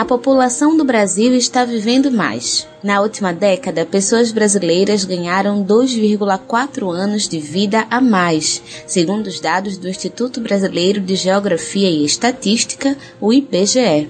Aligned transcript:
A 0.00 0.04
população 0.06 0.76
do 0.78 0.82
Brasil 0.82 1.34
está 1.34 1.62
vivendo 1.62 2.10
mais. 2.10 2.66
Na 2.82 3.02
última 3.02 3.34
década, 3.34 3.84
pessoas 3.84 4.32
brasileiras 4.32 5.04
ganharam 5.04 5.62
2,4 5.62 6.90
anos 6.90 7.28
de 7.28 7.38
vida 7.38 7.86
a 7.90 8.00
mais, 8.00 8.62
segundo 8.86 9.26
os 9.26 9.40
dados 9.40 9.76
do 9.76 9.86
Instituto 9.86 10.40
Brasileiro 10.40 11.02
de 11.02 11.14
Geografia 11.16 11.90
e 11.90 12.02
Estatística, 12.02 12.96
o 13.20 13.30
IBGE. 13.30 14.08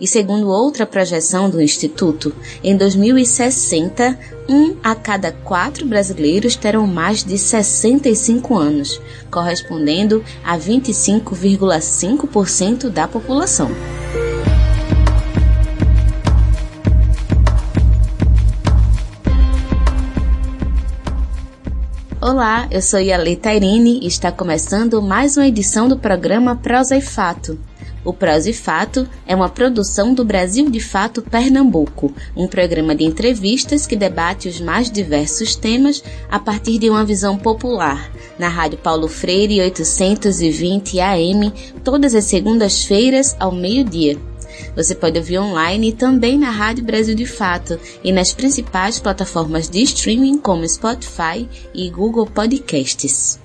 E 0.00 0.08
segundo 0.08 0.48
outra 0.48 0.84
projeção 0.84 1.48
do 1.48 1.62
Instituto, 1.62 2.34
em 2.64 2.76
2060, 2.76 4.18
um 4.48 4.74
a 4.82 4.96
cada 4.96 5.30
quatro 5.30 5.86
brasileiros 5.86 6.56
terão 6.56 6.84
mais 6.84 7.22
de 7.22 7.38
65 7.38 8.58
anos, 8.58 9.00
correspondendo 9.30 10.20
a 10.44 10.58
25,5% 10.58 12.88
da 12.88 13.06
população. 13.06 13.70
Olá, 22.20 22.66
eu 22.72 22.82
sou 22.82 22.98
Yale 22.98 23.36
Tairine 23.36 24.00
e 24.02 24.08
está 24.08 24.32
começando 24.32 25.00
mais 25.00 25.36
uma 25.36 25.46
edição 25.46 25.88
do 25.88 25.96
programa 25.96 26.56
Prosa 26.56 26.96
e 26.96 27.00
Fato. 27.00 27.56
O 28.04 28.12
Prosa 28.12 28.50
e 28.50 28.52
Fato 28.52 29.08
é 29.24 29.36
uma 29.36 29.48
produção 29.48 30.12
do 30.12 30.24
Brasil 30.24 30.68
de 30.68 30.80
Fato 30.80 31.22
Pernambuco, 31.22 32.12
um 32.36 32.48
programa 32.48 32.92
de 32.92 33.04
entrevistas 33.04 33.86
que 33.86 33.94
debate 33.94 34.48
os 34.48 34.60
mais 34.60 34.90
diversos 34.90 35.54
temas 35.54 36.02
a 36.28 36.40
partir 36.40 36.78
de 36.78 36.90
uma 36.90 37.04
visão 37.04 37.38
popular, 37.38 38.10
na 38.36 38.48
Rádio 38.48 38.78
Paulo 38.78 39.06
Freire 39.06 39.60
820 39.60 40.98
AM, 40.98 41.52
todas 41.84 42.16
as 42.16 42.24
segundas-feiras 42.24 43.36
ao 43.38 43.52
meio-dia. 43.52 44.18
Você 44.74 44.94
pode 44.94 45.18
ouvir 45.18 45.38
online 45.38 45.92
também 45.92 46.38
na 46.38 46.50
Rádio 46.50 46.84
Brasil 46.84 47.14
de 47.14 47.26
Fato 47.26 47.78
e 48.02 48.12
nas 48.12 48.32
principais 48.32 48.98
plataformas 48.98 49.68
de 49.68 49.82
streaming 49.82 50.38
como 50.38 50.68
Spotify 50.68 51.48
e 51.74 51.90
Google 51.90 52.26
Podcasts. 52.26 53.38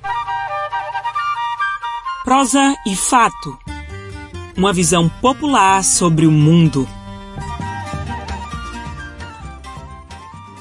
Prosa 2.23 2.75
e 2.88 2.95
Fato 2.95 3.58
Uma 4.55 4.72
visão 4.72 5.09
popular 5.22 5.83
sobre 5.83 6.25
o 6.25 6.31
mundo. 6.31 6.88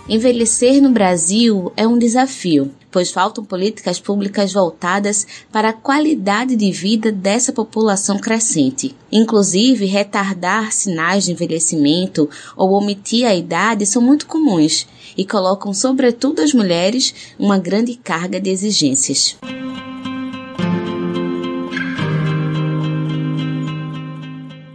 Envelhecer 0.09 0.83
no 0.83 0.91
Brasil 0.91 1.72
é 1.77 1.87
um 1.87 1.97
desafio 1.97 2.72
pois 2.93 3.11
faltam 3.11 3.45
políticas 3.45 3.98
públicas 3.98 4.53
voltadas 4.53 5.27
para 5.51 5.71
a 5.71 5.73
qualidade 5.73 6.55
de 6.55 6.71
vida 6.71 7.11
dessa 7.11 7.53
população 7.53 8.19
crescente. 8.19 8.95
Inclusive, 9.11 9.87
retardar 9.87 10.71
sinais 10.71 11.25
de 11.25 11.33
envelhecimento 11.33 12.29
ou 12.55 12.73
omitir 12.73 13.27
a 13.27 13.34
idade 13.34 13.87
são 13.87 14.03
muito 14.03 14.27
comuns 14.27 14.87
e 15.17 15.25
colocam, 15.25 15.73
sobretudo 15.73 16.41
as 16.41 16.53
mulheres, 16.53 17.15
uma 17.39 17.59
grande 17.59 17.97
carga 17.97 18.39
de 18.39 18.51
exigências. 18.51 19.37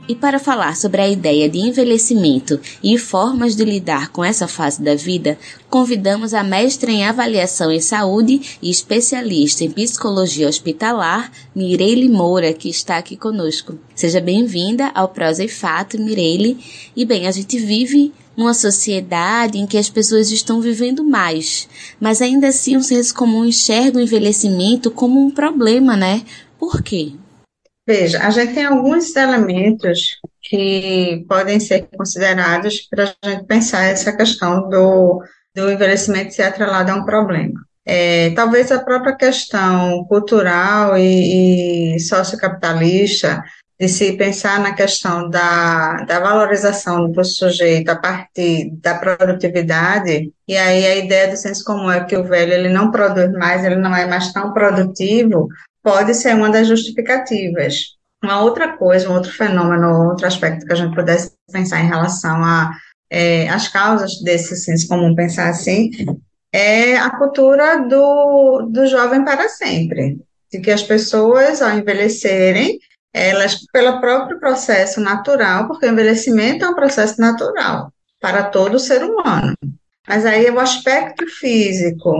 E 0.07 0.15
para 0.15 0.39
falar 0.39 0.77
sobre 0.77 1.01
a 1.01 1.09
ideia 1.09 1.49
de 1.49 1.59
envelhecimento 1.59 2.57
e 2.81 2.97
formas 2.97 3.57
de 3.57 3.65
lidar 3.65 4.09
com 4.09 4.23
essa 4.23 4.47
fase 4.47 4.81
da 4.81 4.95
vida, 4.95 5.37
convidamos 5.69 6.33
a 6.33 6.41
mestra 6.43 6.89
em 6.89 7.03
avaliação 7.03 7.69
em 7.69 7.81
saúde 7.81 8.57
e 8.61 8.69
especialista 8.69 9.65
em 9.65 9.69
psicologia 9.69 10.47
hospitalar, 10.47 11.29
Mireille 11.53 12.07
Moura, 12.07 12.53
que 12.53 12.69
está 12.69 12.97
aqui 12.97 13.17
conosco. 13.17 13.77
Seja 13.93 14.21
bem-vinda 14.21 14.91
ao 14.95 15.09
Prosa 15.09 15.43
e 15.43 15.49
Fato, 15.49 15.99
Mireille. 15.99 16.57
E 16.95 17.03
bem, 17.03 17.27
a 17.27 17.31
gente 17.31 17.57
vive 17.59 18.13
numa 18.37 18.53
sociedade 18.53 19.57
em 19.57 19.67
que 19.67 19.77
as 19.77 19.89
pessoas 19.89 20.31
estão 20.31 20.61
vivendo 20.61 21.03
mais, 21.03 21.67
mas 21.99 22.21
ainda 22.21 22.47
assim 22.47 22.77
o 22.77 22.83
senso 22.83 23.13
comum 23.13 23.43
enxerga 23.43 23.97
o 23.97 24.01
envelhecimento 24.01 24.89
como 24.89 25.19
um 25.19 25.29
problema, 25.29 25.97
né? 25.97 26.21
Por 26.57 26.81
quê? 26.81 27.11
Veja, 27.87 28.21
a 28.21 28.29
gente 28.29 28.53
tem 28.53 28.65
alguns 28.65 29.15
elementos 29.15 30.19
que 30.41 31.25
podem 31.29 31.57
ser 31.57 31.87
considerados 31.95 32.81
para 32.81 33.15
a 33.23 33.29
gente 33.29 33.45
pensar 33.45 33.85
essa 33.85 34.11
questão 34.11 34.67
do, 34.67 35.23
do 35.55 35.71
envelhecimento 35.71 36.33
ser 36.33 36.43
atrelado 36.43 36.91
a 36.91 36.95
um 36.95 37.05
problema. 37.05 37.53
É, 37.85 38.31
talvez 38.31 38.69
a 38.73 38.83
própria 38.83 39.15
questão 39.15 40.03
cultural 40.09 40.97
e, 40.97 41.95
e 41.95 41.99
sociocapitalista 42.01 43.41
de 43.79 43.87
se 43.87 44.17
pensar 44.17 44.59
na 44.59 44.73
questão 44.73 45.29
da, 45.29 46.03
da 46.03 46.19
valorização 46.19 47.09
do 47.09 47.23
sujeito 47.23 47.89
a 47.89 47.95
partir 47.95 48.71
da 48.81 48.95
produtividade, 48.95 50.33
e 50.45 50.57
aí 50.57 50.85
a 50.85 50.95
ideia 50.97 51.29
do 51.29 51.37
senso 51.37 51.63
comum 51.63 51.89
é 51.89 52.03
que 52.03 52.17
o 52.17 52.23
velho 52.23 52.51
ele 52.51 52.69
não 52.69 52.91
produz 52.91 53.31
mais, 53.31 53.63
ele 53.63 53.75
não 53.75 53.95
é 53.95 54.05
mais 54.05 54.33
tão 54.33 54.51
produtivo, 54.51 55.47
pode 55.87 56.13
ser 56.15 56.35
uma 56.35 56.49
das 56.49 56.67
justificativas. 56.67 57.95
Uma 58.21 58.41
outra 58.41 58.75
coisa, 58.75 59.09
um 59.09 59.13
outro 59.13 59.31
fenômeno, 59.31 60.09
outro 60.09 60.27
aspecto 60.27 60.65
que 60.65 60.73
a 60.73 60.75
gente 60.75 60.93
pudesse 60.93 61.31
pensar 61.49 61.79
em 61.79 61.87
relação 61.87 62.43
a 62.43 62.73
é, 63.09 63.47
as 63.47 63.69
causas 63.69 64.19
desse 64.21 64.57
senso 64.57 64.85
comum, 64.89 65.15
pensar 65.15 65.47
assim, 65.47 65.89
é 66.51 66.97
a 66.97 67.09
cultura 67.11 67.87
do, 67.87 68.67
do 68.69 68.85
jovem 68.85 69.23
para 69.23 69.47
sempre, 69.47 70.17
de 70.51 70.59
que 70.59 70.71
as 70.71 70.83
pessoas, 70.83 71.61
ao 71.61 71.77
envelhecerem, 71.77 72.79
elas, 73.13 73.65
pelo 73.71 74.01
próprio 74.01 74.41
processo 74.41 74.99
natural, 74.99 75.69
porque 75.69 75.85
o 75.85 75.89
envelhecimento 75.89 76.65
é 76.65 76.69
um 76.69 76.75
processo 76.75 77.21
natural 77.21 77.93
para 78.19 78.43
todo 78.43 78.77
ser 78.77 79.05
humano. 79.05 79.55
Mas 80.05 80.25
aí 80.25 80.49
o 80.49 80.59
aspecto 80.59 81.25
físico, 81.27 82.13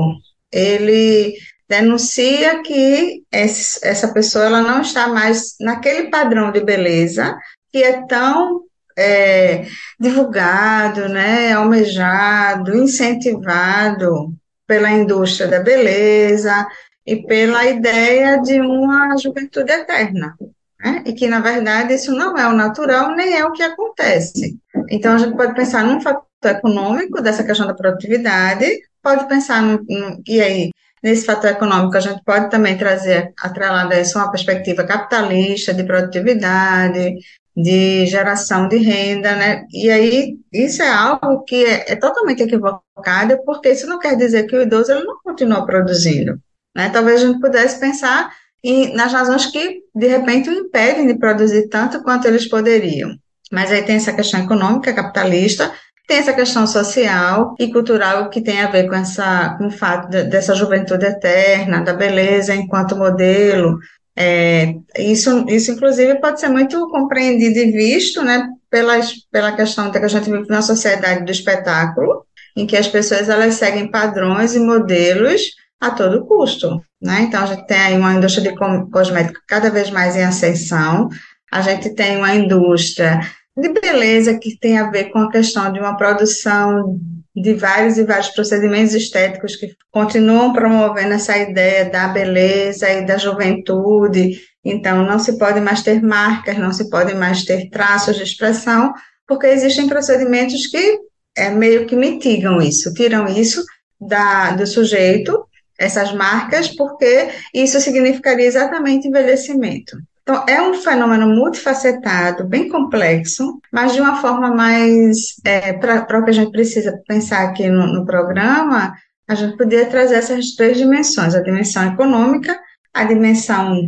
ele 0.54 1.36
denuncia 1.70 2.62
que 2.62 3.24
essa 3.32 4.14
pessoa 4.14 4.46
ela 4.46 4.62
não 4.62 4.82
está 4.82 5.08
mais 5.08 5.56
naquele 5.60 6.10
padrão 6.10 6.52
de 6.52 6.62
beleza 6.62 7.38
que 7.72 7.84
é 7.84 8.06
tão 8.06 8.64
é, 8.98 9.66
divulgado, 10.00 11.08
né, 11.08 11.54
almejado, 11.54 12.76
incentivado 12.76 14.34
pela 14.66 14.92
indústria 14.92 15.48
da 15.48 15.60
beleza 15.60 16.68
e 17.06 17.16
pela 17.16 17.66
ideia 17.66 18.42
de 18.42 18.60
uma 18.60 19.16
juventude 19.18 19.72
eterna. 19.72 20.36
Né? 20.84 21.04
E 21.06 21.14
que, 21.14 21.28
na 21.28 21.40
verdade, 21.40 21.94
isso 21.94 22.12
não 22.14 22.38
é 22.38 22.48
o 22.48 22.54
natural, 22.54 23.16
nem 23.16 23.36
é 23.36 23.46
o 23.46 23.52
que 23.52 23.64
acontece. 23.64 24.58
Então, 24.90 25.14
a 25.14 25.18
gente 25.18 25.36
pode 25.36 25.54
pensar 25.54 25.84
num 25.84 26.02
fator 26.02 26.26
econômico 26.44 27.22
dessa 27.22 27.44
questão 27.44 27.68
da 27.68 27.74
produtividade, 27.74 28.66
pode 29.02 29.28
pensar, 29.28 29.62
no, 29.62 29.84
e 30.28 30.42
aí, 30.42 30.70
Nesse 31.08 31.26
fator 31.26 31.52
econômico, 31.52 31.96
a 31.96 32.02
gente 32.02 32.22
pode 32.26 32.50
também 32.50 32.78
trazer, 32.78 33.32
atrelada 33.42 33.96
a 33.96 34.02
isso, 34.02 34.18
uma 34.20 34.30
perspectiva 34.30 34.84
capitalista, 34.84 35.74
de 35.74 35.86
produtividade, 35.86 37.16
de 37.56 38.06
geração 38.08 38.68
de 38.68 38.76
renda, 38.76 39.34
né? 39.34 39.64
E 39.72 39.90
aí, 39.90 40.36
isso 40.52 40.84
é 40.84 40.90
algo 40.90 41.46
que 41.46 41.64
é, 41.64 41.94
é, 41.94 41.96
totalmente 41.96 42.44
equivocado, 42.44 43.42
porque 43.46 43.70
isso 43.70 43.88
não 43.88 44.00
quer 44.00 44.18
dizer 44.18 44.48
que 44.48 44.58
o 44.58 44.62
idoso 44.62 44.92
ele 44.92 45.06
não 45.06 45.18
continua 45.24 45.66
produzindo, 45.66 46.38
né? 46.76 46.90
Talvez 46.90 47.24
a 47.24 47.28
gente 47.28 47.40
pudesse 47.40 47.80
pensar 47.80 48.30
em, 48.62 48.94
nas 48.94 49.14
razões 49.14 49.46
que, 49.46 49.84
de 49.96 50.08
repente, 50.08 50.50
o 50.50 50.54
impedem 50.54 51.08
de 51.08 51.18
produzir 51.18 51.70
tanto 51.70 52.04
quanto 52.04 52.28
eles 52.28 52.50
poderiam. 52.50 53.16
Mas 53.50 53.72
aí 53.72 53.82
tem 53.82 53.96
essa 53.96 54.12
questão 54.12 54.42
econômica, 54.42 54.94
capitalista, 54.94 55.72
tem 56.08 56.18
essa 56.18 56.34
questão 56.34 56.66
social 56.66 57.54
e 57.60 57.72
cultural 57.72 58.30
que 58.30 58.42
tem 58.42 58.62
a 58.62 58.72
ver 58.72 58.88
com, 58.88 58.96
essa, 58.96 59.56
com 59.58 59.68
o 59.68 59.72
fato 59.72 60.10
de, 60.10 60.24
dessa 60.24 60.56
juventude 60.56 61.06
eterna, 61.06 61.82
da 61.82 61.94
beleza 61.94 62.56
enquanto 62.56 62.96
modelo. 62.96 63.78
É, 64.16 64.74
isso, 64.98 65.46
isso, 65.50 65.72
inclusive, 65.72 66.16
pode 66.16 66.40
ser 66.40 66.48
muito 66.48 66.88
compreendido 66.90 67.60
e 67.60 67.72
visto 67.72 68.24
né, 68.24 68.48
pelas, 68.70 69.14
pela 69.30 69.52
questão 69.52 69.92
que 69.92 69.98
a 69.98 70.08
gente 70.08 70.32
vive 70.32 70.48
na 70.50 70.62
sociedade 70.62 71.26
do 71.26 71.32
espetáculo, 71.32 72.26
em 72.56 72.66
que 72.66 72.78
as 72.78 72.88
pessoas 72.88 73.28
elas 73.28 73.56
seguem 73.56 73.92
padrões 73.92 74.56
e 74.56 74.60
modelos 74.60 75.42
a 75.80 75.92
todo 75.92 76.26
custo. 76.26 76.82
Né? 77.02 77.24
Então, 77.24 77.44
a 77.44 77.48
gente 77.48 77.68
tem 77.68 77.78
aí 77.78 77.98
uma 77.98 78.14
indústria 78.14 78.50
de 78.50 78.58
cosméticos 78.90 79.44
cada 79.46 79.70
vez 79.70 79.92
mais 79.92 80.16
em 80.16 80.24
ascensão, 80.24 81.10
a 81.52 81.62
gente 81.62 81.92
tem 81.92 82.18
uma 82.18 82.34
indústria 82.34 83.20
de 83.58 83.70
beleza 83.70 84.38
que 84.38 84.58
tem 84.58 84.78
a 84.78 84.90
ver 84.90 85.06
com 85.06 85.18
a 85.18 85.32
questão 85.32 85.74
de 85.74 85.80
uma 85.80 85.98
produção 85.98 87.00
de 87.36 87.54
vários 87.56 87.98
e 87.98 88.04
vários 88.04 88.30
procedimentos 88.30 88.94
estéticos 88.94 89.56
que 89.56 89.76
continuam 89.92 90.54
promovendo 90.54 91.14
essa 91.14 91.38
ideia 91.38 91.90
da 91.90 92.08
beleza 92.08 92.90
e 92.90 93.06
da 93.06 93.18
juventude. 93.18 94.40
Então, 94.64 95.06
não 95.06 95.18
se 95.18 95.38
pode 95.38 95.60
mais 95.60 95.82
ter 95.82 96.02
marcas, 96.02 96.58
não 96.58 96.72
se 96.72 96.90
pode 96.90 97.14
mais 97.16 97.46
ter 97.46 97.70
traços 97.70 98.16
de 98.16 98.24
expressão, 98.24 98.94
porque 99.28 99.48
existem 99.48 99.88
procedimentos 99.88 100.68
que 100.68 101.00
é, 101.36 101.50
meio 101.50 101.86
que 101.86 101.96
mitigam 101.96 102.62
isso, 102.62 102.94
tiram 102.94 103.28
isso 103.28 103.64
da, 104.00 104.52
do 104.52 104.66
sujeito, 104.66 105.46
essas 105.80 106.12
marcas, 106.14 106.68
porque 106.76 107.30
isso 107.54 107.80
significaria 107.80 108.46
exatamente 108.46 109.08
envelhecimento. 109.08 109.98
Então, 110.28 110.44
é 110.46 110.62
um 110.62 110.74
fenômeno 110.74 111.26
multifacetado, 111.26 112.44
bem 112.44 112.68
complexo, 112.68 113.62
mas 113.72 113.94
de 113.94 114.02
uma 114.02 114.18
forma 114.18 114.54
mais, 114.54 115.38
é, 115.46 115.72
para 115.72 116.20
o 116.20 116.26
que 116.26 116.32
a 116.32 116.34
gente 116.34 116.52
precisa 116.52 117.02
pensar 117.08 117.48
aqui 117.48 117.70
no, 117.70 117.88
no 117.88 118.06
programa, 118.06 118.94
a 119.26 119.36
gente 119.36 119.56
poderia 119.56 119.86
trazer 119.86 120.16
essas 120.16 120.54
três 120.54 120.78
dimensões, 120.78 121.34
a 121.34 121.42
dimensão 121.42 121.94
econômica, 121.94 122.60
a 122.94 123.06
dimensão, 123.06 123.80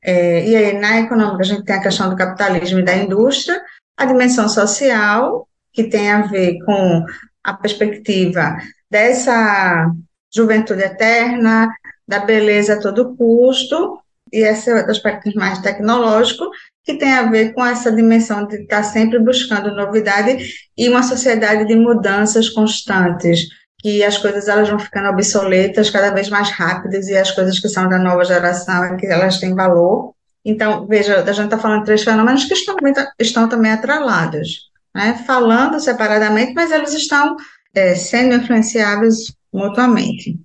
é, 0.00 0.48
e 0.48 0.54
aí 0.54 0.78
na 0.78 1.00
econômica 1.00 1.42
a 1.42 1.46
gente 1.46 1.64
tem 1.64 1.74
a 1.74 1.82
questão 1.82 2.08
do 2.08 2.14
capitalismo 2.14 2.78
e 2.78 2.84
da 2.84 2.96
indústria, 2.96 3.60
a 3.96 4.04
dimensão 4.04 4.48
social, 4.48 5.48
que 5.72 5.82
tem 5.82 6.12
a 6.12 6.22
ver 6.28 6.60
com 6.64 7.04
a 7.42 7.54
perspectiva 7.54 8.56
dessa 8.88 9.90
juventude 10.32 10.80
eterna, 10.80 11.68
da 12.06 12.20
beleza 12.20 12.74
a 12.74 12.80
todo 12.80 13.16
custo, 13.16 13.98
e 14.32 14.38
esse 14.38 14.70
é 14.70 14.74
o 14.74 14.90
aspecto 14.90 15.30
mais 15.34 15.58
tecnológico, 15.58 16.48
que 16.84 16.94
tem 16.94 17.12
a 17.12 17.30
ver 17.30 17.52
com 17.52 17.64
essa 17.64 17.92
dimensão 17.92 18.46
de 18.46 18.62
estar 18.62 18.82
sempre 18.82 19.18
buscando 19.18 19.74
novidade 19.74 20.42
e 20.76 20.88
uma 20.88 21.02
sociedade 21.02 21.66
de 21.66 21.76
mudanças 21.76 22.48
constantes, 22.48 23.40
que 23.80 24.02
as 24.02 24.18
coisas 24.18 24.48
elas 24.48 24.68
vão 24.68 24.78
ficando 24.78 25.08
obsoletas 25.10 25.90
cada 25.90 26.10
vez 26.10 26.28
mais 26.28 26.50
rápidas 26.50 27.06
e 27.08 27.16
as 27.16 27.30
coisas 27.30 27.58
que 27.58 27.68
são 27.68 27.88
da 27.88 27.98
nova 27.98 28.24
geração 28.24 28.84
é 28.84 28.96
que 28.96 29.06
elas 29.06 29.38
têm 29.38 29.54
valor. 29.54 30.14
Então, 30.44 30.86
veja, 30.86 31.22
a 31.22 31.32
gente 31.32 31.44
está 31.44 31.58
falando 31.58 31.80
de 31.80 31.86
três 31.86 32.02
fenômenos 32.02 32.44
que 32.44 32.54
estão, 32.54 32.76
estão 33.18 33.48
também 33.48 33.70
atrelados, 33.70 34.70
né? 34.94 35.22
falando 35.26 35.78
separadamente, 35.78 36.54
mas 36.54 36.70
eles 36.70 36.94
estão 36.94 37.36
é, 37.74 37.94
sendo 37.94 38.34
influenciados 38.34 39.34
mutuamente. 39.52 40.38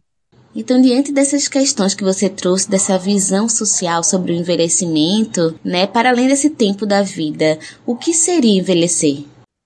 Então, 0.56 0.80
diante 0.80 1.12
dessas 1.12 1.48
questões 1.48 1.96
que 1.96 2.04
você 2.04 2.30
trouxe, 2.30 2.70
dessa 2.70 2.98
visão 2.98 3.50
social 3.50 4.04
sobre 4.04 4.32
o 4.32 4.36
envelhecimento, 4.36 5.60
né, 5.64 5.88
para 5.88 6.10
além 6.10 6.28
desse 6.28 6.52
tempo 6.52 6.86
da 6.86 7.02
vida, 7.02 7.58
o 7.86 7.96
que 7.96 8.14
seria 8.14 8.60
envelhecer? 8.60 9.26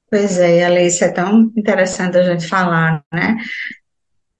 Pois 0.09 0.39
é, 0.39 0.63
Alice, 0.63 1.03
é 1.03 1.09
tão 1.09 1.51
interessante 1.57 2.17
a 2.17 2.23
gente 2.23 2.47
falar, 2.47 3.03
né? 3.13 3.35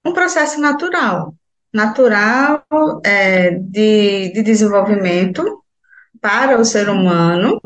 Um 0.06 0.14
processo 0.14 0.58
natural, 0.58 1.34
natural 1.72 2.64
é, 3.04 3.50
de, 3.50 4.32
de 4.32 4.42
desenvolvimento 4.42 5.44
para 6.18 6.58
o 6.58 6.64
ser 6.64 6.88
humano, 6.88 7.60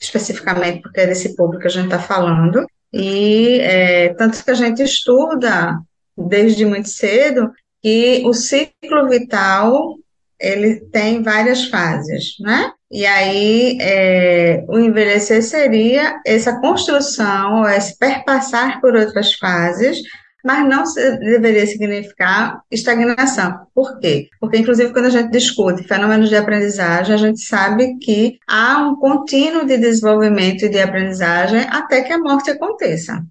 especificamente 0.00 0.80
porque 0.80 1.00
é 1.00 1.06
desse 1.06 1.36
público 1.36 1.60
que 1.60 1.68
a 1.68 1.70
gente 1.70 1.84
está 1.84 1.98
falando, 1.98 2.64
e 2.90 3.58
é, 3.60 4.14
tanto 4.14 4.42
que 4.42 4.50
a 4.50 4.54
gente 4.54 4.82
estuda 4.82 5.78
desde 6.16 6.64
muito 6.64 6.88
cedo 6.88 7.52
que 7.84 8.22
o 8.24 8.32
ciclo 8.32 9.10
vital 9.10 9.96
ele 10.40 10.80
tem 10.90 11.22
várias 11.22 11.66
fases, 11.66 12.34
né? 12.40 12.72
E 12.90 13.04
aí 13.04 13.76
é, 13.78 14.64
o 14.66 14.78
envelhecer 14.78 15.42
seria 15.42 16.18
essa 16.26 16.58
construção, 16.60 17.68
esse 17.68 17.98
perpassar 17.98 18.80
por 18.80 18.94
outras 18.94 19.34
fases, 19.34 19.98
mas 20.42 20.66
não 20.66 20.84
deveria 21.20 21.66
significar 21.66 22.62
estagnação. 22.70 23.66
Por 23.74 23.98
quê? 23.98 24.28
Porque, 24.40 24.58
inclusive, 24.58 24.92
quando 24.92 25.06
a 25.06 25.10
gente 25.10 25.30
discute 25.30 25.86
fenômenos 25.86 26.30
de 26.30 26.36
aprendizagem, 26.36 27.14
a 27.14 27.18
gente 27.18 27.40
sabe 27.40 27.98
que 27.98 28.38
há 28.48 28.78
um 28.78 28.96
contínuo 28.96 29.66
de 29.66 29.76
desenvolvimento 29.76 30.64
e 30.64 30.70
de 30.70 30.80
aprendizagem 30.80 31.66
até 31.68 32.02
que 32.02 32.12
a 32.12 32.18
morte 32.18 32.50
aconteça. 32.50 33.22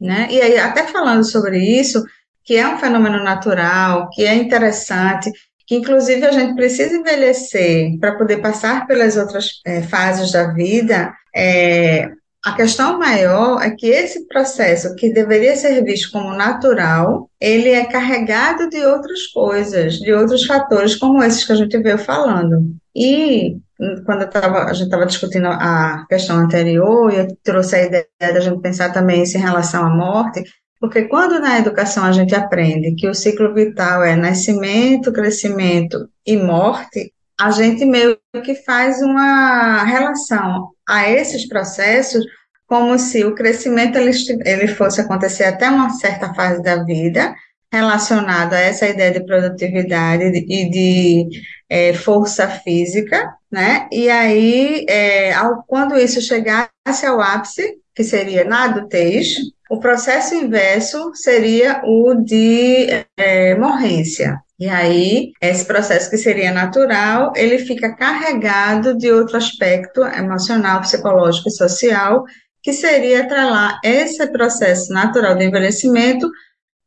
Né? 0.00 0.28
E 0.30 0.40
aí, 0.40 0.58
até 0.58 0.86
falando 0.86 1.24
sobre 1.24 1.58
isso, 1.58 2.02
que 2.44 2.56
é 2.56 2.68
um 2.68 2.78
fenômeno 2.78 3.22
natural, 3.22 4.08
que 4.10 4.24
é 4.24 4.34
interessante, 4.34 5.30
que 5.66 5.76
inclusive 5.76 6.26
a 6.26 6.32
gente 6.32 6.54
precisa 6.54 6.94
envelhecer 6.94 7.98
para 7.98 8.16
poder 8.16 8.38
passar 8.38 8.86
pelas 8.86 9.16
outras 9.16 9.60
é, 9.64 9.82
fases 9.82 10.30
da 10.30 10.52
vida, 10.52 11.12
é, 11.34 12.10
a 12.44 12.52
questão 12.52 12.98
maior 12.98 13.62
é 13.62 13.70
que 13.70 13.86
esse 13.86 14.28
processo, 14.28 14.94
que 14.96 15.10
deveria 15.10 15.56
ser 15.56 15.82
visto 15.82 16.12
como 16.12 16.34
natural, 16.34 17.30
ele 17.40 17.70
é 17.70 17.86
carregado 17.86 18.68
de 18.68 18.84
outras 18.84 19.26
coisas, 19.28 19.94
de 19.94 20.12
outros 20.12 20.44
fatores, 20.44 20.94
como 20.94 21.22
esses 21.22 21.42
que 21.42 21.52
a 21.52 21.56
gente 21.56 21.78
veio 21.78 21.96
falando. 21.96 22.76
E 22.94 23.56
quando 24.04 24.28
tava, 24.28 24.64
a 24.64 24.74
gente 24.74 24.84
estava 24.84 25.06
discutindo 25.06 25.46
a 25.46 26.04
questão 26.06 26.36
anterior, 26.36 27.10
e 27.10 27.16
eu 27.16 27.28
trouxe 27.42 27.76
a 27.76 27.82
ideia 27.84 28.06
da 28.20 28.40
gente 28.40 28.60
pensar 28.60 28.92
também 28.92 29.22
isso 29.22 29.38
em 29.38 29.40
relação 29.40 29.86
à 29.86 29.88
morte, 29.88 30.44
porque 30.84 31.04
quando 31.04 31.40
na 31.40 31.58
educação 31.58 32.04
a 32.04 32.12
gente 32.12 32.34
aprende 32.34 32.94
que 32.94 33.08
o 33.08 33.14
ciclo 33.14 33.54
vital 33.54 34.04
é 34.04 34.14
nascimento, 34.14 35.14
crescimento 35.14 36.10
e 36.26 36.36
morte, 36.36 37.10
a 37.40 37.50
gente 37.50 37.86
meio 37.86 38.18
que 38.44 38.54
faz 38.54 39.00
uma 39.00 39.82
relação 39.82 40.72
a 40.86 41.08
esses 41.08 41.48
processos 41.48 42.22
como 42.66 42.98
se 42.98 43.24
o 43.24 43.34
crescimento 43.34 43.96
ele, 43.96 44.68
fosse 44.68 45.00
acontecer 45.00 45.44
até 45.44 45.70
uma 45.70 45.88
certa 45.88 46.34
fase 46.34 46.62
da 46.62 46.84
vida, 46.84 47.34
relacionado 47.72 48.52
a 48.52 48.60
essa 48.60 48.86
ideia 48.86 49.10
de 49.10 49.24
produtividade 49.24 50.22
e 50.22 50.68
de 50.68 51.28
é, 51.66 51.94
força 51.94 52.46
física, 52.46 53.34
né? 53.50 53.88
E 53.90 54.10
aí, 54.10 54.84
é, 54.86 55.32
ao, 55.32 55.62
quando 55.66 55.96
isso 55.96 56.20
chegasse 56.20 57.06
ao 57.06 57.22
ápice, 57.22 57.78
que 57.94 58.04
seria 58.04 58.44
na 58.44 58.64
adultez, 58.64 59.38
o 59.74 59.80
processo 59.80 60.36
inverso 60.36 61.12
seria 61.14 61.82
o 61.84 62.14
de 62.14 62.86
é, 63.16 63.56
morrência. 63.56 64.38
E 64.56 64.68
aí, 64.68 65.32
esse 65.40 65.64
processo 65.64 66.08
que 66.08 66.16
seria 66.16 66.52
natural, 66.52 67.32
ele 67.34 67.58
fica 67.58 67.92
carregado 67.96 68.96
de 68.96 69.10
outro 69.10 69.36
aspecto 69.36 70.04
emocional, 70.04 70.80
psicológico 70.80 71.48
e 71.48 71.52
social, 71.52 72.22
que 72.62 72.72
seria 72.72 73.22
atrelar 73.24 73.80
esse 73.82 74.24
processo 74.28 74.92
natural 74.92 75.34
de 75.34 75.44
envelhecimento 75.44 76.30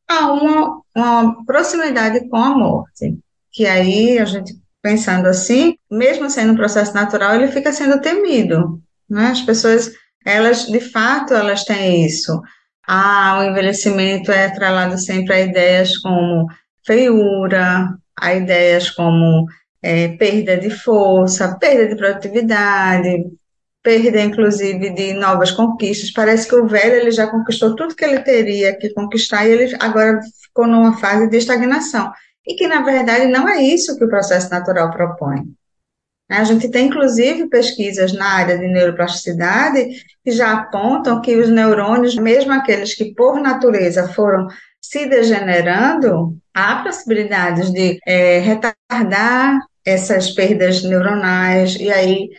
a 0.09 0.31
uma, 0.31 0.81
uma 0.95 1.45
proximidade 1.45 2.25
com 2.29 2.37
a 2.37 2.57
morte. 2.57 3.17
Que 3.51 3.65
aí, 3.65 4.17
a 4.17 4.23
gente 4.23 4.55
pensando 4.81 5.27
assim, 5.27 5.75
mesmo 5.91 6.29
sendo 6.29 6.53
um 6.53 6.55
processo 6.55 6.93
natural, 6.93 7.35
ele 7.35 7.51
fica 7.51 7.73
sendo 7.73 7.99
temido. 7.99 8.81
Né? 9.09 9.27
As 9.27 9.41
pessoas, 9.41 9.91
elas, 10.25 10.67
de 10.67 10.79
fato, 10.79 11.33
elas 11.33 11.65
têm 11.65 12.05
isso 12.05 12.41
ah, 12.87 13.39
o 13.39 13.43
envelhecimento 13.43 14.31
é 14.31 14.45
atrelado 14.45 14.97
sempre 14.97 15.33
a 15.33 15.41
ideias 15.41 15.97
como 15.97 16.47
feiura, 16.85 17.89
a 18.19 18.33
ideias 18.33 18.89
como 18.89 19.45
é, 19.81 20.09
perda 20.09 20.57
de 20.57 20.69
força, 20.69 21.57
perda 21.59 21.87
de 21.87 21.95
produtividade, 21.95 23.25
perda, 23.83 24.21
inclusive, 24.21 24.89
de 24.91 25.13
novas 25.13 25.51
conquistas. 25.51 26.11
Parece 26.11 26.47
que 26.47 26.55
o 26.55 26.67
velho 26.67 26.95
ele 26.95 27.11
já 27.11 27.27
conquistou 27.27 27.75
tudo 27.75 27.95
que 27.95 28.05
ele 28.05 28.19
teria 28.19 28.75
que 28.77 28.93
conquistar 28.93 29.45
e 29.45 29.51
ele 29.51 29.77
agora 29.79 30.19
ficou 30.41 30.65
numa 30.67 30.97
fase 30.97 31.29
de 31.29 31.37
estagnação. 31.37 32.11
E 32.45 32.55
que, 32.55 32.67
na 32.67 32.81
verdade, 32.81 33.27
não 33.27 33.47
é 33.47 33.61
isso 33.61 33.97
que 33.97 34.05
o 34.05 34.09
processo 34.09 34.49
natural 34.49 34.91
propõe. 34.91 35.43
A 36.29 36.43
gente 36.43 36.69
tem, 36.69 36.87
inclusive, 36.87 37.49
pesquisas 37.49 38.11
na 38.11 38.25
área 38.25 38.57
de 38.57 38.67
neuroplasticidade 38.67 39.87
que 40.23 40.31
já 40.31 40.51
apontam 40.51 41.21
que 41.21 41.35
os 41.35 41.49
neurônios, 41.49 42.15
mesmo 42.15 42.51
aqueles 42.51 42.93
que 42.93 43.13
por 43.13 43.39
natureza 43.39 44.09
foram 44.09 44.47
se 44.81 45.05
degenerando, 45.05 46.37
há 46.53 46.83
possibilidades 46.83 47.71
de 47.71 47.97
é, 48.05 48.39
retardar 48.39 49.59
essas 49.85 50.31
perdas 50.31 50.83
neuronais 50.83 51.75
e 51.75 51.89
aí 51.89 52.29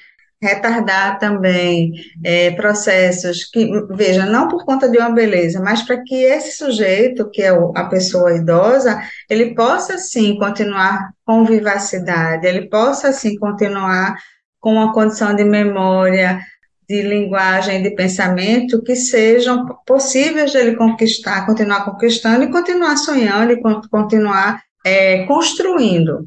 retardar 0.40 1.18
também 1.18 1.92
é, 2.24 2.52
processos 2.52 3.44
que, 3.44 3.68
veja, 3.90 4.24
não 4.24 4.48
por 4.48 4.64
conta 4.64 4.88
de 4.88 4.96
uma 4.98 5.10
beleza, 5.10 5.60
mas 5.60 5.82
para 5.82 6.02
que 6.02 6.14
esse 6.14 6.56
sujeito, 6.56 7.28
que 7.30 7.42
é 7.42 7.50
a 7.50 7.84
pessoa 7.86 8.36
idosa, 8.36 9.00
ele 9.28 9.54
possa 9.54 9.98
sim 9.98 10.38
continuar 10.38 11.10
com 11.24 11.44
vivacidade, 11.44 12.46
ele 12.46 12.68
possa 12.68 13.12
sim 13.12 13.36
continuar 13.36 14.16
com 14.60 14.74
uma 14.74 14.92
condição 14.92 15.34
de 15.34 15.44
memória, 15.44 16.40
de 16.88 17.02
linguagem, 17.02 17.82
de 17.82 17.90
pensamento 17.90 18.82
que 18.82 18.96
sejam 18.96 19.66
possíveis 19.86 20.52
de 20.52 20.58
ele 20.58 20.76
conquistar, 20.76 21.44
continuar 21.44 21.84
conquistando 21.84 22.44
e 22.44 22.50
continuar 22.50 22.96
sonhando 22.96 23.52
e 23.52 23.60
continuar 23.60 24.62
é, 24.84 25.24
construindo. 25.26 26.26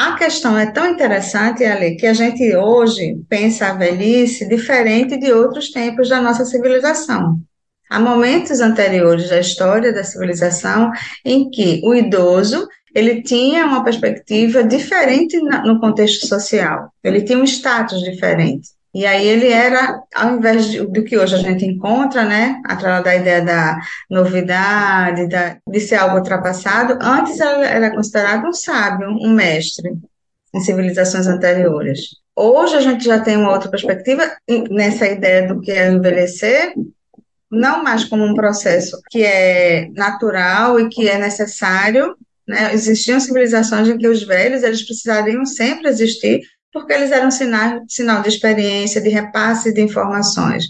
A 0.00 0.12
questão 0.12 0.56
é 0.56 0.70
tão 0.70 0.86
interessante, 0.86 1.64
Ale, 1.64 1.96
que 1.96 2.06
a 2.06 2.14
gente 2.14 2.54
hoje 2.54 3.20
pensa 3.28 3.66
a 3.66 3.72
velhice 3.72 4.48
diferente 4.48 5.18
de 5.18 5.32
outros 5.32 5.72
tempos 5.72 6.08
da 6.08 6.20
nossa 6.20 6.44
civilização. 6.44 7.40
Há 7.90 7.98
momentos 7.98 8.60
anteriores 8.60 9.28
da 9.28 9.40
história 9.40 9.92
da 9.92 10.04
civilização 10.04 10.92
em 11.24 11.50
que 11.50 11.80
o 11.82 11.92
idoso 11.96 12.68
ele 12.94 13.24
tinha 13.24 13.66
uma 13.66 13.82
perspectiva 13.82 14.62
diferente 14.62 15.36
no 15.40 15.80
contexto 15.80 16.28
social, 16.28 16.92
ele 17.02 17.22
tinha 17.22 17.36
um 17.40 17.42
status 17.42 18.00
diferente. 18.00 18.68
E 18.98 19.06
aí 19.06 19.28
ele 19.28 19.48
era, 19.48 20.02
ao 20.12 20.38
invés 20.38 20.66
de, 20.66 20.84
do 20.84 21.04
que 21.04 21.16
hoje 21.16 21.36
a 21.36 21.38
gente 21.38 21.64
encontra, 21.64 22.24
né, 22.24 22.60
através 22.64 23.04
da 23.04 23.14
ideia 23.14 23.42
da 23.44 23.78
novidade, 24.10 25.28
da, 25.28 25.56
de 25.64 25.78
ser 25.78 25.94
algo 25.94 26.16
ultrapassado, 26.16 26.98
antes 27.00 27.38
era 27.38 27.94
considerado 27.94 28.48
um 28.48 28.52
sábio, 28.52 29.08
um 29.08 29.32
mestre, 29.32 29.92
em 30.52 30.58
civilizações 30.58 31.28
anteriores. 31.28 32.08
Hoje 32.34 32.74
a 32.74 32.80
gente 32.80 33.04
já 33.04 33.20
tem 33.20 33.36
uma 33.36 33.52
outra 33.52 33.70
perspectiva 33.70 34.32
nessa 34.68 35.06
ideia 35.06 35.46
do 35.46 35.60
que 35.60 35.70
é 35.70 35.92
envelhecer, 35.92 36.74
não 37.48 37.84
mais 37.84 38.02
como 38.02 38.24
um 38.24 38.34
processo 38.34 39.00
que 39.10 39.22
é 39.22 39.90
natural 39.94 40.80
e 40.80 40.88
que 40.88 41.08
é 41.08 41.18
necessário, 41.18 42.16
né? 42.48 42.74
Existiam 42.74 43.20
civilizações 43.20 43.86
em 43.86 43.96
que 43.96 44.08
os 44.08 44.24
velhos 44.24 44.64
eles 44.64 44.82
precisariam 44.82 45.46
sempre 45.46 45.88
existir 45.88 46.40
porque 46.72 46.92
eles 46.92 47.10
eram 47.10 47.30
sinal, 47.30 47.82
sinal 47.88 48.22
de 48.22 48.28
experiência, 48.28 49.00
de 49.00 49.08
repasse 49.08 49.72
de 49.72 49.80
informações. 49.80 50.64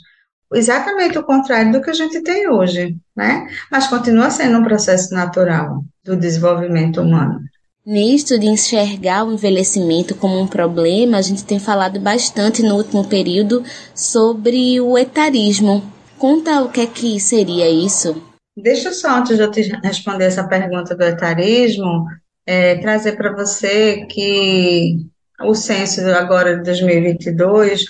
Exatamente 0.53 1.19
o 1.19 1.25
contrário 1.25 1.73
do 1.73 1.83
que 1.83 1.91
a 1.91 1.95
gente 1.95 2.23
tem 2.23 2.49
hoje, 2.49 2.97
né? 3.15 3.47
Mas 3.71 3.87
continua 3.87 4.31
sendo 4.31 4.59
um 4.59 4.65
processo 4.65 5.13
natural 5.13 5.85
do 6.03 6.17
desenvolvimento 6.17 7.03
humano. 7.03 7.41
Nisto 7.85 8.39
de 8.39 8.47
enxergar 8.47 9.25
o 9.25 9.33
envelhecimento 9.33 10.15
como 10.15 10.39
um 10.39 10.47
problema, 10.47 11.19
a 11.19 11.23
gente 11.23 11.45
tem 11.45 11.59
falado 11.59 11.99
bastante 11.99 12.63
no 12.63 12.77
último 12.77 13.07
período 13.07 13.63
sobre 13.95 14.81
o 14.81 14.97
etarismo. 14.97 15.83
Conta 16.19 16.63
o 16.63 16.71
que 16.71 16.81
é 16.81 16.87
que 16.87 17.21
seria 17.21 17.69
isso. 17.69 18.23
Deixa 18.57 18.93
só, 18.93 19.19
antes 19.19 19.37
de 19.37 19.43
eu 19.43 19.51
te 19.51 19.63
responder 19.83 20.25
essa 20.25 20.47
pergunta 20.47 20.95
do 20.95 21.03
etarismo, 21.03 22.05
é, 22.45 22.77
trazer 22.77 23.17
para 23.17 23.33
você 23.33 24.05
que 24.07 25.07
o 25.43 25.55
censo 25.55 26.01
agora 26.11 26.57
de 26.57 26.63
2022, 26.65 27.85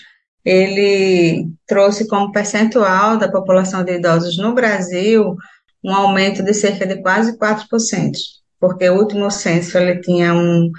ele 0.44 1.48
trouxe 1.66 2.06
como 2.06 2.32
percentual 2.32 3.16
da 3.16 3.30
população 3.30 3.84
de 3.84 3.96
idosos 3.96 4.36
no 4.38 4.54
Brasil 4.54 5.36
um 5.84 5.94
aumento 5.94 6.42
de 6.42 6.52
cerca 6.54 6.86
de 6.86 7.00
quase 7.00 7.36
4% 7.38 8.12
porque 8.60 8.88
o 8.88 8.96
último 8.96 9.30
censo 9.30 9.78
ele 9.78 10.00
tinha 10.00 10.34
um, 10.34 10.70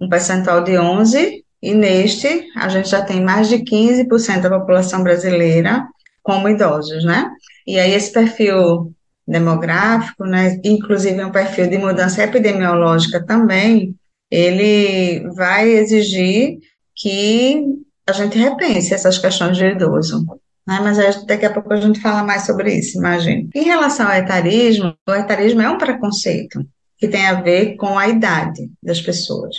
um 0.00 0.08
percentual 0.08 0.62
de 0.62 0.72
11%, 0.72 1.42
e 1.62 1.74
neste 1.74 2.46
a 2.56 2.68
gente 2.68 2.90
já 2.90 3.02
tem 3.02 3.22
mais 3.22 3.48
de 3.48 3.58
15% 3.58 4.42
da 4.42 4.50
população 4.50 5.02
brasileira 5.02 5.86
como 6.22 6.48
idosos, 6.48 7.04
né? 7.04 7.30
E 7.66 7.78
aí 7.78 7.94
esse 7.94 8.12
perfil 8.12 8.92
demográfico, 9.26 10.26
né, 10.26 10.60
inclusive 10.62 11.24
um 11.24 11.32
perfil 11.32 11.66
de 11.66 11.78
mudança 11.78 12.22
epidemiológica 12.22 13.24
também, 13.24 13.96
ele 14.34 15.28
vai 15.34 15.68
exigir 15.68 16.58
que 16.96 17.64
a 18.04 18.12
gente 18.12 18.36
repense 18.36 18.92
essas 18.92 19.16
questões 19.16 19.56
de 19.56 19.64
idoso. 19.64 20.26
Né? 20.66 20.80
Mas 20.82 21.24
daqui 21.24 21.46
a 21.46 21.52
pouco 21.52 21.72
a 21.72 21.80
gente 21.80 22.00
fala 22.00 22.24
mais 22.24 22.44
sobre 22.44 22.74
isso, 22.74 22.98
imagino. 22.98 23.48
Em 23.54 23.62
relação 23.62 24.08
ao 24.08 24.16
etarismo, 24.16 24.96
o 25.08 25.14
etarismo 25.14 25.62
é 25.62 25.70
um 25.70 25.78
preconceito 25.78 26.66
que 26.98 27.06
tem 27.06 27.26
a 27.26 27.40
ver 27.40 27.76
com 27.76 27.96
a 27.96 28.08
idade 28.08 28.68
das 28.82 29.00
pessoas. 29.00 29.56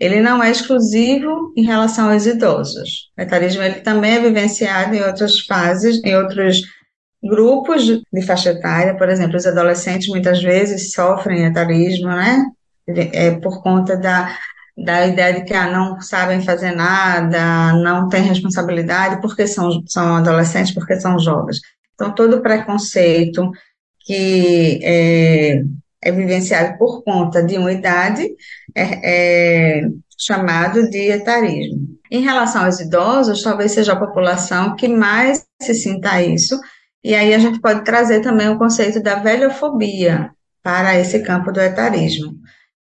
Ele 0.00 0.20
não 0.20 0.42
é 0.42 0.50
exclusivo 0.50 1.52
em 1.56 1.64
relação 1.64 2.10
aos 2.10 2.26
idosos. 2.26 3.10
O 3.16 3.22
etarismo 3.22 3.62
ele 3.62 3.80
também 3.80 4.14
é 4.14 4.20
vivenciado 4.20 4.94
em 4.94 5.02
outras 5.02 5.40
fases, 5.40 6.02
em 6.04 6.16
outros 6.16 6.62
grupos 7.22 7.84
de 7.84 8.22
faixa 8.22 8.50
etária, 8.50 8.96
por 8.96 9.08
exemplo, 9.08 9.36
os 9.36 9.46
adolescentes 9.46 10.08
muitas 10.08 10.42
vezes 10.42 10.92
sofrem 10.92 11.44
etarismo, 11.44 12.08
né? 12.08 12.44
É 13.12 13.32
por 13.32 13.62
conta 13.62 13.96
da, 13.96 14.34
da 14.76 15.06
ideia 15.06 15.34
de 15.34 15.44
que 15.44 15.54
ah, 15.54 15.70
não 15.70 16.00
sabem 16.00 16.40
fazer 16.40 16.72
nada, 16.72 17.74
não 17.74 18.08
têm 18.08 18.22
responsabilidade 18.22 19.20
porque 19.20 19.46
são, 19.46 19.82
são 19.86 20.16
adolescentes, 20.16 20.72
porque 20.72 20.98
são 21.00 21.18
jovens. 21.18 21.58
Então, 21.94 22.14
todo 22.14 22.40
preconceito 22.40 23.50
que 24.00 24.80
é, 24.82 25.62
é 26.00 26.12
vivenciado 26.12 26.78
por 26.78 27.02
conta 27.02 27.42
de 27.42 27.58
uma 27.58 27.72
idade, 27.72 28.26
é, 28.74 29.80
é 29.80 29.88
chamado 30.16 30.88
de 30.88 31.10
etarismo. 31.10 31.98
Em 32.10 32.22
relação 32.22 32.64
aos 32.64 32.80
idosos, 32.80 33.42
talvez 33.42 33.72
seja 33.72 33.92
a 33.92 33.98
população 33.98 34.74
que 34.74 34.88
mais 34.88 35.44
se 35.60 35.74
sinta 35.74 36.22
isso, 36.22 36.58
e 37.04 37.14
aí 37.14 37.34
a 37.34 37.38
gente 37.38 37.60
pode 37.60 37.84
trazer 37.84 38.20
também 38.20 38.48
o 38.48 38.58
conceito 38.58 39.02
da 39.02 39.16
velhofobia 39.16 40.30
para 40.62 40.98
esse 40.98 41.20
campo 41.20 41.52
do 41.52 41.60
etarismo, 41.60 42.34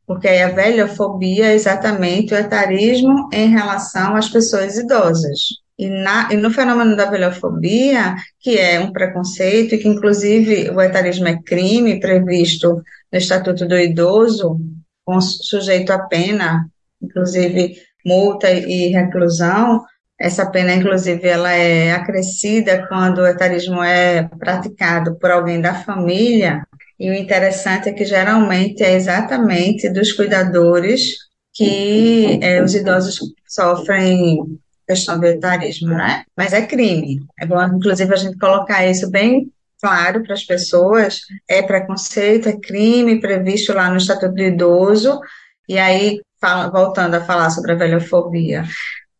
porque 0.05 0.27
aí 0.27 0.41
a 0.41 0.49
velhofobia 0.49 1.47
é 1.47 1.53
exatamente 1.53 2.33
o 2.33 2.37
etarismo 2.37 3.29
em 3.33 3.49
relação 3.49 4.15
às 4.15 4.29
pessoas 4.29 4.77
idosas. 4.77 5.39
E, 5.77 5.89
na, 5.89 6.29
e, 6.31 6.37
no 6.37 6.51
fenômeno 6.51 6.95
da 6.95 7.09
velhofobia, 7.09 8.15
que 8.39 8.57
é 8.57 8.79
um 8.79 8.93
preconceito, 8.93 9.75
e 9.75 9.77
que 9.77 9.87
inclusive 9.87 10.69
o 10.69 10.79
etarismo 10.79 11.27
é 11.27 11.41
crime 11.41 11.99
previsto 11.99 12.81
no 13.11 13.17
Estatuto 13.17 13.67
do 13.67 13.77
Idoso, 13.77 14.59
com 15.03 15.19
sujeito 15.19 15.91
a 15.91 15.99
pena, 15.99 16.67
inclusive 17.01 17.75
multa 18.05 18.49
e 18.51 18.87
reclusão, 18.89 19.83
essa 20.19 20.49
pena, 20.49 20.73
inclusive, 20.73 21.27
ela 21.27 21.51
é 21.51 21.91
acrescida 21.91 22.87
quando 22.87 23.19
o 23.19 23.27
etarismo 23.27 23.83
é 23.83 24.23
praticado 24.39 25.15
por 25.15 25.29
alguém 25.29 25.59
da 25.59 25.73
família, 25.73 26.65
e 26.99 27.09
o 27.09 27.13
interessante 27.13 27.89
é 27.89 27.93
que 27.93 28.05
geralmente 28.05 28.83
é 28.83 28.93
exatamente 28.93 29.89
dos 29.89 30.11
cuidadores 30.13 31.15
que 31.53 32.39
é, 32.41 32.61
os 32.61 32.73
idosos 32.73 33.19
sofrem 33.47 34.59
questão 34.87 35.19
do 35.19 35.25
etarismo, 35.25 35.89
né? 35.89 36.23
Mas 36.35 36.53
é 36.53 36.65
crime. 36.65 37.25
É 37.39 37.45
bom, 37.45 37.61
inclusive, 37.63 38.13
a 38.13 38.17
gente 38.17 38.37
colocar 38.37 38.85
isso 38.85 39.09
bem 39.09 39.51
claro 39.81 40.23
para 40.23 40.33
as 40.33 40.43
pessoas, 40.43 41.21
é 41.47 41.61
preconceito, 41.61 42.49
é 42.49 42.59
crime 42.59 43.19
previsto 43.19 43.73
lá 43.73 43.89
no 43.89 43.97
Estatuto 43.97 44.33
do 44.33 44.41
Idoso, 44.41 45.19
e 45.67 45.77
aí, 45.77 46.21
fala, 46.39 46.69
voltando 46.69 47.15
a 47.15 47.23
falar 47.23 47.49
sobre 47.49 47.71
a 47.71 47.75
velhofobia, 47.75 48.63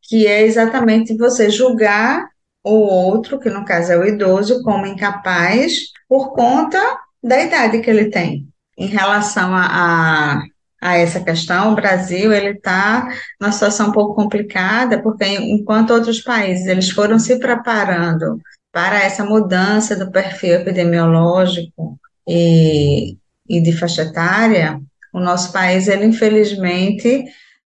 que 0.04 0.28
é 0.28 0.44
exatamente 0.44 1.18
você 1.18 1.50
julgar 1.50 2.28
o 2.64 2.74
outro, 2.74 3.40
que 3.40 3.50
no 3.50 3.66
caso 3.66 3.92
é 3.92 3.98
o 3.98 4.06
idoso, 4.06 4.62
como 4.64 4.86
incapaz 4.86 5.74
por 6.08 6.34
conta 6.34 6.80
da 7.26 7.42
idade 7.42 7.80
que 7.80 7.90
ele 7.90 8.12
tem. 8.12 8.48
Em 8.78 8.86
relação 8.88 9.56
a, 9.56 9.66
a, 9.66 10.44
a 10.82 10.98
essa 10.98 11.20
questão, 11.22 11.72
o 11.72 11.76
Brasil 11.76 12.32
ele 12.32 12.52
está 12.52 13.10
numa 13.42 13.52
situação 13.52 13.90
um 13.90 13.92
pouco 13.92 14.14
complicada, 14.14 15.02
porque 15.02 15.26
enquanto 15.26 15.92
outros 15.92 16.22
países 16.22 16.68
eles 16.68 16.90
foram 16.92 17.18
se 17.18 17.40
preparando 17.40 18.40
para 18.72 19.02
essa 19.02 19.24
mudança 19.24 19.96
do 19.96 20.12
perfil 20.12 20.56
epidemiológico 20.56 21.98
e, 22.28 23.18
e 23.50 23.60
de 23.60 23.72
faixa 23.72 24.04
etária, 24.04 24.80
o 25.12 25.20
nosso 25.20 25.52
país, 25.52 25.88
ele 25.88 26.06
infelizmente 26.06 27.24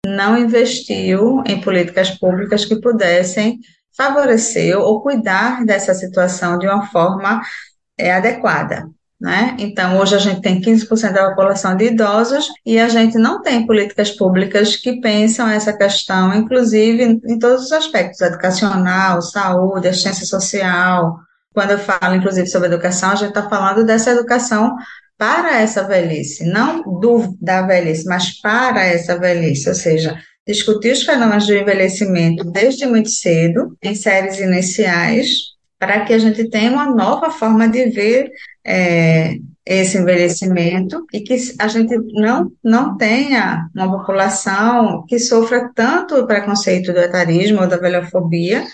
não 0.06 0.38
investiu 0.38 1.42
em 1.48 1.62
políticas 1.62 2.12
públicas 2.12 2.66
que 2.66 2.80
pudessem 2.80 3.60
favorecer 3.96 4.78
ou 4.78 5.02
cuidar 5.02 5.66
dessa 5.66 5.94
situação 5.94 6.60
de 6.60 6.68
uma 6.68 6.86
forma 6.88 7.42
é, 7.98 8.14
adequada. 8.14 8.88
Né? 9.20 9.56
Então, 9.58 9.98
hoje 9.98 10.16
a 10.16 10.20
gente 10.20 10.42
tem 10.42 10.62
15% 10.62 11.12
da 11.12 11.30
população 11.30 11.76
de 11.76 11.86
idosos 11.86 12.50
e 12.64 12.78
a 12.78 12.88
gente 12.88 13.18
não 13.18 13.42
tem 13.42 13.66
políticas 13.66 14.12
públicas 14.12 14.76
que 14.76 15.02
pensam 15.02 15.50
essa 15.50 15.76
questão, 15.76 16.36
inclusive 16.36 17.20
em 17.26 17.40
todos 17.40 17.66
os 17.66 17.72
aspectos, 17.72 18.22
educacional, 18.22 19.20
saúde, 19.24 19.88
assistência 19.88 20.26
social. 20.26 21.18
Quando 21.52 21.72
eu 21.72 21.80
falo, 21.80 22.14
inclusive, 22.14 22.46
sobre 22.46 22.68
educação, 22.68 23.10
a 23.10 23.16
gente 23.16 23.30
está 23.30 23.50
falando 23.50 23.84
dessa 23.84 24.12
educação 24.12 24.76
para 25.18 25.62
essa 25.62 25.84
velhice, 25.84 26.46
não 26.46 26.84
do, 27.00 27.36
da 27.42 27.64
velhice, 27.64 28.06
mas 28.06 28.40
para 28.40 28.86
essa 28.86 29.18
velhice, 29.18 29.68
ou 29.68 29.74
seja, 29.74 30.16
discutir 30.46 30.94
os 30.94 31.02
fenômenos 31.02 31.48
do 31.48 31.56
envelhecimento 31.56 32.44
desde 32.44 32.86
muito 32.86 33.10
cedo, 33.10 33.76
em 33.82 33.96
séries 33.96 34.40
iniciais, 34.40 35.28
para 35.80 36.06
que 36.06 36.14
a 36.14 36.20
gente 36.20 36.50
tenha 36.50 36.72
uma 36.72 36.86
nova 36.86 37.30
forma 37.32 37.68
de 37.68 37.86
ver 37.90 38.32
é, 38.68 39.38
esse 39.66 39.98
envelhecimento 39.98 41.06
e 41.14 41.22
que 41.22 41.38
a 41.60 41.68
gente 41.68 41.96
não, 42.14 42.52
não 42.64 42.98
tenha 42.98 43.70
uma 43.76 43.98
população 43.98 45.06
que 45.08 45.18
sofra 45.18 45.72
tanto 45.74 46.16
o 46.16 46.28
preconceito 46.28 46.92
do 46.92 47.00
etarismo 47.00 47.62
ou 47.62 47.68
da 47.68 47.78
velhofobia 47.78 48.66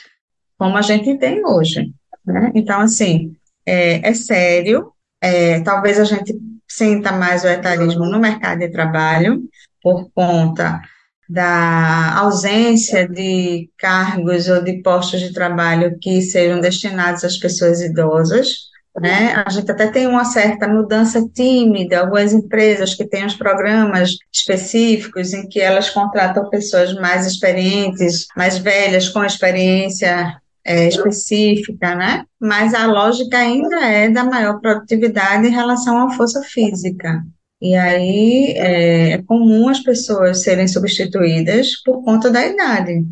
como 0.57 0.77
a 0.77 0.81
gente 0.81 1.17
tem 1.17 1.45
hoje. 1.45 1.93
Né? 2.25 2.51
Então, 2.55 2.79
assim, 2.79 3.35
é, 3.65 4.07
é 4.07 4.13
sério, 4.13 4.91
é, 5.21 5.61
talvez 5.61 5.99
a 5.99 6.03
gente 6.03 6.35
sinta 6.67 7.11
mais 7.11 7.43
o 7.43 7.47
etarismo 7.47 8.05
no 8.05 8.19
mercado 8.19 8.59
de 8.59 8.69
trabalho 8.69 9.43
por 9.81 10.09
conta 10.13 10.81
da 11.29 12.17
ausência 12.19 13.07
de 13.07 13.69
cargos 13.77 14.47
ou 14.47 14.63
de 14.63 14.81
postos 14.81 15.19
de 15.19 15.33
trabalho 15.33 15.97
que 15.99 16.21
sejam 16.21 16.59
destinados 16.59 17.23
às 17.23 17.37
pessoas 17.37 17.81
idosas. 17.81 18.72
Né? 18.99 19.33
A 19.43 19.49
gente 19.49 19.71
até 19.71 19.87
tem 19.87 20.05
uma 20.05 20.23
certa 20.23 20.67
mudança 20.67 21.27
tímida, 21.33 21.99
algumas 21.99 22.31
empresas 22.31 22.93
que 22.93 23.03
têm 23.03 23.25
os 23.25 23.33
programas 23.33 24.17
específicos 24.31 25.33
em 25.33 25.47
que 25.47 25.59
elas 25.59 25.89
contratam 25.89 26.47
pessoas 26.49 26.93
mais 26.93 27.25
experientes, 27.25 28.27
mais 28.37 28.59
velhas, 28.59 29.09
com 29.09 29.23
experiência 29.23 30.39
é, 30.63 30.87
específica, 30.87 31.95
né? 31.95 32.23
Mas 32.39 32.73
a 32.75 32.85
lógica 32.85 33.37
ainda 33.37 33.83
é 33.83 34.09
da 34.09 34.23
maior 34.23 34.59
produtividade 34.59 35.47
em 35.47 35.51
relação 35.51 35.97
à 35.97 36.11
força 36.11 36.41
física. 36.43 37.23
E 37.59 37.75
aí 37.75 38.53
é, 38.57 39.11
é 39.13 39.21
comum 39.23 39.69
as 39.69 39.79
pessoas 39.79 40.43
serem 40.43 40.67
substituídas 40.67 41.81
por 41.83 42.03
conta 42.03 42.29
da 42.29 42.45
idade. 42.45 43.05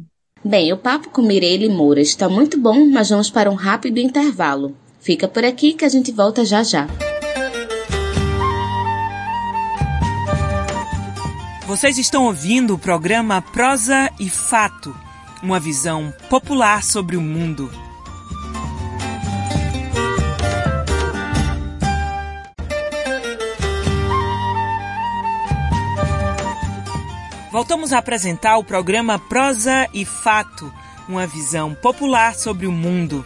Bem, 0.43 0.73
o 0.73 0.77
papo 0.77 1.09
com 1.09 1.21
Mireille 1.21 1.69
Moura 1.69 2.01
está 2.01 2.27
muito 2.27 2.59
bom, 2.59 2.85
mas 2.87 3.09
vamos 3.09 3.29
para 3.29 3.49
um 3.49 3.55
rápido 3.55 3.99
intervalo. 3.99 4.75
Fica 5.01 5.27
por 5.27 5.43
aqui 5.43 5.73
que 5.73 5.83
a 5.83 5.89
gente 5.89 6.11
volta 6.11 6.45
já 6.45 6.61
já. 6.61 6.87
Vocês 11.65 11.97
estão 11.97 12.25
ouvindo 12.25 12.75
o 12.75 12.77
programa 12.77 13.41
Prosa 13.41 14.11
e 14.19 14.29
Fato, 14.29 14.95
uma 15.41 15.59
visão 15.59 16.13
popular 16.29 16.83
sobre 16.83 17.17
o 17.17 17.21
mundo. 17.21 17.71
Voltamos 27.51 27.91
a 27.91 27.97
apresentar 27.97 28.57
o 28.57 28.63
programa 28.63 29.17
Prosa 29.17 29.89
e 29.93 30.05
Fato, 30.05 30.71
uma 31.09 31.25
visão 31.25 31.73
popular 31.73 32.35
sobre 32.35 32.67
o 32.67 32.71
mundo. 32.71 33.25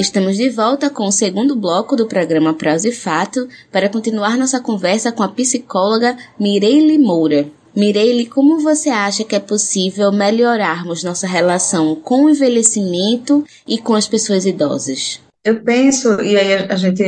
Estamos 0.00 0.38
de 0.38 0.48
volta 0.48 0.88
com 0.88 1.04
o 1.04 1.12
segundo 1.12 1.54
bloco 1.54 1.94
do 1.94 2.06
programa 2.06 2.54
Prosa 2.54 2.88
e 2.88 2.90
Fato 2.90 3.46
para 3.70 3.86
continuar 3.86 4.38
nossa 4.38 4.58
conversa 4.58 5.12
com 5.12 5.22
a 5.22 5.28
psicóloga 5.28 6.16
Mireille 6.38 6.96
Moura. 6.98 7.46
Mireille, 7.76 8.24
como 8.24 8.60
você 8.60 8.88
acha 8.88 9.24
que 9.24 9.36
é 9.36 9.38
possível 9.38 10.10
melhorarmos 10.10 11.04
nossa 11.04 11.26
relação 11.26 11.94
com 11.94 12.24
o 12.24 12.30
envelhecimento 12.30 13.44
e 13.68 13.76
com 13.76 13.94
as 13.94 14.08
pessoas 14.08 14.46
idosas? 14.46 15.20
Eu 15.44 15.62
penso, 15.62 16.18
e 16.22 16.34
aí 16.34 16.54
a 16.54 16.76
gente 16.76 17.02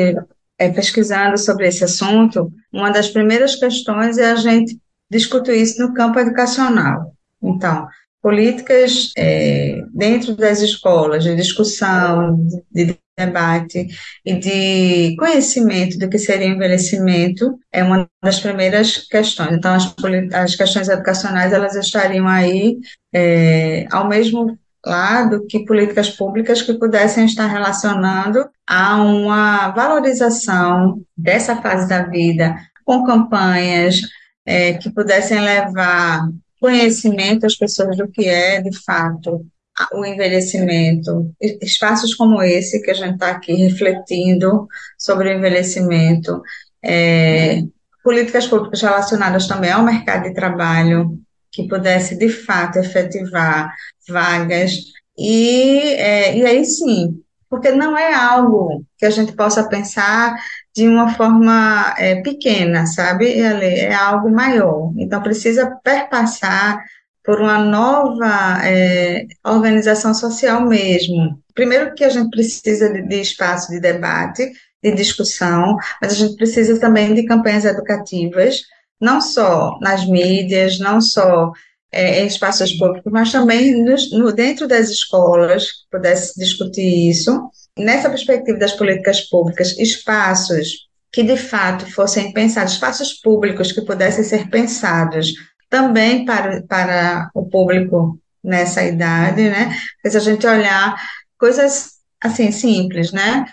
é, 0.59 0.69
pesquisando 0.69 1.39
sobre 1.39 1.69
esse 1.69 1.83
assunto, 1.85 2.53
uma 2.71 2.91
das 2.91 3.09
primeiras 3.09 3.57
questões 3.57 4.19
é 4.19 4.33
a 4.33 4.37
gente 4.37 4.79
discutir 5.11 5.57
isso 5.57 5.81
no 5.81 5.95
campo 5.95 6.19
educacional. 6.19 7.15
Então, 7.43 7.89
políticas 8.23 9.11
é, 9.19 9.83
dentro 9.93 10.37
das 10.37 10.61
escolas 10.61 11.25
de 11.25 11.35
discussão, 11.35 12.47
de 12.71 12.97
debate 13.19 13.89
e 14.25 14.35
de 14.39 15.17
conhecimento 15.17 15.99
do 15.99 16.09
que 16.09 16.19
seria 16.19 16.47
envelhecimento 16.47 17.59
é 17.71 17.83
uma 17.83 18.09
das 18.23 18.41
primeiras 18.41 18.97
questões. 18.97 19.53
Então, 19.53 19.75
as, 19.75 19.95
as 20.33 20.57
questões 20.57 20.89
educacionais 20.89 21.53
elas 21.53 21.75
estariam 21.75 22.27
aí 22.27 22.79
é, 23.13 23.87
ao 23.91 24.09
mesmo 24.09 24.59
lado 24.85 25.47
que 25.47 25.65
políticas 25.65 26.11
públicas 26.11 26.63
que 26.63 26.75
pudessem 26.75 27.25
estar 27.25 27.47
relacionando 27.47 28.49
a 28.67 28.97
uma 29.03 29.69
valorização 29.71 31.03
dessa 31.17 31.57
fase 31.57 31.89
da 31.89 32.03
vida, 32.03 32.57
com 32.85 33.05
campanhas 33.05 34.01
é, 34.45 34.75
que 34.75 34.91
pudessem 34.91 35.41
levar 35.41 36.29
conhecimento 36.63 37.45
às 37.45 37.57
pessoas 37.57 37.97
do 37.97 38.09
que 38.09 38.29
é, 38.29 38.63
de 38.63 38.71
fato, 38.85 39.45
o 39.93 40.05
envelhecimento. 40.07 41.35
Espaços 41.61 42.15
como 42.15 42.41
esse 42.41 42.81
que 42.81 42.93
a 42.93 42.95
gente 42.95 43.15
está 43.15 43.33
aqui 43.33 43.53
refletindo 43.53 44.69
sobre 44.97 45.29
o 45.29 45.37
envelhecimento, 45.37 46.41
é, 46.81 47.63
políticas 48.05 48.47
públicas 48.47 48.81
relacionadas 48.81 49.49
também 49.49 49.73
ao 49.73 49.83
mercado 49.83 50.23
de 50.23 50.35
trabalho, 50.35 51.19
que 51.51 51.67
pudesse 51.67 52.17
de 52.17 52.29
fato 52.29 52.79
efetivar 52.79 53.75
vagas 54.09 54.73
e, 55.19 55.79
é, 55.97 56.37
e 56.39 56.47
aí 56.47 56.65
sim, 56.65 57.21
porque 57.51 57.73
não 57.73 57.99
é 57.99 58.15
algo 58.15 58.85
que 58.97 59.05
a 59.05 59.11
gente 59.11 59.33
possa 59.33 59.69
pensar 59.69 60.35
de 60.75 60.89
uma 60.89 61.15
forma 61.15 61.95
é, 61.99 62.23
pequena, 62.23 62.87
sabe? 62.87 63.39
É 63.39 63.95
algo 63.95 64.31
maior. 64.31 64.93
Então 64.97 65.23
precisa 65.23 65.79
perpassar 65.83 66.83
por 67.25 67.41
uma 67.41 67.59
nova 67.59 68.61
é, 68.65 69.27
organização 69.45 70.15
social 70.15 70.67
mesmo. 70.67 71.39
Primeiro 71.55 71.95
que 71.95 72.05
a 72.05 72.09
gente 72.09 72.31
precisa 72.31 72.93
de, 72.93 73.03
de 73.07 73.21
espaço 73.21 73.71
de 73.71 73.81
debate, 73.81 74.53
de 74.83 74.93
discussão, 74.93 75.77
mas 76.01 76.13
a 76.13 76.17
gente 76.17 76.37
precisa 76.37 76.81
também 76.81 77.15
de 77.15 77.25
campanhas 77.25 77.65
educativas 77.65 78.63
não 79.03 79.21
só 79.21 79.79
nas 79.81 80.07
mídias, 80.07 80.79
não 80.79 81.01
só 81.01 81.51
é, 81.91 82.23
em 82.23 82.27
espaços 82.27 82.73
públicos, 82.75 83.11
mas 83.13 83.33
também 83.33 83.85
no, 84.13 84.33
dentro 84.33 84.69
das 84.69 84.89
escolas, 84.89 85.67
pudesse 85.91 86.39
discutir 86.39 87.11
isso. 87.11 87.51
Nessa 87.79 88.11
perspectiva 88.11 88.59
das 88.59 88.73
políticas 88.73 89.23
públicas, 89.23 89.79
espaços 89.79 90.89
que 91.11 91.23
de 91.23 91.37
fato 91.37 91.91
fossem 91.93 92.33
pensados, 92.33 92.73
espaços 92.73 93.13
públicos 93.15 93.71
que 93.71 93.83
pudessem 93.83 94.25
ser 94.25 94.49
pensados 94.49 95.33
também 95.69 96.25
para, 96.25 96.63
para 96.63 97.31
o 97.35 97.49
público 97.49 98.19
nessa 98.43 98.83
idade, 98.83 99.49
né? 99.49 99.75
Se 100.05 100.17
a 100.17 100.21
gente 100.21 100.47
olhar 100.47 100.95
coisas 101.39 101.93
assim 102.21 102.51
simples, 102.51 103.13
né? 103.13 103.47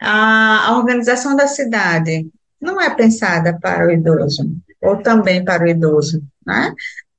A, 0.00 0.68
a 0.68 0.78
organização 0.78 1.36
da 1.36 1.46
cidade 1.46 2.26
não 2.60 2.80
é 2.80 2.94
pensada 2.94 3.58
para 3.60 3.86
o 3.86 3.90
idoso 3.90 4.50
ou 4.80 4.96
também 4.98 5.44
para 5.44 5.64
o 5.64 5.68
idoso, 5.68 6.22
né? 6.46 6.74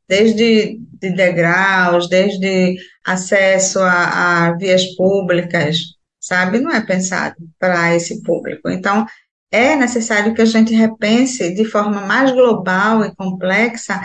Desde 0.08 0.80
de 1.02 1.10
degraus, 1.12 2.08
desde 2.10 2.76
acesso 3.06 3.80
a, 3.80 4.48
a 4.48 4.58
vias 4.58 4.96
públicas, 4.96 5.93
sabe? 6.24 6.62
Não 6.62 6.72
é 6.72 6.80
pensado 6.80 7.36
para 7.60 7.94
esse 7.94 8.24
público. 8.24 8.70
Então, 8.70 9.06
é 9.52 9.76
necessário 9.76 10.34
que 10.34 10.42
a 10.42 10.46
gente 10.46 10.74
repense 10.74 11.54
de 11.54 11.66
forma 11.66 12.02
mais 12.02 12.32
global 12.32 13.04
e 13.04 13.14
complexa 13.14 14.02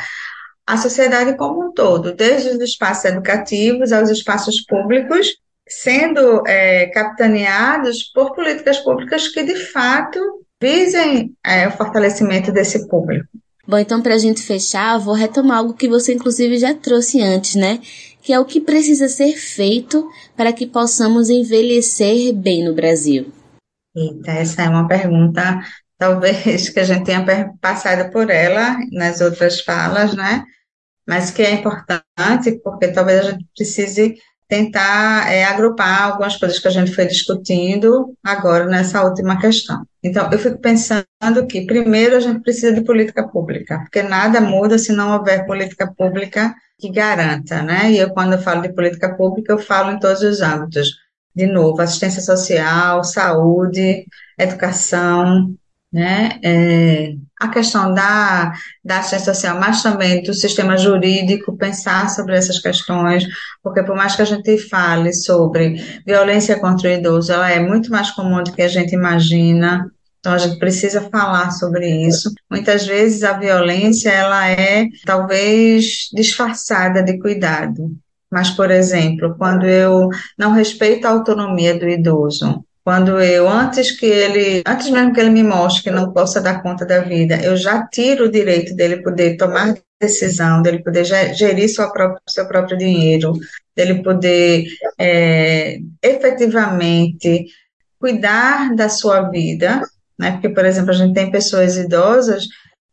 a 0.66 0.76
sociedade 0.76 1.36
como 1.36 1.68
um 1.68 1.72
todo, 1.72 2.14
desde 2.14 2.50
os 2.50 2.60
espaços 2.60 3.04
educativos 3.06 3.92
aos 3.92 4.10
espaços 4.10 4.60
públicos, 4.66 5.28
sendo 5.66 6.42
é, 6.46 6.86
capitaneados 6.86 8.02
por 8.12 8.34
políticas 8.34 8.78
públicas 8.78 9.28
que, 9.28 9.42
de 9.44 9.56
fato, 9.56 10.18
visem 10.60 11.32
é, 11.46 11.68
o 11.68 11.70
fortalecimento 11.70 12.50
desse 12.50 12.88
público. 12.88 13.28
Bom, 13.66 13.76
então 13.78 14.00
para 14.00 14.14
a 14.14 14.18
gente 14.18 14.42
fechar, 14.42 14.98
vou 14.98 15.14
retomar 15.14 15.58
algo 15.58 15.74
que 15.74 15.88
você 15.88 16.14
inclusive 16.14 16.56
já 16.56 16.74
trouxe 16.74 17.20
antes, 17.20 17.54
né? 17.54 17.78
Que 18.28 18.34
é 18.34 18.38
o 18.38 18.44
que 18.44 18.60
precisa 18.60 19.08
ser 19.08 19.38
feito 19.38 20.06
para 20.36 20.52
que 20.52 20.66
possamos 20.66 21.30
envelhecer 21.30 22.34
bem 22.34 22.62
no 22.62 22.74
Brasil. 22.74 23.32
Eita, 23.96 24.32
essa 24.32 24.64
é 24.64 24.68
uma 24.68 24.86
pergunta, 24.86 25.58
talvez, 25.96 26.68
que 26.68 26.78
a 26.78 26.84
gente 26.84 27.06
tenha 27.06 27.54
passado 27.58 28.12
por 28.12 28.28
ela 28.28 28.76
nas 28.92 29.22
outras 29.22 29.62
falas, 29.62 30.14
né? 30.14 30.44
Mas 31.06 31.30
que 31.30 31.40
é 31.40 31.52
importante, 31.52 32.60
porque 32.62 32.88
talvez 32.88 33.20
a 33.20 33.30
gente 33.30 33.46
precise 33.56 34.18
tentar 34.48 35.30
é, 35.30 35.44
agrupar 35.44 36.04
algumas 36.04 36.36
coisas 36.36 36.58
que 36.58 36.68
a 36.68 36.70
gente 36.70 36.94
foi 36.94 37.06
discutindo 37.06 38.14
agora 38.24 38.64
nessa 38.64 39.04
última 39.04 39.38
questão. 39.38 39.84
Então, 40.02 40.30
eu 40.32 40.38
fico 40.38 40.58
pensando 40.58 41.04
que, 41.48 41.66
primeiro, 41.66 42.16
a 42.16 42.20
gente 42.20 42.40
precisa 42.40 42.72
de 42.72 42.82
política 42.82 43.28
pública, 43.28 43.78
porque 43.80 44.02
nada 44.02 44.40
muda 44.40 44.78
se 44.78 44.92
não 44.92 45.12
houver 45.14 45.46
política 45.46 45.92
pública 45.94 46.54
que 46.78 46.90
garanta, 46.90 47.62
né? 47.62 47.92
E 47.92 47.98
eu, 47.98 48.10
quando 48.10 48.34
eu 48.34 48.38
falo 48.38 48.62
de 48.62 48.72
política 48.72 49.14
pública, 49.14 49.52
eu 49.52 49.58
falo 49.58 49.90
em 49.92 49.98
todos 49.98 50.22
os 50.22 50.40
âmbitos. 50.40 50.88
De 51.34 51.46
novo, 51.46 51.80
assistência 51.82 52.22
social, 52.22 53.04
saúde, 53.04 54.04
educação, 54.38 55.54
né? 55.92 56.38
É, 56.42 57.14
a 57.40 57.48
questão 57.48 57.94
da, 57.94 58.52
da 58.84 58.98
assistência 58.98 59.32
social, 59.32 59.58
mas 59.58 59.82
também 59.82 60.22
do 60.22 60.34
sistema 60.34 60.76
jurídico, 60.76 61.56
pensar 61.56 62.10
sobre 62.10 62.36
essas 62.36 62.58
questões, 62.58 63.24
porque 63.62 63.82
por 63.82 63.96
mais 63.96 64.16
que 64.16 64.22
a 64.22 64.26
gente 64.26 64.58
fale 64.68 65.12
sobre 65.12 65.76
violência 66.04 66.58
contra 66.58 66.88
o 66.88 66.92
idoso, 66.92 67.32
ela 67.32 67.50
é 67.50 67.60
muito 67.60 67.90
mais 67.90 68.10
comum 68.10 68.42
do 68.42 68.52
que 68.52 68.62
a 68.62 68.68
gente 68.68 68.94
imagina, 68.94 69.90
então 70.18 70.32
a 70.32 70.38
gente 70.38 70.58
precisa 70.58 71.08
falar 71.10 71.52
sobre 71.52 71.88
isso. 72.06 72.32
Muitas 72.50 72.86
vezes 72.86 73.22
a 73.22 73.38
violência, 73.38 74.10
ela 74.10 74.50
é 74.50 74.86
talvez 75.06 76.08
disfarçada 76.12 77.02
de 77.02 77.18
cuidado, 77.18 77.96
mas, 78.30 78.50
por 78.50 78.70
exemplo, 78.70 79.34
quando 79.38 79.64
eu 79.64 80.08
não 80.36 80.52
respeito 80.52 81.06
a 81.06 81.10
autonomia 81.10 81.78
do 81.78 81.88
idoso, 81.88 82.64
quando 82.88 83.20
eu, 83.20 83.46
antes 83.46 83.90
que 83.90 84.06
ele, 84.06 84.62
antes 84.66 84.88
mesmo 84.88 85.12
que 85.12 85.20
ele 85.20 85.28
me 85.28 85.42
mostre 85.42 85.82
que 85.82 85.90
não 85.90 86.10
possa 86.10 86.40
dar 86.40 86.62
conta 86.62 86.86
da 86.86 87.00
vida, 87.00 87.38
eu 87.42 87.54
já 87.54 87.86
tiro 87.86 88.24
o 88.24 88.30
direito 88.30 88.74
dele 88.74 89.02
poder 89.02 89.36
tomar 89.36 89.76
decisão, 90.00 90.62
dele 90.62 90.82
poder 90.82 91.04
gerir 91.04 91.68
sua 91.68 91.92
própria, 91.92 92.22
seu 92.26 92.48
próprio 92.48 92.78
dinheiro, 92.78 93.34
dele 93.76 94.02
poder 94.02 94.64
é, 94.98 95.76
efetivamente 96.02 97.48
cuidar 98.00 98.74
da 98.74 98.88
sua 98.88 99.28
vida, 99.28 99.82
né? 100.18 100.32
Porque, 100.32 100.48
por 100.48 100.64
exemplo, 100.64 100.88
a 100.88 100.94
gente 100.94 101.12
tem 101.12 101.30
pessoas 101.30 101.76
idosas 101.76 102.46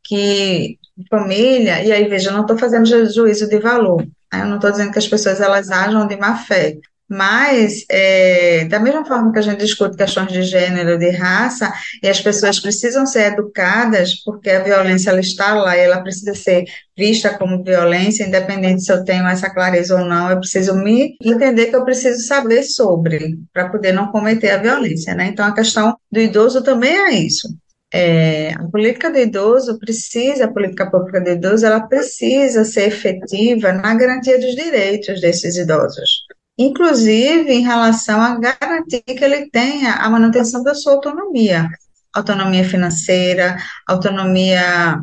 que 0.04 0.78
família, 1.10 1.82
e 1.86 1.94
aí 1.94 2.06
veja, 2.10 2.32
eu 2.32 2.34
não 2.34 2.42
estou 2.42 2.58
fazendo 2.58 2.86
juízo 3.14 3.48
de 3.48 3.60
valor, 3.60 4.06
né? 4.34 4.42
eu 4.42 4.46
não 4.46 4.56
estou 4.58 4.72
dizendo 4.72 4.92
que 4.92 5.00
as 5.00 5.08
pessoas 5.08 5.40
elas 5.40 5.72
ajam 5.72 6.06
de 6.06 6.18
má 6.18 6.36
fé, 6.36 6.76
Mas, 7.08 7.86
é, 7.90 8.66
da 8.66 8.80
mesma 8.80 9.06
forma 9.06 9.32
que 9.32 9.38
a 9.38 9.42
gente 9.42 9.60
discute 9.60 9.96
questões 9.96 10.32
de 10.32 10.42
gênero, 10.42 10.98
de 10.98 11.12
raça, 11.12 11.72
e 12.02 12.08
as 12.08 12.20
pessoas 12.20 12.60
precisam 12.60 13.06
ser 13.06 13.34
educadas, 13.34 14.16
porque 14.24 14.50
a 14.50 14.64
violência 14.64 15.12
ela 15.12 15.20
está 15.20 15.54
lá 15.54 15.78
e 15.78 15.82
ela 15.82 16.02
precisa 16.02 16.34
ser 16.34 16.66
vista 16.98 17.38
como 17.38 17.64
violência, 17.64 18.26
independente 18.26 18.84
se 18.84 18.92
eu 18.92 19.04
tenho 19.04 19.28
essa 19.28 19.54
clareza 19.54 20.00
ou 20.00 20.06
não, 20.06 20.32
eu 20.32 20.40
preciso 20.40 20.74
me 20.76 21.16
entender 21.22 21.68
que 21.68 21.76
eu 21.76 21.86
preciso 21.86 22.26
saber 22.26 22.64
sobre, 22.64 23.38
para 23.54 23.70
poder 23.70 23.92
não 23.92 24.12
cometer 24.12 24.50
a 24.50 24.58
violência, 24.58 25.14
né? 25.14 25.28
Então, 25.28 25.46
a 25.46 25.54
questão 25.54 25.96
do 26.12 26.20
idoso 26.20 26.64
também 26.64 26.98
é 26.98 27.12
isso. 27.14 27.48
É, 27.94 28.52
a 28.54 28.64
política 28.64 29.12
do 29.12 29.20
idoso 29.20 29.78
precisa, 29.78 30.46
a 30.46 30.52
política 30.52 30.90
pública 30.90 31.22
do 31.22 31.30
idoso, 31.30 31.66
ela 31.66 31.82
precisa 31.82 32.66
ser 32.66 32.88
efetiva 32.88 33.72
na 33.72 33.94
garantia 33.94 34.40
dos 34.40 34.56
direitos 34.56 35.22
desses 35.22 35.56
idosos 35.56 36.26
inclusive 36.58 37.52
em 37.52 37.64
relação 37.64 38.22
a 38.22 38.40
garantir 38.40 39.02
que 39.02 39.24
ele 39.24 39.50
tenha 39.50 39.94
a 39.96 40.10
manutenção 40.10 40.64
da 40.64 40.74
sua 40.74 40.94
autonomia, 40.94 41.70
autonomia 42.14 42.64
financeira, 42.64 43.58
autonomia 43.88 45.00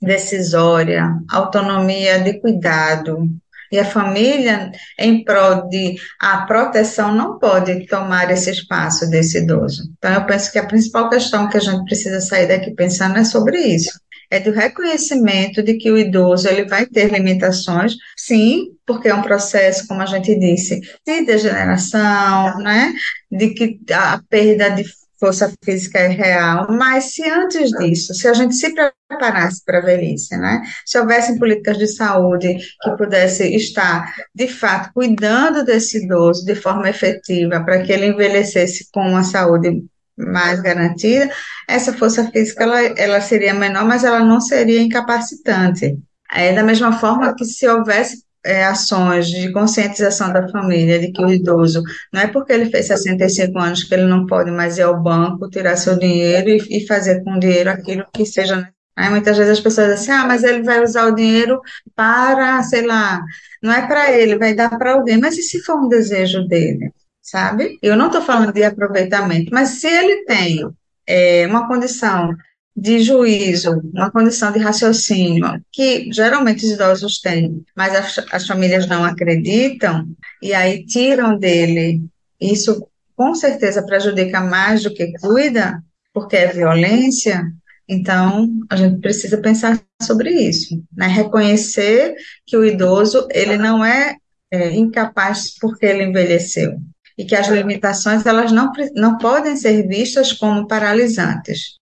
decisória, 0.00 1.14
autonomia 1.30 2.20
de 2.20 2.40
cuidado. 2.40 3.28
E 3.72 3.78
a 3.78 3.84
família, 3.84 4.72
em 4.98 5.22
prol 5.22 5.68
de 5.68 5.94
a 6.20 6.38
proteção, 6.44 7.14
não 7.14 7.38
pode 7.38 7.86
tomar 7.86 8.28
esse 8.30 8.50
espaço 8.50 9.08
desse 9.08 9.38
idoso. 9.38 9.84
Então, 9.96 10.12
eu 10.12 10.26
penso 10.26 10.50
que 10.50 10.58
a 10.58 10.66
principal 10.66 11.08
questão 11.08 11.48
que 11.48 11.56
a 11.56 11.60
gente 11.60 11.84
precisa 11.84 12.20
sair 12.20 12.48
daqui 12.48 12.72
pensando 12.72 13.16
é 13.16 13.24
sobre 13.24 13.58
isso 13.58 13.92
é 14.30 14.38
do 14.40 14.52
reconhecimento 14.52 15.62
de 15.62 15.74
que 15.74 15.90
o 15.90 15.98
idoso 15.98 16.48
ele 16.48 16.64
vai 16.64 16.86
ter 16.86 17.10
limitações, 17.10 17.96
sim, 18.16 18.68
porque 18.86 19.08
é 19.08 19.14
um 19.14 19.22
processo, 19.22 19.86
como 19.88 20.00
a 20.00 20.06
gente 20.06 20.38
disse, 20.38 20.80
de 21.06 21.24
degeneração, 21.24 22.58
né? 22.58 22.92
De 23.30 23.50
que 23.50 23.80
a 23.92 24.20
perda 24.28 24.70
de 24.70 24.84
força 25.20 25.52
física 25.62 25.98
é 25.98 26.08
real, 26.08 26.66
mas 26.70 27.12
se 27.12 27.22
antes 27.28 27.70
disso, 27.72 28.14
se 28.14 28.26
a 28.26 28.32
gente 28.32 28.54
se 28.54 28.74
preparasse 28.74 29.62
para 29.64 29.78
a 29.78 29.82
velhice, 29.82 30.34
né? 30.38 30.62
Se 30.86 30.98
houvessem 30.98 31.38
políticas 31.38 31.76
de 31.76 31.86
saúde 31.88 32.56
que 32.82 32.90
pudessem 32.96 33.54
estar, 33.54 34.14
de 34.34 34.48
fato, 34.48 34.90
cuidando 34.94 35.62
desse 35.62 36.02
idoso 36.04 36.44
de 36.46 36.54
forma 36.54 36.88
efetiva, 36.88 37.62
para 37.62 37.82
que 37.82 37.92
ele 37.92 38.06
envelhecesse 38.06 38.88
com 38.90 39.02
uma 39.02 39.22
saúde 39.22 39.84
mais 40.26 40.60
garantida, 40.60 41.30
essa 41.68 41.92
força 41.92 42.30
física 42.30 42.64
ela, 42.64 42.80
ela 42.80 43.20
seria 43.20 43.54
menor, 43.54 43.84
mas 43.84 44.04
ela 44.04 44.20
não 44.20 44.40
seria 44.40 44.80
incapacitante. 44.80 45.98
É 46.32 46.52
da 46.52 46.62
mesma 46.62 46.92
forma 46.92 47.34
que 47.34 47.44
se 47.44 47.66
houvesse 47.68 48.24
é, 48.44 48.64
ações 48.64 49.28
de 49.28 49.52
conscientização 49.52 50.32
da 50.32 50.48
família 50.48 50.98
de 50.98 51.12
que 51.12 51.22
o 51.22 51.30
idoso 51.30 51.82
não 52.12 52.20
é 52.20 52.26
porque 52.26 52.52
ele 52.52 52.70
fez 52.70 52.86
65 52.86 53.58
anos 53.58 53.84
que 53.84 53.94
ele 53.94 54.04
não 54.06 54.26
pode 54.26 54.50
mais 54.50 54.78
ir 54.78 54.82
ao 54.82 55.02
banco, 55.02 55.50
tirar 55.50 55.76
seu 55.76 55.98
dinheiro 55.98 56.48
e, 56.48 56.78
e 56.78 56.86
fazer 56.86 57.22
com 57.22 57.32
o 57.34 57.40
dinheiro 57.40 57.70
aquilo 57.70 58.06
que 58.12 58.24
seja 58.24 58.70
Aí 58.96 59.08
muitas 59.08 59.36
vezes 59.38 59.52
as 59.52 59.60
pessoas 59.60 59.88
dizem 59.88 60.14
assim, 60.14 60.22
ah, 60.22 60.26
mas 60.26 60.44
ele 60.44 60.62
vai 60.62 60.82
usar 60.82 61.06
o 61.06 61.14
dinheiro 61.14 61.60
para, 61.96 62.62
sei 62.64 62.86
lá, 62.86 63.22
não 63.62 63.72
é 63.72 63.86
para 63.86 64.12
ele, 64.12 64.36
vai 64.36 64.54
dar 64.54 64.76
para 64.76 64.92
alguém. 64.92 65.18
Mas 65.18 65.38
e 65.38 65.42
se 65.42 65.60
for 65.62 65.76
um 65.76 65.88
desejo 65.88 66.46
dele? 66.46 66.92
Sabe? 67.30 67.78
Eu 67.80 67.96
não 67.96 68.06
estou 68.06 68.20
falando 68.22 68.52
de 68.52 68.64
aproveitamento, 68.64 69.50
mas 69.52 69.68
se 69.80 69.86
ele 69.86 70.24
tem 70.24 70.68
é, 71.06 71.46
uma 71.46 71.68
condição 71.68 72.34
de 72.76 72.98
juízo, 73.00 73.80
uma 73.94 74.10
condição 74.10 74.50
de 74.50 74.58
raciocínio, 74.58 75.62
que 75.70 76.10
geralmente 76.12 76.64
os 76.64 76.72
idosos 76.72 77.20
têm, 77.20 77.64
mas 77.76 77.94
as, 77.94 78.26
as 78.32 78.46
famílias 78.46 78.88
não 78.88 79.04
acreditam, 79.04 80.08
e 80.42 80.52
aí 80.52 80.84
tiram 80.84 81.38
dele, 81.38 82.02
isso 82.40 82.86
com 83.14 83.34
certeza 83.34 83.84
prejudica 83.84 84.40
mais 84.40 84.82
do 84.82 84.92
que 84.92 85.12
cuida, 85.20 85.80
porque 86.12 86.36
é 86.36 86.48
violência, 86.48 87.44
então, 87.88 88.48
a 88.70 88.76
gente 88.76 89.00
precisa 89.00 89.38
pensar 89.38 89.80
sobre 90.00 90.30
isso, 90.30 90.80
né? 90.96 91.08
Reconhecer 91.08 92.14
que 92.46 92.56
o 92.56 92.64
idoso, 92.64 93.26
ele 93.32 93.56
não 93.56 93.84
é, 93.84 94.16
é 94.50 94.70
incapaz 94.70 95.58
porque 95.60 95.86
ele 95.86 96.04
envelheceu 96.04 96.80
e 97.20 97.24
que 97.26 97.36
as 97.36 97.48
limitações 97.48 98.24
elas 98.24 98.50
não, 98.50 98.72
não 98.94 99.18
podem 99.18 99.54
ser 99.54 99.86
vistas 99.86 100.32
como 100.32 100.66
paralisantes. 100.66 101.76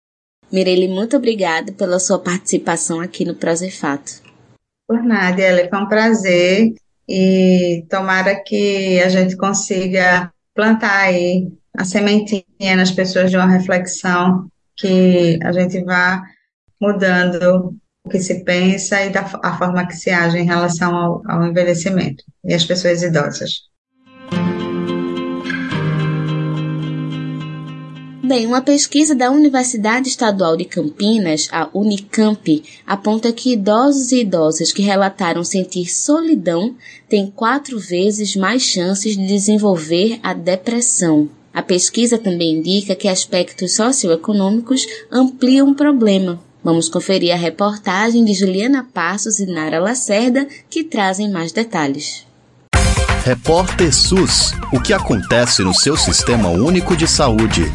Mirelle, 0.50 0.88
muito 0.88 1.16
obrigada 1.16 1.70
pela 1.70 2.00
sua 2.00 2.18
participação 2.18 3.00
aqui 3.00 3.24
no 3.24 3.36
Prosefato. 3.36 4.20
Por 4.88 5.00
nada, 5.00 5.40
Ela, 5.40 5.68
foi 5.68 5.78
um 5.78 5.86
prazer 5.86 6.74
e 7.08 7.86
tomara 7.88 8.42
que 8.42 9.00
a 9.00 9.08
gente 9.08 9.36
consiga 9.36 10.32
plantar 10.52 11.02
aí 11.02 11.46
a 11.76 11.84
sementinha 11.84 12.74
nas 12.74 12.90
pessoas 12.90 13.30
de 13.30 13.36
uma 13.36 13.46
reflexão 13.46 14.48
que 14.76 15.38
a 15.44 15.52
gente 15.52 15.84
vá 15.84 16.20
mudando 16.80 17.78
o 18.04 18.08
que 18.08 18.18
se 18.18 18.42
pensa 18.42 19.04
e 19.04 19.10
da, 19.10 19.20
a 19.44 19.56
forma 19.56 19.86
que 19.86 19.94
se 19.94 20.10
age 20.10 20.38
em 20.38 20.46
relação 20.46 20.96
ao, 20.96 21.22
ao 21.30 21.46
envelhecimento 21.46 22.24
e 22.44 22.52
as 22.54 22.64
pessoas 22.64 23.04
idosas. 23.04 23.68
Bem, 28.28 28.46
uma 28.46 28.60
pesquisa 28.60 29.14
da 29.14 29.30
Universidade 29.30 30.06
Estadual 30.06 30.54
de 30.54 30.66
Campinas, 30.66 31.48
a 31.50 31.66
Unicamp, 31.72 32.62
aponta 32.86 33.32
que 33.32 33.54
idosos 33.54 34.12
e 34.12 34.20
idosas 34.20 34.70
que 34.70 34.82
relataram 34.82 35.42
sentir 35.42 35.86
solidão 35.86 36.74
têm 37.08 37.32
quatro 37.34 37.78
vezes 37.78 38.36
mais 38.36 38.60
chances 38.60 39.16
de 39.16 39.26
desenvolver 39.26 40.20
a 40.22 40.34
depressão. 40.34 41.30
A 41.54 41.62
pesquisa 41.62 42.18
também 42.18 42.58
indica 42.58 42.94
que 42.94 43.08
aspectos 43.08 43.74
socioeconômicos 43.74 44.86
ampliam 45.10 45.70
o 45.70 45.74
problema. 45.74 46.38
Vamos 46.62 46.90
conferir 46.90 47.32
a 47.32 47.38
reportagem 47.38 48.26
de 48.26 48.34
Juliana 48.34 48.86
Passos 48.92 49.38
e 49.38 49.46
Nara 49.46 49.80
Lacerda, 49.80 50.46
que 50.68 50.84
trazem 50.84 51.30
mais 51.30 51.50
detalhes. 51.50 52.26
Repórter 53.24 53.94
SUS: 53.94 54.52
O 54.70 54.80
que 54.80 54.92
acontece 54.92 55.62
no 55.62 55.72
seu 55.72 55.96
sistema 55.96 56.50
único 56.50 56.94
de 56.94 57.08
saúde? 57.08 57.72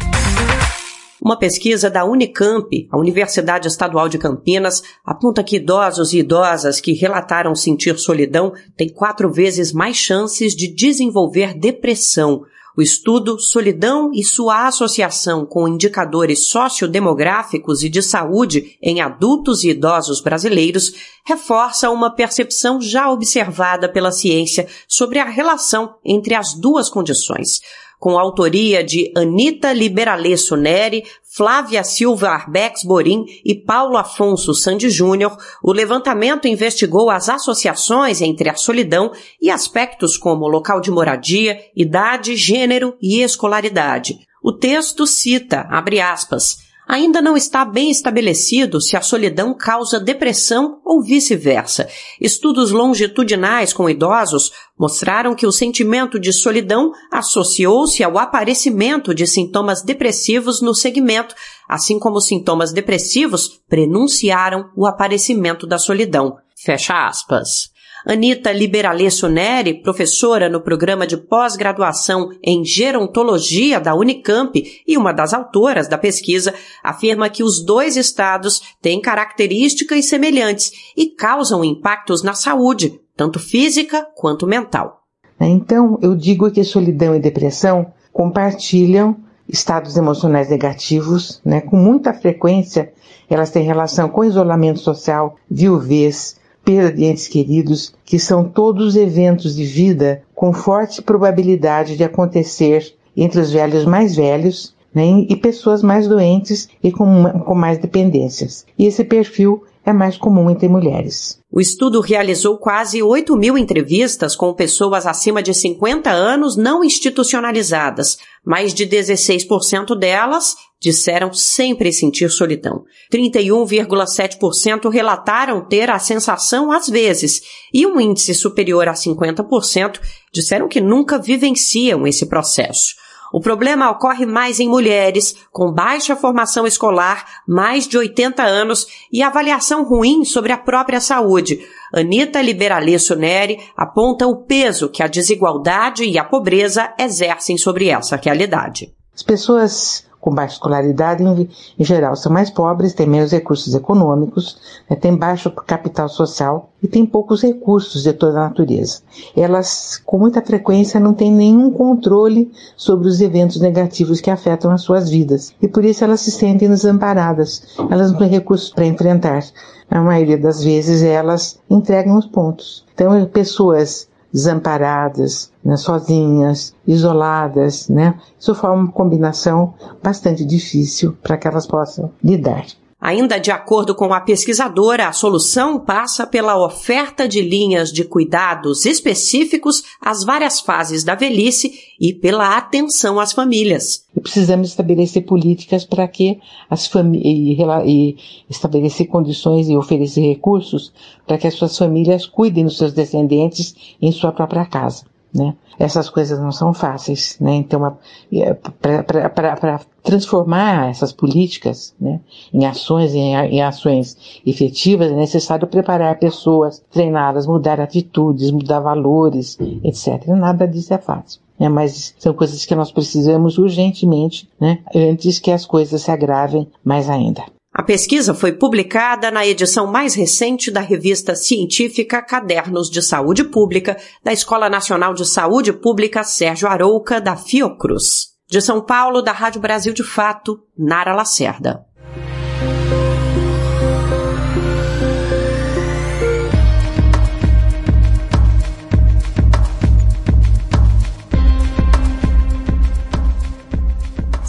Uma 1.24 1.38
pesquisa 1.38 1.88
da 1.88 2.04
Unicamp, 2.04 2.86
a 2.92 2.98
Universidade 2.98 3.66
Estadual 3.66 4.10
de 4.10 4.18
Campinas, 4.18 4.82
aponta 5.02 5.42
que 5.42 5.56
idosos 5.56 6.12
e 6.12 6.18
idosas 6.18 6.82
que 6.82 6.92
relataram 6.92 7.54
sentir 7.54 7.98
solidão 7.98 8.52
têm 8.76 8.90
quatro 8.90 9.32
vezes 9.32 9.72
mais 9.72 9.96
chances 9.96 10.54
de 10.54 10.68
desenvolver 10.68 11.54
depressão. 11.54 12.42
O 12.76 12.82
estudo 12.82 13.40
Solidão 13.40 14.10
e 14.12 14.22
sua 14.22 14.66
associação 14.66 15.46
com 15.46 15.66
indicadores 15.66 16.48
sociodemográficos 16.48 17.82
e 17.82 17.88
de 17.88 18.02
saúde 18.02 18.76
em 18.82 19.00
adultos 19.00 19.64
e 19.64 19.70
idosos 19.70 20.20
brasileiros 20.20 20.92
reforça 21.24 21.88
uma 21.88 22.10
percepção 22.10 22.82
já 22.82 23.10
observada 23.10 23.88
pela 23.88 24.12
ciência 24.12 24.66
sobre 24.86 25.18
a 25.18 25.24
relação 25.24 25.94
entre 26.04 26.34
as 26.34 26.52
duas 26.52 26.90
condições 26.90 27.60
com 28.04 28.18
autoria 28.18 28.84
de 28.84 29.10
Anita 29.16 29.72
Liberalesso 29.72 30.58
Neri, 30.58 31.04
Flávia 31.22 31.82
Silva 31.82 32.28
Arbex 32.28 32.84
Borim 32.84 33.24
e 33.42 33.54
Paulo 33.54 33.96
Afonso 33.96 34.52
Sandi 34.52 34.90
Júnior, 34.90 35.34
o 35.62 35.72
levantamento 35.72 36.46
investigou 36.46 37.08
as 37.08 37.30
associações 37.30 38.20
entre 38.20 38.50
a 38.50 38.56
solidão 38.56 39.10
e 39.40 39.50
aspectos 39.50 40.18
como 40.18 40.46
local 40.46 40.82
de 40.82 40.90
moradia, 40.90 41.58
idade, 41.74 42.36
gênero 42.36 42.94
e 43.00 43.22
escolaridade. 43.22 44.18
O 44.42 44.52
texto 44.52 45.06
cita, 45.06 45.66
abre 45.70 45.98
aspas, 45.98 46.58
Ainda 46.86 47.22
não 47.22 47.36
está 47.36 47.64
bem 47.64 47.90
estabelecido 47.90 48.80
se 48.80 48.96
a 48.96 49.00
solidão 49.00 49.54
causa 49.54 49.98
depressão 49.98 50.80
ou 50.84 51.02
vice-versa. 51.02 51.88
Estudos 52.20 52.70
longitudinais 52.70 53.72
com 53.72 53.88
idosos 53.88 54.52
mostraram 54.78 55.34
que 55.34 55.46
o 55.46 55.52
sentimento 55.52 56.20
de 56.20 56.32
solidão 56.32 56.92
associou-se 57.10 58.04
ao 58.04 58.18
aparecimento 58.18 59.14
de 59.14 59.26
sintomas 59.26 59.82
depressivos 59.82 60.60
no 60.60 60.74
segmento, 60.74 61.34
assim 61.68 61.98
como 61.98 62.20
sintomas 62.20 62.72
depressivos 62.72 63.60
prenunciaram 63.68 64.70
o 64.76 64.86
aparecimento 64.86 65.66
da 65.66 65.78
solidão. 65.78 66.36
Fecha 66.56 67.06
aspas. 67.06 67.73
Anita 68.06 68.52
Liberalesso 68.52 69.28
Neri, 69.28 69.82
professora 69.82 70.48
no 70.48 70.60
programa 70.60 71.06
de 71.06 71.16
pós-graduação 71.16 72.28
em 72.42 72.62
gerontologia 72.62 73.80
da 73.80 73.94
Unicamp 73.94 74.52
e 74.86 74.98
uma 74.98 75.12
das 75.12 75.32
autoras 75.32 75.88
da 75.88 75.96
pesquisa, 75.96 76.52
afirma 76.82 77.30
que 77.30 77.42
os 77.42 77.64
dois 77.64 77.96
estados 77.96 78.60
têm 78.82 79.00
características 79.00 80.04
semelhantes 80.04 80.70
e 80.94 81.06
causam 81.06 81.64
impactos 81.64 82.22
na 82.22 82.34
saúde, 82.34 83.00
tanto 83.16 83.38
física 83.38 84.06
quanto 84.14 84.46
mental. 84.46 85.00
Então, 85.40 85.98
eu 86.02 86.14
digo 86.14 86.50
que 86.50 86.62
solidão 86.62 87.16
e 87.16 87.20
depressão 87.20 87.92
compartilham 88.12 89.16
estados 89.48 89.96
emocionais 89.96 90.50
negativos, 90.50 91.40
né? 91.44 91.60
Com 91.60 91.76
muita 91.76 92.12
frequência, 92.12 92.92
elas 93.28 93.50
têm 93.50 93.64
relação 93.64 94.08
com 94.08 94.24
isolamento 94.24 94.78
social, 94.78 95.36
viuvez, 95.50 96.36
perda 96.64 96.92
de 96.92 97.04
entes 97.04 97.28
queridos, 97.28 97.94
que 98.04 98.18
são 98.18 98.44
todos 98.44 98.96
eventos 98.96 99.54
de 99.54 99.64
vida 99.64 100.22
com 100.34 100.52
forte 100.52 101.02
probabilidade 101.02 101.96
de 101.96 102.04
acontecer 102.04 102.94
entre 103.16 103.40
os 103.40 103.52
velhos 103.52 103.84
mais 103.84 104.16
velhos 104.16 104.74
né, 104.94 105.26
e 105.28 105.36
pessoas 105.36 105.82
mais 105.82 106.06
doentes 106.06 106.68
e 106.82 106.92
com, 106.92 107.24
com 107.44 107.54
mais 107.54 107.78
dependências. 107.78 108.64
E 108.78 108.86
esse 108.86 109.04
perfil 109.04 109.64
é 109.84 109.92
mais 109.92 110.16
comum 110.16 110.48
entre 110.48 110.66
mulheres. 110.68 111.38
O 111.52 111.60
estudo 111.60 112.00
realizou 112.00 112.56
quase 112.56 113.02
8 113.02 113.36
mil 113.36 113.58
entrevistas 113.58 114.34
com 114.34 114.54
pessoas 114.54 115.06
acima 115.06 115.42
de 115.42 115.52
50 115.52 116.10
anos 116.10 116.56
não 116.56 116.82
institucionalizadas. 116.82 118.16
Mais 118.44 118.72
de 118.72 118.86
16% 118.86 119.96
delas 119.98 120.54
disseram 120.84 121.32
sempre 121.32 121.90
sentir 121.90 122.28
solidão. 122.30 122.84
31,7% 123.10 124.90
relataram 124.90 125.66
ter 125.66 125.88
a 125.88 125.98
sensação 125.98 126.70
às 126.70 126.88
vezes, 126.88 127.40
e 127.72 127.86
um 127.86 127.98
índice 127.98 128.34
superior 128.34 128.86
a 128.86 128.92
50% 128.92 129.98
disseram 130.30 130.68
que 130.68 130.82
nunca 130.82 131.18
vivenciam 131.18 132.06
esse 132.06 132.26
processo. 132.26 132.96
O 133.32 133.40
problema 133.40 133.90
ocorre 133.90 134.26
mais 134.26 134.60
em 134.60 134.68
mulheres, 134.68 135.34
com 135.50 135.72
baixa 135.72 136.14
formação 136.14 136.66
escolar, 136.66 137.42
mais 137.48 137.88
de 137.88 137.96
80 137.96 138.42
anos 138.44 138.86
e 139.10 139.22
avaliação 139.22 139.84
ruim 139.84 140.22
sobre 140.22 140.52
a 140.52 140.58
própria 140.58 141.00
saúde. 141.00 141.58
Anitta 141.92 142.42
Liberalesso 142.42 143.16
Neri 143.16 143.58
aponta 143.74 144.26
o 144.26 144.44
peso 144.44 144.90
que 144.90 145.02
a 145.02 145.08
desigualdade 145.08 146.04
e 146.04 146.18
a 146.18 146.24
pobreza 146.24 146.92
exercem 146.98 147.56
sobre 147.56 147.88
essa 147.88 148.16
realidade. 148.16 148.92
As 149.14 149.22
pessoas 149.22 150.04
com 150.24 150.34
baixa 150.34 150.54
escolaridade, 150.54 151.22
em, 151.22 151.50
em, 151.78 151.84
geral, 151.84 152.16
são 152.16 152.32
mais 152.32 152.48
pobres, 152.48 152.94
têm 152.94 153.06
menos 153.06 153.30
recursos 153.30 153.74
econômicos, 153.74 154.56
né, 154.88 154.96
têm 154.96 155.14
baixo 155.14 155.50
capital 155.50 156.08
social 156.08 156.70
e 156.82 156.88
têm 156.88 157.04
poucos 157.04 157.42
recursos 157.42 158.02
de 158.02 158.12
toda 158.14 158.38
a 158.38 158.44
natureza. 158.44 159.02
Elas, 159.36 160.00
com 160.02 160.18
muita 160.18 160.40
frequência, 160.40 160.98
não 160.98 161.12
têm 161.12 161.30
nenhum 161.30 161.70
controle 161.70 162.50
sobre 162.74 163.06
os 163.06 163.20
eventos 163.20 163.60
negativos 163.60 164.18
que 164.22 164.30
afetam 164.30 164.70
as 164.70 164.80
suas 164.80 165.10
vidas 165.10 165.54
e 165.60 165.68
por 165.68 165.84
isso 165.84 166.02
elas 166.02 166.20
se 166.20 166.30
sentem 166.30 166.70
desamparadas. 166.70 167.76
Elas 167.90 168.10
não 168.10 168.18
têm 168.18 168.28
recursos 168.28 168.70
para 168.70 168.86
enfrentar. 168.86 169.44
Na 169.90 170.00
maioria 170.00 170.38
das 170.38 170.64
vezes, 170.64 171.02
elas 171.02 171.60
entregam 171.68 172.16
os 172.16 172.24
pontos. 172.24 172.86
Então, 172.94 173.26
pessoas 173.26 174.08
desamparadas, 174.34 175.52
né, 175.64 175.76
sozinhas, 175.76 176.74
isoladas, 176.84 177.88
né? 177.88 178.18
Isso 178.38 178.52
forma 178.52 178.82
uma 178.82 178.92
combinação 178.92 179.74
bastante 180.02 180.44
difícil 180.44 181.16
para 181.22 181.36
que 181.36 181.46
elas 181.46 181.68
possam 181.68 182.10
lidar. 182.22 182.66
Ainda 183.04 183.38
de 183.38 183.50
acordo 183.50 183.94
com 183.94 184.14
a 184.14 184.20
pesquisadora, 184.22 185.06
a 185.06 185.12
solução 185.12 185.78
passa 185.78 186.26
pela 186.26 186.56
oferta 186.56 187.28
de 187.28 187.42
linhas 187.42 187.92
de 187.92 188.02
cuidados 188.02 188.86
específicos 188.86 189.82
às 190.00 190.24
várias 190.24 190.58
fases 190.58 191.04
da 191.04 191.14
velhice 191.14 191.70
e 192.00 192.14
pela 192.14 192.56
atenção 192.56 193.20
às 193.20 193.30
famílias. 193.30 194.06
E 194.16 194.20
precisamos 194.22 194.70
estabelecer 194.70 195.26
políticas 195.26 195.84
para 195.84 196.08
que 196.08 196.40
as 196.70 196.86
famílias 196.86 197.84
e, 197.84 198.16
estabelecer 198.48 199.06
condições 199.06 199.68
e 199.68 199.76
oferecer 199.76 200.22
recursos 200.22 200.90
para 201.26 201.36
que 201.36 201.46
as 201.46 201.52
suas 201.52 201.76
famílias 201.76 202.24
cuidem 202.24 202.64
dos 202.64 202.78
seus 202.78 202.94
descendentes 202.94 203.74
em 204.00 204.10
sua 204.12 204.32
própria 204.32 204.64
casa 204.64 205.04
né? 205.34 205.54
Essas 205.78 206.08
coisas 206.08 206.38
não 206.38 206.52
são 206.52 206.72
fáceis, 206.72 207.36
né? 207.40 207.54
Então, 207.54 207.96
é, 208.32 208.54
para 208.54 209.80
transformar 210.02 210.90
essas 210.90 211.12
políticas, 211.12 211.94
né, 212.00 212.20
em 212.52 212.64
ações, 212.64 213.14
em, 213.14 213.34
em 213.34 213.62
ações 213.62 214.40
efetivas, 214.46 215.10
é 215.10 215.16
necessário 215.16 215.66
preparar 215.66 216.18
pessoas, 216.18 216.82
treiná-las, 216.90 217.46
mudar 217.46 217.80
atitudes, 217.80 218.50
mudar 218.50 218.80
valores, 218.80 219.58
etc. 219.82 220.28
Nada 220.28 220.68
disso 220.68 220.94
é 220.94 220.98
fácil. 220.98 221.40
É, 221.58 221.68
mas 221.68 222.14
são 222.18 222.34
coisas 222.34 222.64
que 222.64 222.74
nós 222.74 222.90
precisamos 222.92 223.58
urgentemente, 223.58 224.48
né, 224.60 224.80
antes 224.94 225.38
que 225.38 225.50
as 225.50 225.64
coisas 225.64 226.02
se 226.02 226.10
agravem 226.10 226.68
mais 226.84 227.08
ainda. 227.08 227.44
A 227.76 227.82
pesquisa 227.82 228.32
foi 228.32 228.52
publicada 228.52 229.32
na 229.32 229.44
edição 229.44 229.90
mais 229.90 230.14
recente 230.14 230.70
da 230.70 230.78
revista 230.78 231.34
científica 231.34 232.22
Cadernos 232.22 232.88
de 232.88 233.02
Saúde 233.02 233.42
Pública 233.42 233.96
da 234.22 234.32
Escola 234.32 234.70
Nacional 234.70 235.12
de 235.12 235.26
Saúde 235.26 235.72
Pública 235.72 236.22
Sérgio 236.22 236.68
Arouca, 236.68 237.20
da 237.20 237.34
Fiocruz. 237.36 238.28
De 238.48 238.60
São 238.60 238.80
Paulo, 238.80 239.20
da 239.20 239.32
Rádio 239.32 239.60
Brasil 239.60 239.92
de 239.92 240.04
Fato, 240.04 240.60
Nara 240.78 241.16
Lacerda. 241.16 241.84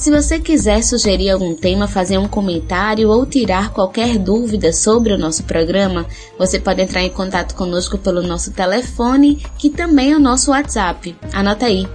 Se 0.05 0.11
você 0.11 0.37
quiser 0.37 0.83
sugerir 0.83 1.31
algum 1.31 1.55
tema, 1.55 1.87
fazer 1.87 2.19
um 2.19 2.27
comentário 2.27 3.09
ou 3.09 3.25
tirar 3.25 3.73
qualquer 3.73 4.19
dúvida 4.19 4.71
sobre 4.71 5.11
o 5.11 5.17
nosso 5.17 5.45
programa, 5.45 6.05
você 6.37 6.59
pode 6.59 6.79
entrar 6.79 7.01
em 7.01 7.09
contato 7.09 7.55
conosco 7.55 7.97
pelo 7.97 8.21
nosso 8.21 8.51
telefone, 8.51 9.43
que 9.57 9.67
também 9.67 10.11
é 10.11 10.15
o 10.15 10.19
nosso 10.19 10.51
WhatsApp. 10.51 11.15
Anota 11.33 11.65
aí: 11.65 11.87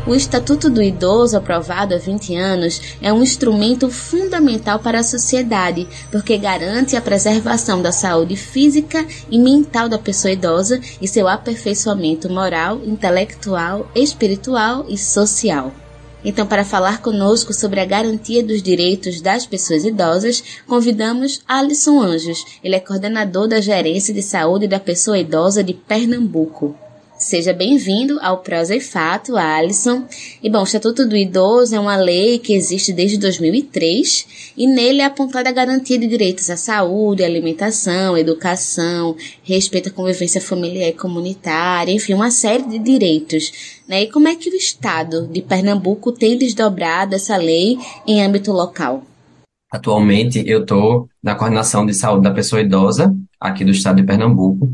O 0.07 0.15
Estatuto 0.15 0.69
do 0.69 0.81
Idoso, 0.81 1.35
aprovado 1.35 1.93
há 1.93 1.97
20 1.97 2.33
anos, 2.33 2.81
é 3.01 3.11
um 3.11 3.21
instrumento 3.21 3.89
fundamental 3.89 4.79
para 4.79 5.01
a 5.01 5.03
sociedade, 5.03 5.85
porque 6.09 6.37
garante 6.37 6.95
a 6.95 7.01
preservação 7.01 7.81
da 7.81 7.91
saúde 7.91 8.37
física 8.37 9.05
e 9.29 9.37
mental 9.37 9.89
da 9.89 9.99
pessoa 9.99 10.31
idosa 10.31 10.79
e 11.01 11.09
seu 11.09 11.27
aperfeiçoamento 11.27 12.29
moral, 12.29 12.79
intelectual, 12.85 13.91
espiritual 13.93 14.85
e 14.87 14.97
social. 14.97 15.73
Então, 16.23 16.47
para 16.47 16.63
falar 16.63 17.01
conosco 17.01 17.53
sobre 17.53 17.81
a 17.81 17.85
garantia 17.85 18.41
dos 18.41 18.63
direitos 18.63 19.19
das 19.19 19.45
pessoas 19.45 19.83
idosas, 19.83 20.41
convidamos 20.65 21.41
Alisson 21.45 22.01
Anjos. 22.01 22.45
Ele 22.63 22.77
é 22.77 22.79
coordenador 22.79 23.49
da 23.49 23.59
Gerência 23.59 24.13
de 24.13 24.23
Saúde 24.23 24.69
da 24.69 24.79
Pessoa 24.79 25.19
Idosa 25.19 25.61
de 25.61 25.73
Pernambuco. 25.73 26.86
Seja 27.17 27.51
bem-vindo 27.51 28.19
ao 28.21 28.37
Prosa 28.37 28.75
e 28.75 28.79
Fato, 28.79 29.35
Alisson. 29.35 30.03
E 30.41 30.51
bom, 30.51 30.59
o 30.59 30.63
Estatuto 30.63 31.03
do 31.03 31.17
Idoso 31.17 31.75
é 31.75 31.79
uma 31.79 31.95
lei 31.95 32.37
que 32.37 32.53
existe 32.53 32.93
desde 32.93 33.17
2003 33.17 34.53
e 34.55 34.67
nele 34.67 35.01
é 35.01 35.05
apontada 35.05 35.49
a 35.49 35.51
garantia 35.51 35.97
de 35.97 36.05
direitos 36.05 36.47
à 36.51 36.55
saúde, 36.55 37.23
alimentação, 37.23 38.15
educação, 38.15 39.15
respeito 39.41 39.89
à 39.89 39.91
convivência 39.91 40.39
familiar 40.39 40.89
e 40.89 40.93
comunitária, 40.93 41.91
enfim, 41.91 42.13
uma 42.13 42.29
série 42.29 42.67
de 42.67 42.77
direitos. 42.77 43.79
Né? 43.87 44.03
E 44.03 44.11
como 44.11 44.27
é 44.27 44.35
que 44.35 44.51
o 44.51 44.55
Estado 44.55 45.25
de 45.25 45.41
Pernambuco 45.41 46.11
tem 46.11 46.37
desdobrado 46.37 47.15
essa 47.15 47.35
lei 47.35 47.79
em 48.05 48.23
âmbito 48.23 48.51
local? 48.51 49.03
Atualmente 49.71 50.43
eu 50.45 50.61
estou 50.61 51.09
na 51.21 51.33
coordenação 51.33 51.83
de 51.83 51.95
saúde 51.95 52.23
da 52.23 52.31
pessoa 52.31 52.61
idosa 52.61 53.13
aqui 53.39 53.65
do 53.65 53.71
estado 53.71 53.97
de 53.97 54.03
Pernambuco 54.03 54.69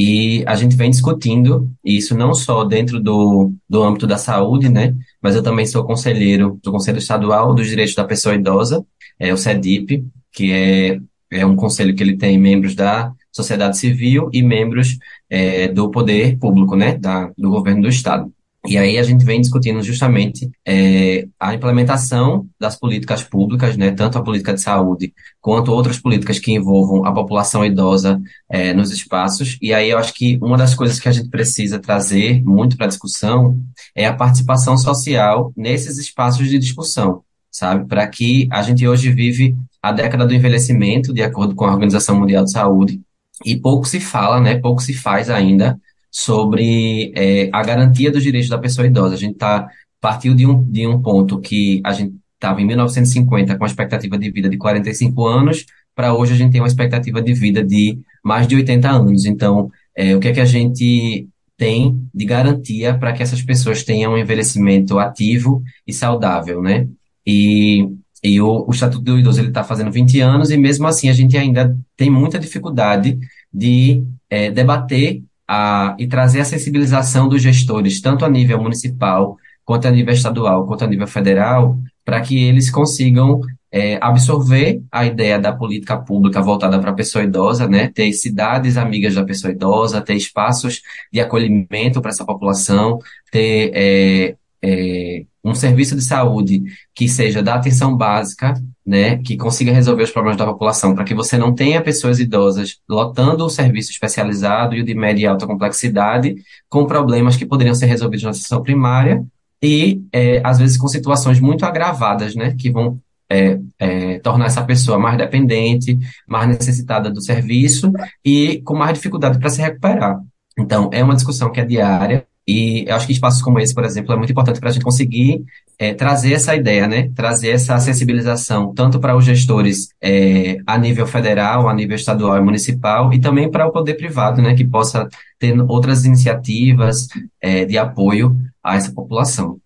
e 0.00 0.44
a 0.46 0.54
gente 0.54 0.76
vem 0.76 0.90
discutindo 0.90 1.68
isso 1.84 2.16
não 2.16 2.32
só 2.32 2.62
dentro 2.62 3.00
do, 3.00 3.52
do 3.68 3.82
âmbito 3.82 4.06
da 4.06 4.16
saúde, 4.16 4.68
né? 4.68 4.94
Mas 5.20 5.34
eu 5.34 5.42
também 5.42 5.66
sou 5.66 5.82
conselheiro 5.82 6.56
do 6.62 6.70
Conselho 6.70 6.98
Estadual 6.98 7.52
dos 7.52 7.66
Direitos 7.66 7.96
da 7.96 8.04
Pessoa 8.04 8.36
Idosa, 8.36 8.86
é 9.18 9.32
o 9.32 9.36
CEDIP, 9.36 10.06
que 10.30 10.52
é, 10.52 11.00
é 11.32 11.44
um 11.44 11.56
conselho 11.56 11.96
que 11.96 12.02
ele 12.04 12.16
tem 12.16 12.38
membros 12.38 12.76
da 12.76 13.12
sociedade 13.32 13.76
civil 13.76 14.30
e 14.32 14.40
membros 14.40 14.96
é, 15.28 15.66
do 15.66 15.90
poder 15.90 16.38
público, 16.38 16.76
né? 16.76 16.96
Da, 16.96 17.32
do 17.36 17.50
governo 17.50 17.82
do 17.82 17.88
Estado. 17.88 18.32
E 18.68 18.76
aí 18.76 18.98
a 18.98 19.02
gente 19.02 19.24
vem 19.24 19.40
discutindo 19.40 19.82
justamente 19.82 20.50
é, 20.66 21.26
a 21.40 21.54
implementação 21.54 22.46
das 22.60 22.76
políticas 22.76 23.22
públicas, 23.22 23.78
né, 23.78 23.92
tanto 23.92 24.18
a 24.18 24.22
política 24.22 24.52
de 24.52 24.60
saúde 24.60 25.14
quanto 25.40 25.72
outras 25.72 25.98
políticas 25.98 26.38
que 26.38 26.52
envolvam 26.52 27.02
a 27.06 27.12
população 27.12 27.64
idosa 27.64 28.20
é, 28.46 28.74
nos 28.74 28.90
espaços. 28.90 29.56
E 29.62 29.72
aí 29.72 29.88
eu 29.88 29.96
acho 29.96 30.12
que 30.12 30.38
uma 30.42 30.58
das 30.58 30.74
coisas 30.74 31.00
que 31.00 31.08
a 31.08 31.12
gente 31.12 31.30
precisa 31.30 31.78
trazer 31.78 32.44
muito 32.44 32.76
para 32.76 32.84
a 32.84 32.90
discussão 32.90 33.58
é 33.94 34.04
a 34.04 34.12
participação 34.12 34.76
social 34.76 35.50
nesses 35.56 35.96
espaços 35.96 36.46
de 36.46 36.58
discussão, 36.58 37.22
sabe? 37.50 37.88
Para 37.88 38.06
que 38.06 38.48
a 38.52 38.60
gente 38.60 38.86
hoje 38.86 39.10
vive 39.10 39.56
a 39.82 39.92
década 39.92 40.26
do 40.26 40.34
envelhecimento, 40.34 41.14
de 41.14 41.22
acordo 41.22 41.54
com 41.54 41.64
a 41.64 41.72
Organização 41.72 42.20
Mundial 42.20 42.44
de 42.44 42.52
Saúde, 42.52 43.00
e 43.46 43.56
pouco 43.56 43.88
se 43.88 43.98
fala, 43.98 44.38
né, 44.42 44.56
pouco 44.56 44.82
se 44.82 44.92
faz 44.92 45.30
ainda 45.30 45.80
sobre 46.10 47.12
é, 47.16 47.48
a 47.52 47.62
garantia 47.62 48.10
dos 48.10 48.22
direitos 48.22 48.48
da 48.48 48.58
pessoa 48.58 48.86
idosa. 48.86 49.14
A 49.14 49.18
gente 49.18 49.34
tá, 49.36 49.68
partiu 50.00 50.34
de 50.34 50.46
um, 50.46 50.62
de 50.64 50.86
um 50.86 51.00
ponto 51.00 51.40
que 51.40 51.80
a 51.84 51.92
gente 51.92 52.14
estava 52.34 52.60
em 52.60 52.66
1950 52.66 53.56
com 53.56 53.64
a 53.64 53.66
expectativa 53.66 54.16
de 54.16 54.30
vida 54.30 54.48
de 54.48 54.56
45 54.56 55.26
anos, 55.26 55.66
para 55.94 56.14
hoje 56.14 56.32
a 56.32 56.36
gente 56.36 56.52
tem 56.52 56.60
uma 56.60 56.68
expectativa 56.68 57.20
de 57.20 57.34
vida 57.34 57.64
de 57.64 57.98
mais 58.24 58.46
de 58.46 58.54
80 58.54 58.88
anos. 58.88 59.24
Então, 59.24 59.70
é, 59.96 60.14
o 60.14 60.20
que 60.20 60.28
é 60.28 60.32
que 60.32 60.40
a 60.40 60.44
gente 60.44 61.28
tem 61.56 62.08
de 62.14 62.24
garantia 62.24 62.96
para 62.96 63.12
que 63.12 63.22
essas 63.22 63.42
pessoas 63.42 63.82
tenham 63.82 64.12
um 64.12 64.18
envelhecimento 64.18 64.98
ativo 65.00 65.60
e 65.84 65.92
saudável, 65.92 66.62
né? 66.62 66.86
E, 67.26 67.84
e 68.22 68.40
o, 68.40 68.64
o 68.66 68.70
Estatuto 68.70 69.02
do 69.02 69.18
Idoso 69.18 69.40
ele 69.40 69.48
está 69.48 69.64
fazendo 69.64 69.90
20 69.90 70.20
anos 70.20 70.50
e 70.50 70.56
mesmo 70.56 70.86
assim 70.86 71.08
a 71.08 71.12
gente 71.12 71.36
ainda 71.36 71.76
tem 71.96 72.08
muita 72.08 72.38
dificuldade 72.38 73.18
de 73.52 74.04
é, 74.30 74.52
debater 74.52 75.22
a, 75.48 75.96
e 75.98 76.06
trazer 76.06 76.40
a 76.40 76.44
sensibilização 76.44 77.28
dos 77.28 77.42
gestores, 77.42 78.00
tanto 78.00 78.24
a 78.24 78.28
nível 78.28 78.62
municipal, 78.62 79.36
quanto 79.64 79.88
a 79.88 79.90
nível 79.90 80.12
estadual, 80.12 80.66
quanto 80.66 80.84
a 80.84 80.86
nível 80.86 81.06
federal, 81.06 81.78
para 82.04 82.20
que 82.20 82.38
eles 82.38 82.70
consigam 82.70 83.40
é, 83.70 83.98
absorver 84.00 84.82
a 84.90 85.04
ideia 85.04 85.38
da 85.38 85.52
política 85.52 85.96
pública 85.98 86.40
voltada 86.40 86.78
para 86.78 86.90
a 86.90 86.94
pessoa 86.94 87.24
idosa, 87.24 87.68
né? 87.68 87.88
Ter 87.88 88.12
cidades 88.12 88.76
amigas 88.76 89.14
da 89.14 89.24
pessoa 89.24 89.52
idosa, 89.52 90.00
ter 90.00 90.14
espaços 90.14 90.82
de 91.12 91.20
acolhimento 91.20 92.00
para 92.00 92.10
essa 92.10 92.24
população, 92.24 92.98
ter 93.30 93.70
é, 93.74 94.36
é, 94.62 95.24
um 95.44 95.54
serviço 95.54 95.94
de 95.94 96.02
saúde 96.02 96.62
que 96.94 97.08
seja 97.08 97.42
da 97.42 97.54
atenção 97.54 97.96
básica, 97.96 98.54
né? 98.88 99.18
Que 99.18 99.36
consiga 99.36 99.70
resolver 99.70 100.04
os 100.04 100.10
problemas 100.10 100.38
da 100.38 100.46
população, 100.46 100.94
para 100.94 101.04
que 101.04 101.14
você 101.14 101.36
não 101.36 101.54
tenha 101.54 101.82
pessoas 101.82 102.18
idosas 102.18 102.78
lotando 102.88 103.44
o 103.44 103.50
serviço 103.50 103.90
especializado 103.90 104.74
e 104.74 104.80
o 104.80 104.84
de 104.84 104.94
média 104.94 105.24
e 105.24 105.26
alta 105.26 105.46
complexidade 105.46 106.36
com 106.70 106.86
problemas 106.86 107.36
que 107.36 107.44
poderiam 107.44 107.74
ser 107.74 107.84
resolvidos 107.84 108.24
na 108.24 108.30
atenção 108.30 108.62
primária 108.62 109.22
e, 109.62 110.00
é, 110.10 110.40
às 110.42 110.58
vezes, 110.58 110.78
com 110.78 110.88
situações 110.88 111.38
muito 111.38 111.66
agravadas, 111.66 112.34
né? 112.34 112.54
Que 112.58 112.70
vão 112.70 112.98
é, 113.30 113.58
é, 113.78 114.20
tornar 114.20 114.46
essa 114.46 114.64
pessoa 114.64 114.98
mais 114.98 115.18
dependente, 115.18 115.98
mais 116.26 116.48
necessitada 116.48 117.10
do 117.10 117.20
serviço 117.20 117.92
e 118.24 118.62
com 118.62 118.74
mais 118.74 118.94
dificuldade 118.94 119.38
para 119.38 119.50
se 119.50 119.60
recuperar. 119.60 120.18
Então, 120.58 120.88
é 120.94 121.04
uma 121.04 121.14
discussão 121.14 121.52
que 121.52 121.60
é 121.60 121.64
diária 121.66 122.26
e 122.46 122.86
eu 122.88 122.96
acho 122.96 123.06
que 123.06 123.12
espaços 123.12 123.42
como 123.42 123.60
esse, 123.60 123.74
por 123.74 123.84
exemplo, 123.84 124.14
é 124.14 124.16
muito 124.16 124.32
importante 124.32 124.58
para 124.58 124.70
a 124.70 124.72
gente 124.72 124.82
conseguir 124.82 125.44
é, 125.78 125.94
trazer 125.94 126.32
essa 126.32 126.56
ideia, 126.56 126.88
né? 126.88 127.10
Trazer 127.14 127.50
essa 127.50 127.78
sensibilização 127.78 128.74
tanto 128.74 128.98
para 128.98 129.16
os 129.16 129.24
gestores 129.24 129.90
é, 130.02 130.58
a 130.66 130.76
nível 130.76 131.06
federal, 131.06 131.68
a 131.68 131.74
nível 131.74 131.94
estadual 131.96 132.36
e 132.36 132.40
municipal, 132.40 133.12
e 133.12 133.20
também 133.20 133.50
para 133.50 133.66
o 133.66 133.72
poder 133.72 133.94
privado, 133.94 134.42
né? 134.42 134.54
Que 134.54 134.66
possa 134.66 135.08
ter 135.38 135.58
outras 135.68 136.04
iniciativas 136.04 137.06
é, 137.40 137.64
de 137.64 137.78
apoio 137.78 138.36
a 138.62 138.76
essa 138.76 138.92
população. 138.92 139.60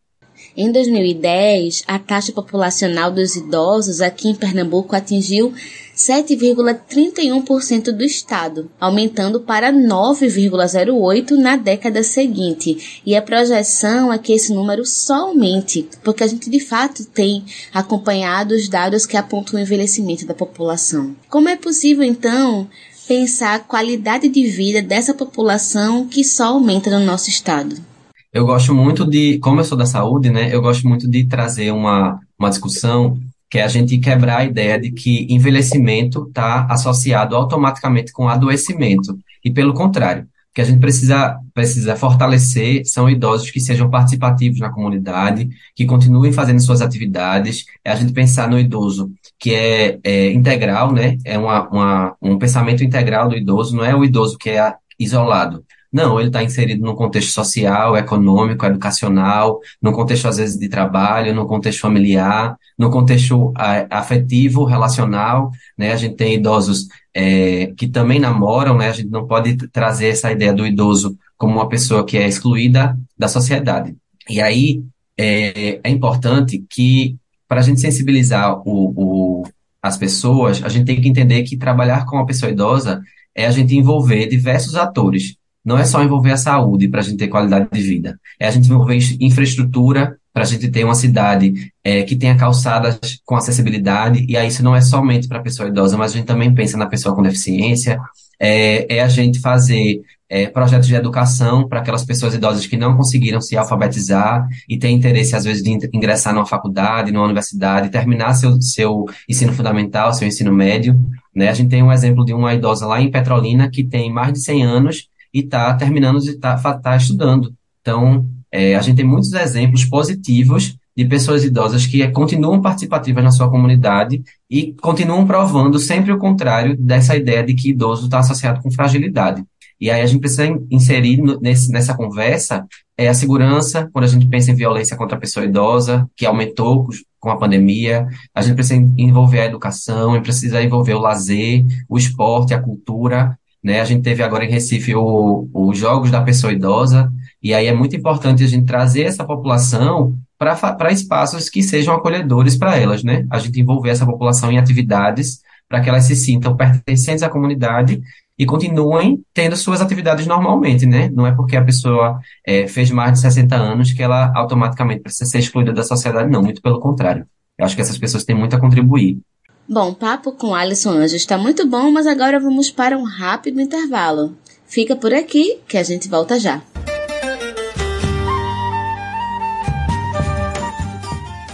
Em 0.55 0.71
2010, 0.71 1.85
a 1.87 1.99
taxa 1.99 2.31
populacional 2.31 3.11
dos 3.11 3.37
idosos 3.37 4.03
aqui 4.03 4.29
em 4.29 4.35
Pernambuco 4.35 4.95
atingiu 4.95 5.55
7,31% 5.97 7.91
do 7.93 8.05
estado, 8.05 8.71
aumentando 8.79 9.41
para 9.41 9.73
9,08% 9.73 11.31
na 11.39 11.57
década 11.57 12.03
seguinte. 12.03 13.01
E 13.07 13.17
a 13.17 13.23
projeção 13.23 14.13
é 14.13 14.19
que 14.19 14.35
esse 14.35 14.53
número 14.53 14.85
só 14.85 15.29
aumente, 15.29 15.89
porque 16.05 16.23
a 16.23 16.27
gente 16.27 16.51
de 16.51 16.61
fato 16.61 17.05
tem 17.07 17.45
acompanhado 17.73 18.55
os 18.55 18.69
dados 18.69 19.07
que 19.07 19.17
apontam 19.17 19.59
o 19.59 19.63
envelhecimento 19.63 20.27
da 20.27 20.35
população. 20.35 21.17
Como 21.31 21.49
é 21.49 21.57
possível 21.57 22.05
então 22.05 22.69
pensar 23.09 23.55
a 23.55 23.61
qualidade 23.61 24.29
de 24.29 24.47
vida 24.47 24.83
dessa 24.83 25.15
população 25.15 26.07
que 26.07 26.23
só 26.23 26.49
aumenta 26.49 26.91
no 26.91 27.05
nosso 27.05 27.31
estado? 27.31 27.92
Eu 28.33 28.47
gosto 28.47 28.75
muito 28.75 29.05
de, 29.05 29.39
como 29.41 29.61
eu 29.61 29.65
sou 29.65 29.77
da 29.77 29.85
saúde, 29.85 30.31
né, 30.31 30.55
eu 30.55 30.63
gosto 30.63 30.89
muito 30.89 31.09
de 31.09 31.25
trazer 31.25 31.71
uma, 31.71 32.19
uma 32.39 32.49
discussão 32.49 33.19
que 33.51 33.59
é 33.59 33.63
a 33.63 33.69
gente 33.69 33.99
quebrar 33.99 34.39
a 34.39 34.45
ideia 34.45 34.81
de 34.81 34.91
que 34.91 35.27
envelhecimento 35.29 36.27
está 36.27 36.65
associado 36.71 37.37
automaticamente 37.37 38.11
com 38.11 38.27
adoecimento. 38.27 39.15
E 39.45 39.51
pelo 39.51 39.75
contrário, 39.75 40.23
o 40.23 40.55
que 40.55 40.63
a 40.63 40.65
gente 40.65 40.81
precisa, 40.81 41.39
precisa 41.53 41.95
fortalecer 41.95 42.83
são 42.87 43.11
idosos 43.11 43.51
que 43.51 43.61
sejam 43.61 43.91
participativos 43.91 44.59
na 44.59 44.71
comunidade, 44.71 45.51
que 45.75 45.85
continuem 45.85 46.33
fazendo 46.33 46.63
suas 46.63 46.81
atividades. 46.81 47.67
É 47.85 47.93
a 47.93 47.95
gente 47.95 48.15
pensar 48.15 48.49
no 48.49 48.59
idoso 48.59 49.13
que 49.39 49.55
é, 49.55 49.99
é 50.03 50.33
integral, 50.33 50.91
né? 50.91 51.19
É 51.23 51.39
uma, 51.39 51.69
uma, 51.69 52.17
um 52.23 52.39
pensamento 52.39 52.83
integral 52.83 53.29
do 53.29 53.37
idoso, 53.37 53.77
não 53.77 53.85
é 53.85 53.95
o 53.95 54.03
idoso 54.03 54.39
que 54.39 54.49
é 54.49 54.75
isolado. 54.99 55.63
Não, 55.93 56.19
ele 56.19 56.29
está 56.29 56.43
inserido 56.43 56.83
num 56.83 56.95
contexto 56.95 57.33
social, 57.33 57.95
econômico, 57.97 58.65
educacional, 58.65 59.61
num 59.81 59.93
contexto, 59.93 60.27
às 60.27 60.39
vezes, 60.39 60.59
de 60.59 60.67
trabalho, 60.69 61.35
num 61.35 61.47
contexto 61.47 61.81
familiar, 61.81 62.57
num 62.79 62.91
contexto 62.91 63.53
afetivo, 63.91 64.65
relacional, 64.65 65.51
né? 65.77 65.93
A 65.93 65.97
gente 65.97 66.17
tem 66.17 66.35
idosos 66.35 66.89
é, 67.15 67.73
que 67.77 67.87
também 67.87 68.19
namoram, 68.19 68.77
né? 68.79 68.89
A 68.89 68.93
gente 68.93 69.11
não 69.11 69.27
pode 69.27 69.55
trazer 69.69 70.09
essa 70.09 70.33
ideia 70.33 70.55
do 70.55 70.67
idoso 70.67 71.17
como 71.37 71.57
uma 71.57 71.69
pessoa 71.69 72.07
que 72.07 72.17
é 72.17 72.27
excluída 72.27 72.99
da 73.19 73.29
sociedade. 73.29 73.95
E 74.31 74.41
aí, 74.41 74.83
é, 75.19 75.79
é 75.85 75.91
importante 75.91 76.65
que, 76.71 77.17
para 77.47 77.61
a 77.61 77.63
gente 77.63 77.83
sensibilizar 77.83 78.59
o, 78.67 78.95
o, 78.97 79.43
as 79.83 79.99
pessoas, 79.99 80.63
a 80.65 80.71
gente 80.71 80.87
tem 80.87 81.01
que 81.01 81.09
entender 81.09 81.43
que 81.43 81.57
trabalhar 81.57 82.07
com 82.07 82.17
uma 82.17 82.25
pessoa 82.25 82.51
idosa 82.51 83.03
é 83.35 83.47
a 83.47 83.51
gente 83.51 83.77
envolver 83.77 84.27
diversos 84.27 84.75
atores, 84.75 85.37
não 85.65 85.79
é 85.79 85.85
só 85.85 86.03
envolver 86.03 86.33
a 86.33 86.37
saúde 86.37 86.89
para 86.89 87.01
a 87.01 87.03
gente 87.03 87.17
ter 87.17 87.29
qualidade 87.29 87.69
de 87.73 87.83
vida, 87.83 88.19
é 88.39 88.47
a 88.47 88.51
gente 88.51 88.67
envolver 88.67 88.99
infraestrutura 89.21 90.17
para 90.33 90.45
a 90.45 90.47
gente 90.47 90.69
ter 90.71 90.85
uma 90.85 90.95
cidade 90.95 91.73
é, 91.85 92.03
que 92.03 92.17
tenha 92.17 92.37
calçadas 92.37 92.99
com 93.25 93.37
acessibilidade, 93.37 94.25
e 94.29 94.37
aí 94.37 94.49
isso 94.49 94.63
não 94.63 94.75
é 94.75 94.81
somente 94.81 95.29
para 95.29 95.39
a 95.39 95.43
pessoa 95.43 95.69
idosa, 95.69 95.97
mas 95.97 96.13
a 96.13 96.17
gente 96.17 96.27
também 96.27 96.55
pensa 96.55 96.77
na 96.77 96.87
pessoa 96.87 97.15
com 97.15 97.23
deficiência, 97.23 98.01
é, 98.41 98.97
é 98.97 99.03
a 99.03 99.09
gente 99.09 99.41
fazer 99.41 100.01
é, 100.33 100.47
projetos 100.47 100.89
de 100.89 100.95
educação 100.95 101.69
para 101.69 101.81
aquelas 101.81 102.07
pessoas 102.07 102.33
idosas 102.33 102.67
que 102.67 102.79
não 102.79 102.97
conseguiram 102.97 103.39
se 103.39 103.55
alfabetizar 103.55 104.49
e 104.67 104.79
têm 104.79 104.97
interesse, 104.97 105.37
às 105.37 105.45
vezes, 105.45 105.63
de 105.63 105.71
ingressar 105.93 106.33
numa 106.33 106.47
faculdade, 106.47 107.13
numa 107.13 107.27
universidade, 107.27 107.91
terminar 107.91 108.33
seu, 108.33 108.61
seu 108.63 109.05
ensino 109.29 109.53
fundamental, 109.53 110.15
seu 110.15 110.27
ensino 110.27 110.51
médio. 110.51 110.99
Né? 111.37 111.51
A 111.51 111.53
gente 111.53 111.69
tem 111.69 111.83
um 111.83 111.93
exemplo 111.93 112.25
de 112.25 112.33
uma 112.33 112.55
idosa 112.55 112.87
lá 112.87 112.99
em 112.99 113.11
Petrolina 113.11 113.69
que 113.71 113.85
tem 113.85 114.11
mais 114.11 114.33
de 114.33 114.41
100 114.41 114.63
anos 114.65 115.09
e 115.33 115.41
está 115.41 115.73
terminando 115.75 116.21
de 116.21 116.31
estar 116.31 116.61
tá, 116.61 116.79
tá 116.79 116.97
estudando. 116.97 117.53
Então, 117.81 118.27
é, 118.51 118.75
a 118.75 118.81
gente 118.81 118.97
tem 118.97 119.07
muitos 119.07 119.33
exemplos 119.33 119.85
positivos 119.85 120.77
de 120.97 121.05
pessoas 121.07 121.43
idosas 121.43 121.87
que 121.87 122.07
continuam 122.09 122.61
participativas 122.61 123.25
na 123.25 123.31
sua 123.31 123.51
comunidade 123.51 124.23
e 124.51 124.75
continuam 124.75 125.27
provando 125.27 125.79
sempre 125.79 126.13
o 126.13 126.19
contrário 126.19 126.77
dessa 126.77 127.17
ideia 127.17 127.43
de 127.43 127.55
que 127.55 127.71
idoso 127.71 128.05
está 128.05 128.19
associado 128.19 128.61
com 128.61 128.71
fragilidade. 128.71 129.43
E 129.81 129.91
aí 129.91 130.01
a 130.01 130.07
gente 130.07 130.21
precisa 130.21 130.47
inserir 130.71 131.21
nesse, 131.41 131.73
nessa 131.73 131.93
conversa 131.93 132.65
é 132.97 133.09
a 133.09 133.15
segurança, 133.15 133.89
quando 133.93 134.05
a 134.05 134.09
gente 134.09 134.29
pensa 134.29 134.53
em 134.53 134.55
violência 134.55 134.97
contra 134.97 135.17
a 135.17 135.21
pessoa 135.21 135.45
idosa, 135.45 136.09
que 136.15 136.25
aumentou 136.25 136.87
com 137.19 137.31
a 137.31 137.37
pandemia, 137.37 138.07
a 138.33 138.43
gente 138.43 138.55
precisa 138.55 138.81
envolver 138.97 139.41
a 139.41 139.47
educação, 139.47 140.13
a 140.13 140.15
gente 140.15 140.25
precisa 140.25 140.63
envolver 140.63 140.95
o 140.95 141.01
lazer, 141.01 141.65
o 141.89 141.99
esporte, 141.99 142.55
a 142.55 142.63
cultura, 142.63 143.37
né? 143.63 143.81
A 143.81 143.85
gente 143.85 144.03
teve 144.03 144.23
agora 144.23 144.45
em 144.45 144.51
Recife 144.51 144.93
os 144.95 145.79
Jogos 145.79 146.11
da 146.11 146.23
Pessoa 146.23 146.53
Idosa, 146.53 147.13
e 147.43 147.55
aí 147.55 147.67
é 147.67 147.75
muito 147.75 147.97
importante 147.97 148.43
a 148.43 148.47
gente 148.47 148.67
trazer 148.67 149.03
essa 149.03 149.25
população 149.25 150.17
para 150.39 150.91
espaços 150.91 151.49
que 151.49 151.63
sejam 151.63 151.95
acolhedores 151.95 152.57
para 152.57 152.77
elas, 152.77 153.05
né? 153.05 153.27
A 153.31 153.39
gente 153.39 153.61
envolver 153.61 153.91
essa 153.91 154.07
população 154.07 154.51
em 154.51 154.59
atividades 154.59 155.41
para 155.69 155.81
que 155.81 155.89
elas 155.89 156.05
se 156.05 156.17
sintam 156.17 156.57
pertencentes 156.57 157.23
à 157.23 157.29
comunidade 157.29 158.03
e 158.39 158.45
continuem 158.45 159.23
tendo 159.33 159.57
suas 159.57 159.81
atividades 159.81 160.27
normalmente, 160.27 160.85
né? 160.85 161.09
Não 161.13 161.27
é 161.27 161.33
porque 161.33 161.57
a 161.57 161.65
pessoa 161.65 162.19
é, 162.47 162.67
fez 162.67 162.91
mais 162.91 163.13
de 163.13 163.21
60 163.21 163.55
anos 163.55 163.93
que 163.93 164.03
ela 164.03 164.33
automaticamente 164.35 165.01
precisa 165.01 165.31
ser 165.31 165.39
excluída 165.39 165.73
da 165.73 165.85
sociedade, 165.85 166.31
não, 166.31 166.43
muito 166.43 166.61
pelo 166.61 166.81
contrário. 166.81 167.27
Eu 167.57 167.65
acho 167.65 167.77
que 167.77 167.83
essas 167.83 167.99
pessoas 167.99 168.25
têm 168.25 168.35
muito 168.35 168.57
a 168.57 168.61
contribuir. 168.61 169.21
Bom, 169.69 169.95
papo 169.95 170.33
com 170.33 170.55
Alisson 170.55 170.91
Anjos 170.91 171.15
está 171.15 171.39
muito 171.39 171.67
bom, 171.67 171.91
mas 171.91 172.07
agora 172.07 172.41
vamos 172.41 172.71
para 172.71 172.99
um 172.99 173.05
rápido 173.05 173.61
intervalo. 173.61 174.37
Fica 174.67 174.97
por 174.97 175.15
aqui 175.15 175.61
que 175.69 175.79
a 175.79 175.83
gente 175.83 176.09
volta 176.09 176.39
já. 176.39 176.63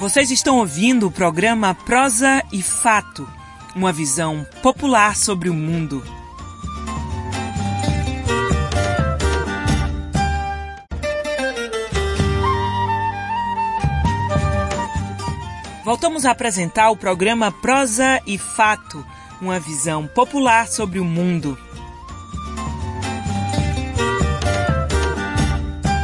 Vocês 0.00 0.30
estão 0.30 0.58
ouvindo 0.58 1.08
o 1.08 1.10
programa 1.10 1.74
Prosa 1.74 2.42
e 2.52 2.62
Fato, 2.62 3.28
uma 3.74 3.92
visão 3.92 4.46
popular 4.62 5.16
sobre 5.16 5.50
o 5.50 5.54
mundo. 5.54 6.02
Voltamos 15.88 16.26
a 16.26 16.32
apresentar 16.32 16.90
o 16.90 16.96
programa 16.98 17.50
Prosa 17.50 18.20
e 18.26 18.36
Fato, 18.36 19.02
uma 19.40 19.58
visão 19.58 20.06
popular 20.06 20.68
sobre 20.68 21.00
o 21.00 21.04
mundo. 21.04 21.56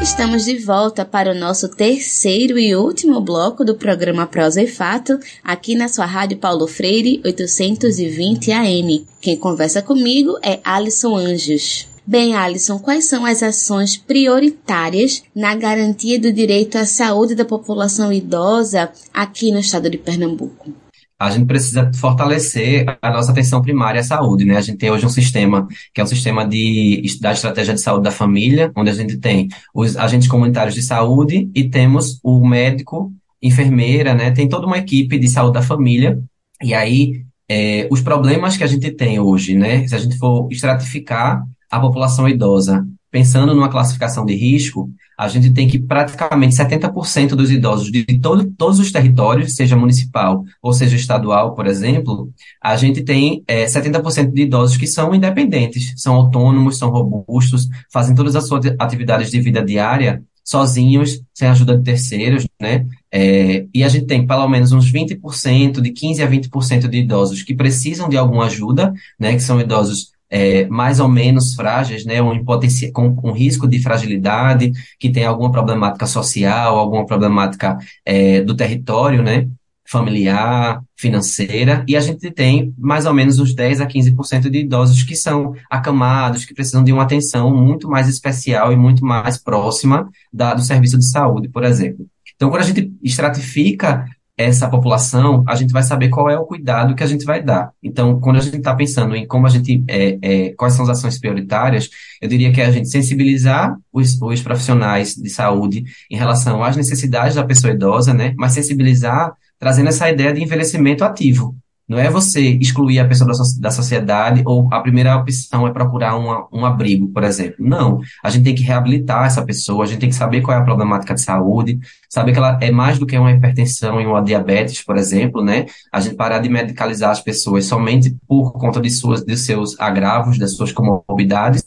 Estamos 0.02 0.46
de 0.46 0.56
volta 0.56 1.04
para 1.04 1.32
o 1.32 1.34
nosso 1.34 1.68
terceiro 1.68 2.58
e 2.58 2.74
último 2.74 3.20
bloco 3.20 3.62
do 3.62 3.74
programa 3.74 4.26
Prosa 4.26 4.62
e 4.62 4.66
Fato, 4.66 5.20
aqui 5.44 5.74
na 5.74 5.86
sua 5.86 6.06
Rádio 6.06 6.38
Paulo 6.38 6.66
Freire 6.66 7.20
820 7.22 8.52
AM. 8.52 9.06
Quem 9.20 9.36
conversa 9.36 9.82
comigo 9.82 10.38
é 10.42 10.60
Alisson 10.64 11.14
Anjos. 11.14 11.93
Bem, 12.06 12.34
Alisson, 12.34 12.78
quais 12.78 13.08
são 13.08 13.24
as 13.24 13.42
ações 13.42 13.96
prioritárias 13.96 15.22
na 15.34 15.54
garantia 15.54 16.20
do 16.20 16.32
direito 16.32 16.76
à 16.76 16.84
saúde 16.84 17.34
da 17.34 17.44
população 17.44 18.12
idosa 18.12 18.92
aqui 19.12 19.50
no 19.50 19.58
estado 19.58 19.88
de 19.88 19.96
Pernambuco? 19.96 20.72
a 21.18 21.30
gente 21.30 21.46
precisa 21.46 21.90
fortalecer 21.94 22.84
a 23.00 23.10
nossa 23.10 23.32
atenção 23.32 23.62
primária 23.62 24.00
à 24.00 24.04
saúde, 24.04 24.44
né? 24.44 24.56
A 24.56 24.60
gente 24.60 24.78
tem 24.78 24.90
hoje 24.90 25.06
um 25.06 25.10
sistema 25.10 25.66
que 25.94 26.00
é 26.00 26.04
um 26.04 26.06
sistema 26.06 26.46
de, 26.46 27.02
da 27.20 27.32
estratégia 27.32 27.72
de 27.72 27.80
saúde 27.80 28.04
da 28.04 28.10
família, 28.10 28.70
onde 28.76 28.90
a 28.90 28.94
gente 28.94 29.16
tem 29.16 29.48
os 29.74 29.96
agentes 29.96 30.28
comunitários 30.28 30.74
de 30.74 30.82
saúde 30.82 31.50
e 31.54 31.68
temos 31.70 32.18
o 32.22 32.46
médico, 32.46 33.12
enfermeira, 33.40 34.14
né? 34.14 34.32
Tem 34.32 34.48
toda 34.48 34.66
uma 34.66 34.78
equipe 34.78 35.18
de 35.18 35.28
saúde 35.28 35.54
da 35.54 35.62
família. 35.62 36.20
E 36.62 36.74
aí, 36.74 37.24
é, 37.48 37.86
os 37.90 38.00
problemas 38.00 38.56
que 38.56 38.64
a 38.64 38.68
gente 38.68 38.90
tem 38.90 39.18
hoje, 39.18 39.54
né? 39.54 39.86
Se 39.86 39.94
a 39.94 39.98
gente 39.98 40.18
for 40.18 40.48
estratificar 40.50 41.42
a 41.76 41.80
população 41.80 42.28
idosa, 42.28 42.86
pensando 43.10 43.54
numa 43.54 43.68
classificação 43.68 44.24
de 44.24 44.34
risco, 44.34 44.90
a 45.16 45.28
gente 45.28 45.52
tem 45.52 45.68
que 45.68 45.78
praticamente 45.78 46.56
70% 46.56 47.30
dos 47.30 47.50
idosos 47.50 47.90
de 47.90 48.04
todo, 48.18 48.50
todos 48.58 48.80
os 48.80 48.90
territórios, 48.90 49.54
seja 49.54 49.76
municipal 49.76 50.44
ou 50.60 50.72
seja 50.72 50.96
estadual, 50.96 51.54
por 51.54 51.66
exemplo, 51.66 52.30
a 52.62 52.76
gente 52.76 53.02
tem 53.02 53.42
é, 53.46 53.66
70% 53.66 54.32
de 54.32 54.42
idosos 54.42 54.76
que 54.76 54.86
são 54.86 55.14
independentes, 55.14 55.94
são 55.96 56.14
autônomos, 56.14 56.78
são 56.78 56.90
robustos, 56.90 57.68
fazem 57.92 58.14
todas 58.14 58.34
as 58.34 58.48
suas 58.48 58.66
atividades 58.78 59.30
de 59.30 59.40
vida 59.40 59.64
diária 59.64 60.22
sozinhos, 60.44 61.22
sem 61.32 61.48
ajuda 61.48 61.78
de 61.78 61.82
terceiros, 61.82 62.46
né? 62.60 62.86
É, 63.10 63.64
e 63.72 63.82
a 63.82 63.88
gente 63.88 64.06
tem 64.06 64.26
pelo 64.26 64.46
menos 64.46 64.72
uns 64.72 64.92
20%, 64.92 65.80
de 65.80 65.90
15% 65.90 66.22
a 66.22 66.28
20% 66.28 66.88
de 66.88 66.98
idosos 66.98 67.42
que 67.42 67.54
precisam 67.54 68.08
de 68.08 68.18
alguma 68.18 68.44
ajuda, 68.44 68.92
né? 69.18 69.32
Que 69.32 69.40
são 69.40 69.58
idosos 69.58 70.12
é, 70.34 70.66
mais 70.66 70.98
ou 70.98 71.08
menos 71.08 71.54
frágeis, 71.54 72.04
né, 72.04 72.20
um 72.20 72.44
com, 72.92 73.14
com 73.14 73.30
risco 73.30 73.68
de 73.68 73.80
fragilidade, 73.80 74.72
que 74.98 75.08
tem 75.08 75.24
alguma 75.24 75.52
problemática 75.52 76.06
social, 76.06 76.76
alguma 76.76 77.06
problemática 77.06 77.78
é, 78.04 78.40
do 78.40 78.56
território, 78.56 79.22
né, 79.22 79.46
familiar, 79.86 80.82
financeira, 80.98 81.84
e 81.86 81.96
a 81.96 82.00
gente 82.00 82.32
tem 82.32 82.74
mais 82.76 83.06
ou 83.06 83.14
menos 83.14 83.38
uns 83.38 83.54
10 83.54 83.80
a 83.80 83.86
15% 83.86 84.50
de 84.50 84.58
idosos 84.58 85.04
que 85.04 85.14
são 85.14 85.54
acamados, 85.70 86.44
que 86.44 86.52
precisam 86.52 86.82
de 86.82 86.92
uma 86.92 87.04
atenção 87.04 87.56
muito 87.56 87.88
mais 87.88 88.08
especial 88.08 88.72
e 88.72 88.76
muito 88.76 89.06
mais 89.06 89.38
próxima 89.38 90.08
da, 90.32 90.52
do 90.52 90.62
serviço 90.62 90.98
de 90.98 91.08
saúde, 91.08 91.48
por 91.48 91.62
exemplo. 91.62 92.06
Então, 92.34 92.50
quando 92.50 92.62
a 92.62 92.66
gente 92.66 92.92
estratifica 93.04 94.04
essa 94.36 94.68
população, 94.68 95.44
a 95.46 95.54
gente 95.54 95.72
vai 95.72 95.82
saber 95.82 96.08
qual 96.08 96.28
é 96.28 96.36
o 96.36 96.44
cuidado 96.44 96.94
que 96.94 97.04
a 97.04 97.06
gente 97.06 97.24
vai 97.24 97.42
dar. 97.42 97.70
Então, 97.82 98.18
quando 98.18 98.36
a 98.36 98.40
gente 98.40 98.56
está 98.56 98.74
pensando 98.74 99.14
em 99.14 99.26
como 99.26 99.46
a 99.46 99.50
gente, 99.50 99.84
é, 99.86 100.18
é, 100.20 100.52
quais 100.54 100.74
são 100.74 100.84
as 100.84 100.90
ações 100.90 101.18
prioritárias, 101.18 101.88
eu 102.20 102.28
diria 102.28 102.52
que 102.52 102.60
é 102.60 102.66
a 102.66 102.70
gente 102.70 102.88
sensibilizar 102.88 103.76
os, 103.92 104.20
os 104.20 104.42
profissionais 104.42 105.14
de 105.14 105.30
saúde 105.30 105.84
em 106.10 106.16
relação 106.16 106.64
às 106.64 106.76
necessidades 106.76 107.36
da 107.36 107.44
pessoa 107.44 107.72
idosa, 107.72 108.12
né? 108.12 108.34
Mas 108.36 108.52
sensibilizar 108.52 109.32
trazendo 109.58 109.88
essa 109.88 110.10
ideia 110.10 110.32
de 110.32 110.42
envelhecimento 110.42 111.04
ativo. 111.04 111.56
Não 111.86 111.98
é 111.98 112.08
você 112.08 112.40
excluir 112.40 112.98
a 112.98 113.06
pessoa 113.06 113.30
da, 113.60 113.70
sociedade 113.70 114.42
ou 114.46 114.72
a 114.72 114.80
primeira 114.80 115.16
opção 115.16 115.66
é 115.66 115.72
procurar 115.72 116.16
uma, 116.16 116.48
um 116.50 116.64
abrigo, 116.64 117.08
por 117.08 117.22
exemplo. 117.22 117.56
Não. 117.58 118.00
A 118.22 118.30
gente 118.30 118.44
tem 118.44 118.54
que 118.54 118.62
reabilitar 118.62 119.26
essa 119.26 119.44
pessoa, 119.44 119.84
a 119.84 119.86
gente 119.86 119.98
tem 120.00 120.08
que 120.08 120.14
saber 120.14 120.40
qual 120.40 120.56
é 120.56 120.60
a 120.60 120.64
problemática 120.64 121.14
de 121.14 121.20
saúde, 121.20 121.78
saber 122.14 122.30
que 122.30 122.38
ela 122.38 122.56
é 122.62 122.70
mais 122.70 122.96
do 122.96 123.06
que 123.06 123.18
uma 123.18 123.32
hipertensão 123.32 124.00
e 124.00 124.06
uma 124.06 124.22
diabetes, 124.22 124.80
por 124.84 124.96
exemplo, 124.96 125.42
né? 125.42 125.66
A 125.92 125.98
gente 125.98 126.14
parar 126.14 126.38
de 126.38 126.48
medicalizar 126.48 127.10
as 127.10 127.20
pessoas 127.20 127.64
somente 127.64 128.16
por 128.28 128.52
conta 128.52 128.80
de, 128.80 128.88
suas, 128.88 129.24
de 129.24 129.36
seus 129.36 129.78
agravos, 129.80 130.38
das 130.38 130.54
suas 130.54 130.70
comorbidades 130.70 131.64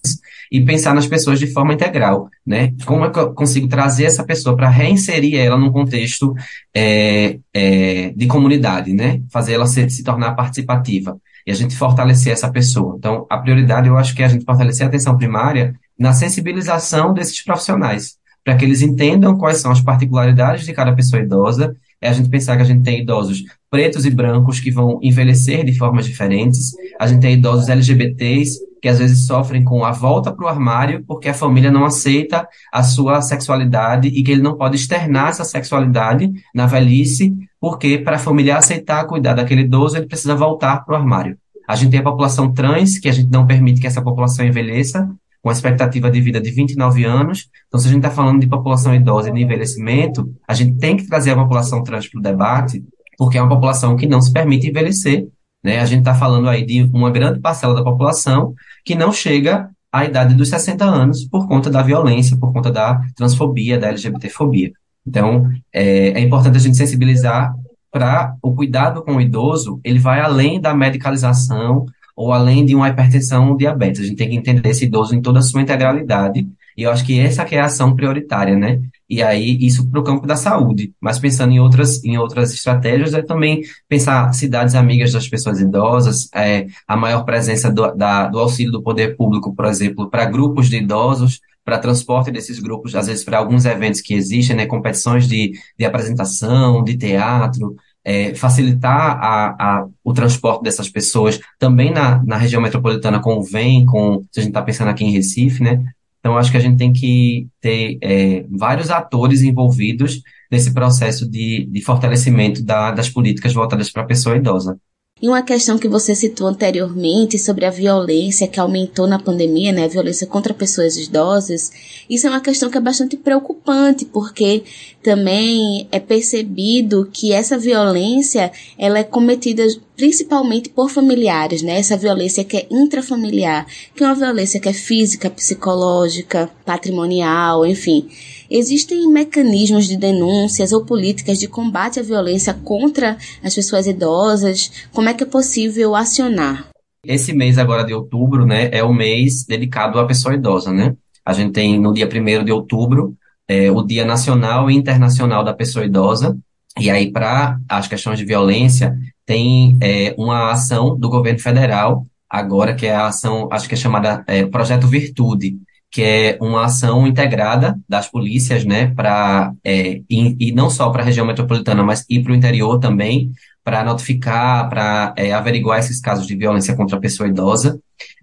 e 0.49 0.63
pensar 0.63 0.95
nas 0.95 1.05
pessoas 1.05 1.37
de 1.37 1.47
forma 1.47 1.73
integral, 1.73 2.29
né? 2.45 2.73
Como 2.85 3.03
é 3.03 3.09
que 3.09 3.19
eu 3.19 3.33
consigo 3.33 3.67
trazer 3.67 4.05
essa 4.05 4.23
pessoa 4.23 4.55
para 4.55 4.69
reinserir 4.69 5.37
ela 5.37 5.57
num 5.57 5.69
contexto 5.69 6.33
é, 6.73 7.39
é, 7.53 8.13
de 8.15 8.25
comunidade, 8.27 8.93
né? 8.93 9.21
Fazer 9.29 9.51
ela 9.51 9.67
se, 9.67 9.89
se 9.89 10.01
tornar 10.01 10.33
participativa 10.33 11.19
e 11.45 11.51
a 11.51 11.55
gente 11.55 11.75
fortalecer 11.75 12.31
essa 12.31 12.49
pessoa. 12.49 12.95
Então, 12.97 13.27
a 13.29 13.37
prioridade 13.37 13.89
eu 13.89 13.97
acho 13.97 14.15
que 14.15 14.23
é 14.23 14.25
a 14.25 14.29
gente 14.29 14.45
fortalecer 14.45 14.85
a 14.85 14.87
atenção 14.87 15.17
primária 15.17 15.75
na 15.99 16.13
sensibilização 16.13 17.13
desses 17.13 17.43
profissionais, 17.43 18.16
para 18.47 18.55
que 18.55 18.63
eles 18.63 18.81
entendam 18.81 19.37
quais 19.37 19.57
são 19.57 19.73
as 19.73 19.81
particularidades 19.81 20.65
de 20.65 20.71
cada 20.71 20.95
pessoa 20.95 21.21
idosa. 21.21 21.75
É 21.99 22.07
a 22.07 22.13
gente 22.13 22.29
pensar 22.29 22.55
que 22.55 22.61
a 22.61 22.65
gente 22.65 22.81
tem 22.81 23.01
idosos 23.01 23.43
pretos 23.69 24.05
e 24.05 24.09
brancos 24.09 24.61
que 24.61 24.71
vão 24.71 24.99
envelhecer 25.03 25.65
de 25.65 25.77
formas 25.77 26.05
diferentes, 26.05 26.71
a 26.97 27.05
gente 27.07 27.19
tem 27.19 27.33
idosos 27.33 27.67
LGBTs 27.67 28.57
que 28.81 28.87
às 28.87 28.99
vezes 28.99 29.27
sofrem 29.27 29.65
com 29.65 29.83
a 29.83 29.91
volta 29.91 30.31
para 30.31 30.45
o 30.45 30.47
armário 30.47 31.03
porque 31.05 31.27
a 31.27 31.33
família 31.33 31.69
não 31.69 31.83
aceita 31.83 32.47
a 32.71 32.83
sua 32.83 33.21
sexualidade 33.21 34.07
e 34.07 34.23
que 34.23 34.31
ele 34.31 34.41
não 34.41 34.55
pode 34.55 34.77
externar 34.77 35.27
essa 35.27 35.43
sexualidade 35.43 36.31
na 36.55 36.65
velhice 36.67 37.35
porque 37.59 37.97
para 37.97 38.15
a 38.15 38.19
família 38.19 38.55
aceitar 38.55 39.03
cuidar 39.07 39.33
daquele 39.33 39.63
idoso, 39.63 39.97
ele 39.97 40.05
precisa 40.05 40.35
voltar 40.35 40.85
para 40.85 40.93
o 40.93 40.97
armário. 40.97 41.37
A 41.67 41.75
gente 41.75 41.91
tem 41.91 41.99
a 41.99 42.03
população 42.03 42.53
trans, 42.53 42.97
que 42.97 43.09
a 43.09 43.11
gente 43.11 43.29
não 43.29 43.45
permite 43.45 43.81
que 43.81 43.87
essa 43.87 44.01
população 44.01 44.45
envelheça, 44.45 45.09
com 45.47 45.51
expectativa 45.51 46.11
de 46.11 46.19
vida 46.19 46.41
de 46.41 46.51
29 46.51 47.05
anos. 47.05 47.47
Então, 47.69 47.79
se 47.79 47.87
a 47.87 47.89
gente 47.89 47.99
está 47.99 48.11
falando 48.11 48.41
de 48.41 48.47
população 48.47 48.93
idosa 48.93 49.29
e 49.29 49.33
de 49.33 49.41
envelhecimento, 49.41 50.29
a 50.45 50.53
gente 50.53 50.77
tem 50.77 50.97
que 50.97 51.07
trazer 51.07 51.31
a 51.31 51.37
população 51.37 51.81
trans 51.83 52.05
para 52.05 52.19
o 52.19 52.21
debate, 52.21 52.83
porque 53.17 53.37
é 53.37 53.41
uma 53.41 53.47
população 53.47 53.95
que 53.95 54.05
não 54.05 54.21
se 54.21 54.33
permite 54.33 54.67
envelhecer. 54.67 55.25
Né? 55.63 55.79
A 55.79 55.85
gente 55.85 55.99
está 55.99 56.13
falando 56.13 56.49
aí 56.49 56.65
de 56.65 56.83
uma 56.93 57.09
grande 57.09 57.39
parcela 57.39 57.73
da 57.73 57.81
população 57.81 58.53
que 58.83 58.93
não 58.93 59.13
chega 59.13 59.69
à 59.89 60.03
idade 60.03 60.35
dos 60.35 60.49
60 60.49 60.83
anos 60.83 61.23
por 61.23 61.47
conta 61.47 61.69
da 61.69 61.81
violência, 61.81 62.35
por 62.35 62.51
conta 62.51 62.69
da 62.69 62.99
transfobia, 63.15 63.79
da 63.79 63.87
LGBTfobia. 63.87 64.73
Então, 65.07 65.49
é, 65.71 66.09
é 66.09 66.19
importante 66.19 66.57
a 66.57 66.59
gente 66.59 66.75
sensibilizar 66.75 67.55
para 67.89 68.35
o 68.41 68.53
cuidado 68.53 69.01
com 69.01 69.15
o 69.15 69.21
idoso, 69.21 69.79
ele 69.81 69.97
vai 69.97 70.19
além 70.19 70.59
da 70.59 70.73
medicalização 70.73 71.85
ou 72.18 72.34
além 72.34 72.65
de 72.65 72.74
uma 72.76 72.89
hipertensão 72.89 73.51
ou 73.51 73.55
diabetes. 73.55 74.01
A 74.01 74.03
gente 74.03 74.18
tem 74.18 74.28
que 74.28 74.36
entender 74.36 74.70
esse 74.70 74.86
idoso 74.86 75.15
em 75.15 75.22
toda 75.22 75.38
a 75.38 75.43
sua 75.43 75.61
integralidade. 75.61 76.47
E 76.76 76.82
eu 76.82 76.91
acho 76.91 77.05
que 77.05 77.20
essa 77.20 77.45
que 77.45 77.55
é 77.55 77.59
a 77.59 77.65
ação 77.65 77.95
prioritária, 77.95 78.55
né? 78.55 78.82
E 79.07 79.22
aí, 79.22 79.57
isso 79.61 79.88
para 79.89 79.99
o 79.99 80.03
campo 80.03 80.26
da 80.26 80.36
saúde. 80.36 80.93
Mas 80.99 81.20
pensando 81.20 81.53
em 81.53 81.59
outras, 81.59 82.03
em 82.03 82.18
outras 82.18 82.51
estratégias, 82.53 83.13
é 83.13 83.22
também 83.22 83.61
pensar 83.88 84.34
cidades 84.34 84.74
amigas 84.74 85.13
das 85.13 85.28
pessoas 85.28 85.59
idosas, 85.59 86.28
é, 86.34 86.65
a 86.88 86.97
maior 86.97 87.24
presença 87.24 87.72
do, 87.72 87.93
da, 87.95 88.28
do 88.28 88.39
auxílio 88.39 88.72
do 88.72 88.82
poder 88.82 89.15
público, 89.15 89.55
por 89.55 89.65
exemplo, 89.65 90.09
para 90.09 90.26
grupos 90.26 90.70
de 90.70 90.78
idosos, 90.78 91.39
para 91.63 91.78
transporte 91.78 92.32
desses 92.32 92.59
grupos, 92.59 92.95
às 92.95 93.07
vezes 93.07 93.24
para 93.24 93.38
alguns 93.38 93.65
eventos 93.65 94.01
que 94.01 94.13
existem, 94.13 94.55
né, 94.55 94.65
competições 94.65 95.28
de, 95.28 95.51
de 95.78 95.86
apresentação, 95.86 96.84
de 96.84 96.97
teatro, 96.97 97.76
é, 98.07 98.33
facilitar 98.33 99.19
a, 99.21 99.47
a, 99.59 99.87
o 100.01 100.13
transporte 100.13 100.63
dessas 100.63 100.87
pessoas 100.87 101.41
também 101.59 101.91
na, 101.91 102.23
na 102.23 102.37
região 102.37 102.61
metropolitana 102.61 103.21
VEM, 103.51 103.85
com, 103.85 104.23
se 104.31 104.39
a 104.39 104.43
gente 104.43 104.51
está 104.51 104.61
pensando 104.61 104.87
aqui 104.87 105.03
em 105.03 105.11
Recife, 105.11 105.61
né? 105.61 105.83
Então, 106.21 106.37
acho 106.37 106.49
que 106.49 106.55
a 106.55 106.61
gente 106.61 106.77
tem 106.77 106.93
que 106.93 107.47
ter 107.59 107.97
é, 108.01 108.45
vários 108.49 108.89
atores 108.89 109.41
envolvidos 109.41 110.21
nesse 110.49 110.73
processo 110.73 111.29
de, 111.29 111.65
de 111.65 111.81
fortalecimento 111.81 112.63
da, 112.63 112.91
das 112.91 113.09
políticas 113.09 113.53
voltadas 113.53 113.91
para 113.91 114.03
a 114.03 114.07
pessoa 114.07 114.37
idosa. 114.37 114.79
E 115.19 115.27
uma 115.27 115.41
questão 115.41 115.79
que 115.79 115.87
você 115.87 116.13
citou 116.13 116.47
anteriormente 116.47 117.39
sobre 117.39 117.65
a 117.65 117.71
violência 117.71 118.47
que 118.47 118.59
aumentou 118.59 119.07
na 119.07 119.17
pandemia, 119.17 119.71
né, 119.71 119.85
a 119.85 119.87
violência 119.87 120.27
contra 120.27 120.53
pessoas 120.53 120.95
idosas, 120.95 121.71
isso 122.07 122.27
é 122.27 122.29
uma 122.29 122.39
questão 122.39 122.69
que 122.69 122.77
é 122.77 122.81
bastante 122.81 123.17
preocupante, 123.17 124.05
porque 124.05 124.63
também 125.07 125.87
é 125.89 126.01
percebido 126.01 127.07
que 127.09 127.31
essa 127.31 127.57
violência, 127.57 128.51
ela 128.77 128.99
é 128.99 129.05
cometida 129.05 129.63
principalmente 129.95 130.67
por 130.67 130.89
familiares, 130.89 131.61
né? 131.61 131.79
Essa 131.79 131.95
violência 131.95 132.43
que 132.43 132.57
é 132.57 132.67
intrafamiliar, 132.69 133.65
que 133.95 134.03
é 134.03 134.05
uma 134.05 134.13
violência 134.13 134.59
que 134.59 134.67
é 134.67 134.73
física, 134.73 135.29
psicológica, 135.29 136.51
patrimonial, 136.65 137.65
enfim. 137.65 138.09
Existem 138.51 139.09
mecanismos 139.09 139.87
de 139.87 139.95
denúncias 139.95 140.73
ou 140.73 140.83
políticas 140.83 141.39
de 141.39 141.47
combate 141.47 142.01
à 142.01 142.03
violência 142.03 142.53
contra 142.53 143.17
as 143.41 143.55
pessoas 143.55 143.87
idosas? 143.87 144.89
Como 144.91 145.07
é 145.07 145.13
que 145.13 145.23
é 145.23 145.27
possível 145.27 145.95
acionar? 145.95 146.67
Esse 147.05 147.31
mês 147.31 147.57
agora 147.57 147.85
de 147.85 147.93
outubro, 147.93 148.45
né, 148.45 148.69
é 148.73 148.83
o 148.83 148.93
mês 148.93 149.45
dedicado 149.45 149.99
à 149.99 150.05
pessoa 150.05 150.35
idosa, 150.35 150.73
né? 150.73 150.97
A 151.25 151.31
gente 151.31 151.53
tem 151.53 151.79
no 151.79 151.93
dia 151.93 152.09
1 152.13 152.43
de 152.43 152.51
outubro 152.51 153.15
é, 153.47 153.71
o 153.71 153.81
Dia 153.81 154.05
Nacional 154.05 154.69
e 154.69 154.75
Internacional 154.75 155.43
da 155.43 155.53
Pessoa 155.53 155.85
Idosa, 155.85 156.37
e 156.79 156.89
aí, 156.89 157.11
para 157.11 157.59
as 157.67 157.87
questões 157.87 158.19
de 158.19 158.25
violência, 158.25 158.97
tem 159.25 159.77
é, 159.81 160.13
uma 160.17 160.51
ação 160.51 160.97
do 160.97 161.09
governo 161.09 161.39
federal, 161.39 162.05
agora, 162.29 162.75
que 162.75 162.85
é 162.85 162.93
a 162.93 163.07
ação, 163.07 163.49
acho 163.51 163.67
que 163.67 163.73
é 163.73 163.77
chamada 163.77 164.23
é, 164.27 164.45
Projeto 164.45 164.87
Virtude, 164.87 165.57
que 165.89 166.03
é 166.03 166.37
uma 166.41 166.65
ação 166.65 167.07
integrada 167.07 167.79
das 167.87 168.07
polícias, 168.07 168.65
né, 168.65 168.87
para 168.93 169.53
é, 169.63 170.01
e, 170.09 170.49
e, 170.49 170.51
não 170.51 170.69
só 170.69 170.89
para 170.89 171.01
a 171.01 171.05
região 171.05 171.25
metropolitana, 171.25 171.81
mas 171.83 172.05
ir 172.09 172.21
para 172.23 172.33
o 172.33 172.35
interior 172.35 172.79
também, 172.79 173.31
para 173.63 173.83
notificar, 173.83 174.69
para 174.69 175.13
é, 175.17 175.33
averiguar 175.33 175.79
esses 175.79 175.99
casos 175.99 176.27
de 176.27 176.35
violência 176.35 176.75
contra 176.75 176.97
a 176.97 177.01
pessoa 177.01 177.27
idosa. 177.27 177.79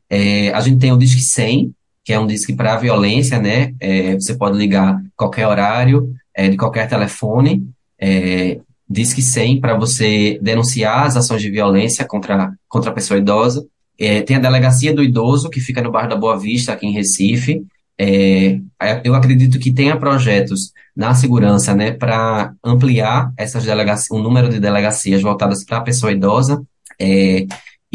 É, 0.09 0.53
a 0.53 0.61
gente 0.61 0.79
tem 0.79 0.93
o 0.93 0.97
Disque 0.99 1.23
100, 1.23 1.75
que 2.05 2.13
é 2.13 2.19
um 2.19 2.27
disque 2.27 2.55
para 2.55 2.77
violência, 2.77 3.41
né? 3.41 3.75
É, 3.81 4.15
você 4.15 4.35
pode 4.35 4.59
ligar 4.59 5.01
qualquer 5.17 5.47
horário, 5.47 6.15
é, 6.35 6.49
de 6.49 6.57
qualquer 6.57 6.89
telefone. 6.89 7.67
É, 7.99 8.59
Disque 8.89 9.23
100 9.23 9.61
para 9.61 9.77
você 9.77 10.39
denunciar 10.43 11.07
as 11.07 11.17
ações 11.17 11.41
de 11.41 11.51
violência 11.51 12.05
contra, 12.05 12.53
contra 12.69 12.91
a 12.91 12.95
pessoa 12.95 13.19
idosa. 13.19 13.67
É, 13.99 14.21
tem 14.21 14.37
a 14.37 14.41
Delegacia 14.41 14.93
do 14.95 15.03
Idoso, 15.03 15.49
que 15.49 15.61
fica 15.61 15.81
no 15.81 15.91
bairro 15.91 16.11
da 16.11 16.17
Boa 16.17 16.39
Vista, 16.39 16.73
aqui 16.73 16.87
em 16.87 16.93
Recife. 16.93 17.65
É, 17.99 18.59
eu 19.03 19.15
acredito 19.15 19.59
que 19.59 19.73
tenha 19.73 19.97
projetos 19.97 20.73
na 20.95 21.15
segurança, 21.15 21.75
né, 21.75 21.93
para 21.93 22.53
ampliar 22.63 23.33
essas 23.37 23.65
delegacias, 23.65 24.11
o 24.11 24.23
número 24.23 24.49
de 24.49 24.61
delegacias 24.61 25.23
voltadas 25.23 25.65
para 25.65 25.79
a 25.79 25.83
pessoa 25.83 26.13
idosa. 26.13 26.63
É, 27.01 27.47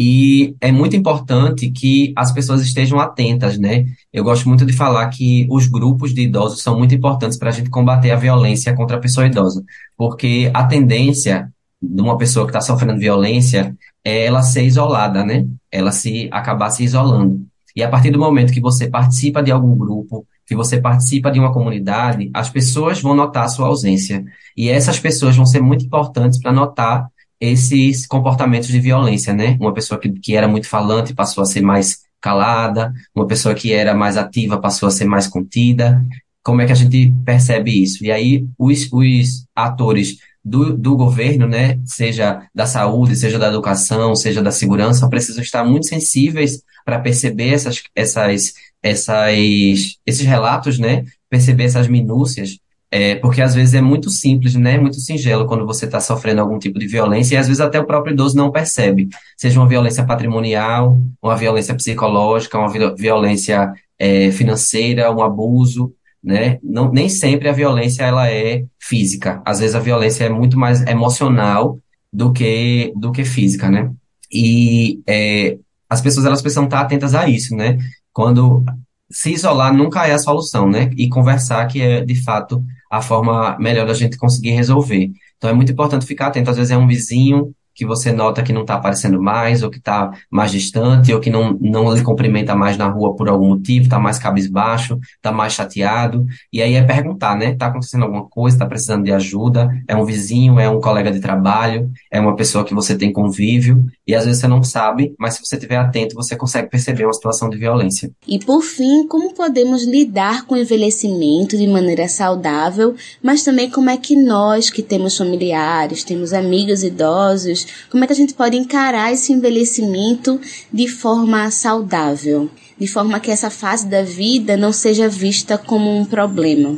e 0.01 0.55
é 0.61 0.71
muito 0.71 0.95
importante 0.95 1.69
que 1.69 2.13
as 2.15 2.31
pessoas 2.31 2.61
estejam 2.61 3.01
atentas, 3.01 3.59
né? 3.59 3.83
Eu 4.13 4.23
gosto 4.23 4.47
muito 4.47 4.65
de 4.65 4.71
falar 4.71 5.05
que 5.09 5.45
os 5.51 5.67
grupos 5.67 6.13
de 6.13 6.21
idosos 6.21 6.61
são 6.61 6.77
muito 6.77 6.95
importantes 6.95 7.37
para 7.37 7.49
a 7.49 7.51
gente 7.51 7.69
combater 7.69 8.09
a 8.11 8.15
violência 8.15 8.73
contra 8.73 8.95
a 8.95 8.99
pessoa 9.01 9.27
idosa, 9.27 9.61
porque 9.97 10.49
a 10.53 10.63
tendência 10.63 11.51
de 11.81 12.01
uma 12.01 12.17
pessoa 12.17 12.45
que 12.45 12.51
está 12.51 12.61
sofrendo 12.61 12.97
violência 12.97 13.75
é 14.01 14.23
ela 14.23 14.41
ser 14.41 14.63
isolada, 14.63 15.25
né? 15.25 15.45
Ela 15.69 15.91
se 15.91 16.29
acabar 16.31 16.69
se 16.69 16.81
isolando. 16.81 17.45
E 17.75 17.83
a 17.83 17.89
partir 17.89 18.11
do 18.11 18.19
momento 18.19 18.53
que 18.53 18.61
você 18.61 18.87
participa 18.89 19.43
de 19.43 19.51
algum 19.51 19.75
grupo, 19.77 20.25
que 20.45 20.55
você 20.55 20.79
participa 20.79 21.29
de 21.29 21.41
uma 21.41 21.51
comunidade, 21.51 22.31
as 22.33 22.49
pessoas 22.49 23.01
vão 23.01 23.13
notar 23.13 23.43
a 23.43 23.49
sua 23.49 23.67
ausência. 23.67 24.23
E 24.55 24.69
essas 24.69 24.97
pessoas 24.97 25.35
vão 25.35 25.45
ser 25.45 25.61
muito 25.61 25.83
importantes 25.83 26.39
para 26.39 26.53
notar 26.53 27.09
esses 27.39 28.05
comportamentos 28.05 28.67
de 28.67 28.79
violência, 28.79 29.33
né? 29.33 29.57
Uma 29.59 29.73
pessoa 29.73 29.99
que, 29.99 30.09
que 30.11 30.35
era 30.35 30.47
muito 30.47 30.67
falante 30.67 31.13
passou 31.13 31.41
a 31.41 31.45
ser 31.45 31.61
mais 31.61 31.99
calada, 32.21 32.93
uma 33.15 33.25
pessoa 33.25 33.55
que 33.55 33.71
era 33.73 33.93
mais 33.93 34.17
ativa 34.17 34.59
passou 34.59 34.87
a 34.87 34.91
ser 34.91 35.05
mais 35.05 35.27
contida. 35.27 36.05
Como 36.43 36.61
é 36.61 36.65
que 36.65 36.71
a 36.71 36.75
gente 36.75 37.13
percebe 37.25 37.81
isso? 37.83 38.03
E 38.03 38.11
aí, 38.11 38.45
os, 38.57 38.89
os 38.91 39.45
atores 39.55 40.17
do, 40.43 40.75
do 40.75 40.95
governo, 40.95 41.47
né, 41.47 41.79
seja 41.85 42.47
da 42.53 42.65
saúde, 42.65 43.15
seja 43.15 43.37
da 43.37 43.47
educação, 43.47 44.15
seja 44.15 44.41
da 44.41 44.51
segurança, 44.51 45.09
precisam 45.09 45.43
estar 45.43 45.63
muito 45.63 45.87
sensíveis 45.87 46.61
para 46.85 46.99
perceber 46.99 47.53
essas, 47.53 47.83
essas, 47.95 48.53
essas, 48.81 49.97
esses 50.05 50.25
relatos, 50.25 50.79
né, 50.79 51.03
perceber 51.29 51.65
essas 51.65 51.87
minúcias 51.87 52.57
é, 52.91 53.15
porque 53.15 53.41
às 53.41 53.53
vezes 53.53 53.75
é 53.75 53.81
muito 53.81 54.09
simples, 54.09 54.55
né? 54.55 54.79
Muito 54.79 54.99
singelo 54.99 55.45
quando 55.45 55.65
você 55.65 55.85
está 55.85 55.99
sofrendo 55.99 56.41
algum 56.41 56.57
tipo 56.57 56.79
de 56.79 56.87
violência 56.87 57.35
e 57.35 57.37
às 57.37 57.47
vezes 57.47 57.61
até 57.61 57.79
o 57.79 57.85
próprio 57.85 58.13
idoso 58.13 58.35
não 58.35 58.51
percebe. 58.51 59.09
Seja 59.37 59.59
uma 59.59 59.67
violência 59.67 60.03
patrimonial, 60.03 60.97
uma 61.21 61.35
violência 61.35 61.75
psicológica, 61.75 62.57
uma 62.57 62.95
violência 62.95 63.71
é, 63.97 64.31
financeira, 64.31 65.11
um 65.11 65.21
abuso, 65.21 65.93
né? 66.23 66.57
Não, 66.63 66.91
nem 66.91 67.09
sempre 67.09 67.47
a 67.47 67.53
violência 67.53 68.03
ela 68.03 68.29
é 68.29 68.65
física. 68.79 69.41
Às 69.45 69.59
vezes 69.59 69.75
a 69.75 69.79
violência 69.79 70.23
é 70.23 70.29
muito 70.29 70.57
mais 70.57 70.81
emocional 70.87 71.77
do 72.11 72.33
que 72.33 72.91
do 72.95 73.11
que 73.11 73.23
física, 73.23 73.69
né? 73.69 73.91
E 74.31 74.99
é, 75.07 75.57
as 75.87 76.01
pessoas 76.01 76.25
elas 76.25 76.41
precisam 76.41 76.65
estar 76.65 76.81
atentas 76.81 77.13
a 77.13 77.27
isso, 77.29 77.55
né? 77.55 77.77
Quando 78.11 78.63
se 79.11 79.31
isolar 79.31 79.73
nunca 79.73 80.07
é 80.07 80.13
a 80.13 80.19
solução, 80.19 80.67
né? 80.67 80.91
E 80.97 81.07
conversar 81.07 81.67
que 81.67 81.81
é 81.81 82.01
de 82.03 82.15
fato 82.15 82.63
a 82.89 83.01
forma 83.01 83.57
melhor 83.59 83.85
da 83.85 83.93
gente 83.93 84.17
conseguir 84.17 84.51
resolver. 84.51 85.11
Então 85.37 85.49
é 85.49 85.53
muito 85.53 85.71
importante 85.71 86.05
ficar 86.05 86.27
atento. 86.27 86.49
Às 86.49 86.57
vezes 86.57 86.71
é 86.71 86.77
um 86.77 86.87
vizinho 86.87 87.53
que 87.79 87.85
você 87.85 88.11
nota 88.11 88.43
que 88.43 88.51
não 88.51 88.63
está 88.63 88.73
aparecendo 88.73 89.21
mais, 89.21 89.63
ou 89.63 89.69
que 89.69 89.77
está 89.77 90.11
mais 90.29 90.51
distante, 90.51 91.13
ou 91.13 91.19
que 91.21 91.29
não, 91.29 91.57
não 91.61 91.95
lhe 91.95 92.03
cumprimenta 92.03 92.53
mais 92.53 92.75
na 92.75 92.89
rua 92.89 93.15
por 93.15 93.29
algum 93.29 93.47
motivo, 93.47 93.85
está 93.85 93.97
mais 93.97 94.19
cabisbaixo, 94.19 94.99
está 95.15 95.31
mais 95.31 95.53
chateado. 95.53 96.25
E 96.51 96.61
aí 96.61 96.73
é 96.73 96.83
perguntar, 96.83 97.37
né? 97.37 97.51
Está 97.51 97.67
acontecendo 97.67 98.03
alguma 98.03 98.27
coisa, 98.27 98.57
está 98.57 98.65
precisando 98.65 99.05
de 99.05 99.13
ajuda? 99.13 99.69
É 99.87 99.95
um 99.95 100.03
vizinho, 100.03 100.59
é 100.59 100.69
um 100.69 100.81
colega 100.81 101.09
de 101.09 101.21
trabalho, 101.21 101.89
é 102.11 102.19
uma 102.19 102.35
pessoa 102.35 102.65
que 102.65 102.73
você 102.73 102.97
tem 102.97 103.13
convívio, 103.13 103.85
e 104.05 104.13
às 104.13 104.25
vezes 104.25 104.41
você 104.41 104.47
não 104.49 104.61
sabe, 104.61 105.15
mas 105.17 105.35
se 105.35 105.45
você 105.45 105.55
estiver 105.55 105.77
atento, 105.77 106.15
você 106.15 106.35
consegue 106.35 106.69
perceber 106.69 107.05
uma 107.05 107.13
situação 107.13 107.49
de 107.49 107.57
violência. 107.57 108.11
E 108.27 108.39
por 108.39 108.61
fim, 108.61 109.07
como 109.07 109.33
podemos 109.33 109.85
lidar 109.85 110.45
com 110.45 110.55
o 110.55 110.57
envelhecimento 110.57 111.57
de 111.57 111.65
maneira 111.65 112.09
saudável, 112.09 112.93
mas 113.23 113.41
também 113.41 113.69
como 113.69 113.89
é 113.89 113.95
que 113.95 114.17
nós 114.17 114.69
que 114.69 114.83
temos 114.83 115.15
familiares, 115.15 116.03
temos 116.03 116.33
amigos 116.33 116.83
idosos, 116.83 117.68
como 117.89 118.03
é 118.03 118.07
que 118.07 118.13
a 118.13 118.15
gente 118.15 118.33
pode 118.33 118.57
encarar 118.57 119.11
esse 119.11 119.33
envelhecimento 119.33 120.39
de 120.71 120.87
forma 120.87 121.49
saudável, 121.51 122.49
de 122.77 122.87
forma 122.87 123.19
que 123.19 123.31
essa 123.31 123.49
fase 123.49 123.87
da 123.87 124.03
vida 124.03 124.55
não 124.55 124.71
seja 124.71 125.09
vista 125.09 125.57
como 125.57 125.95
um 125.95 126.05
problema? 126.05 126.77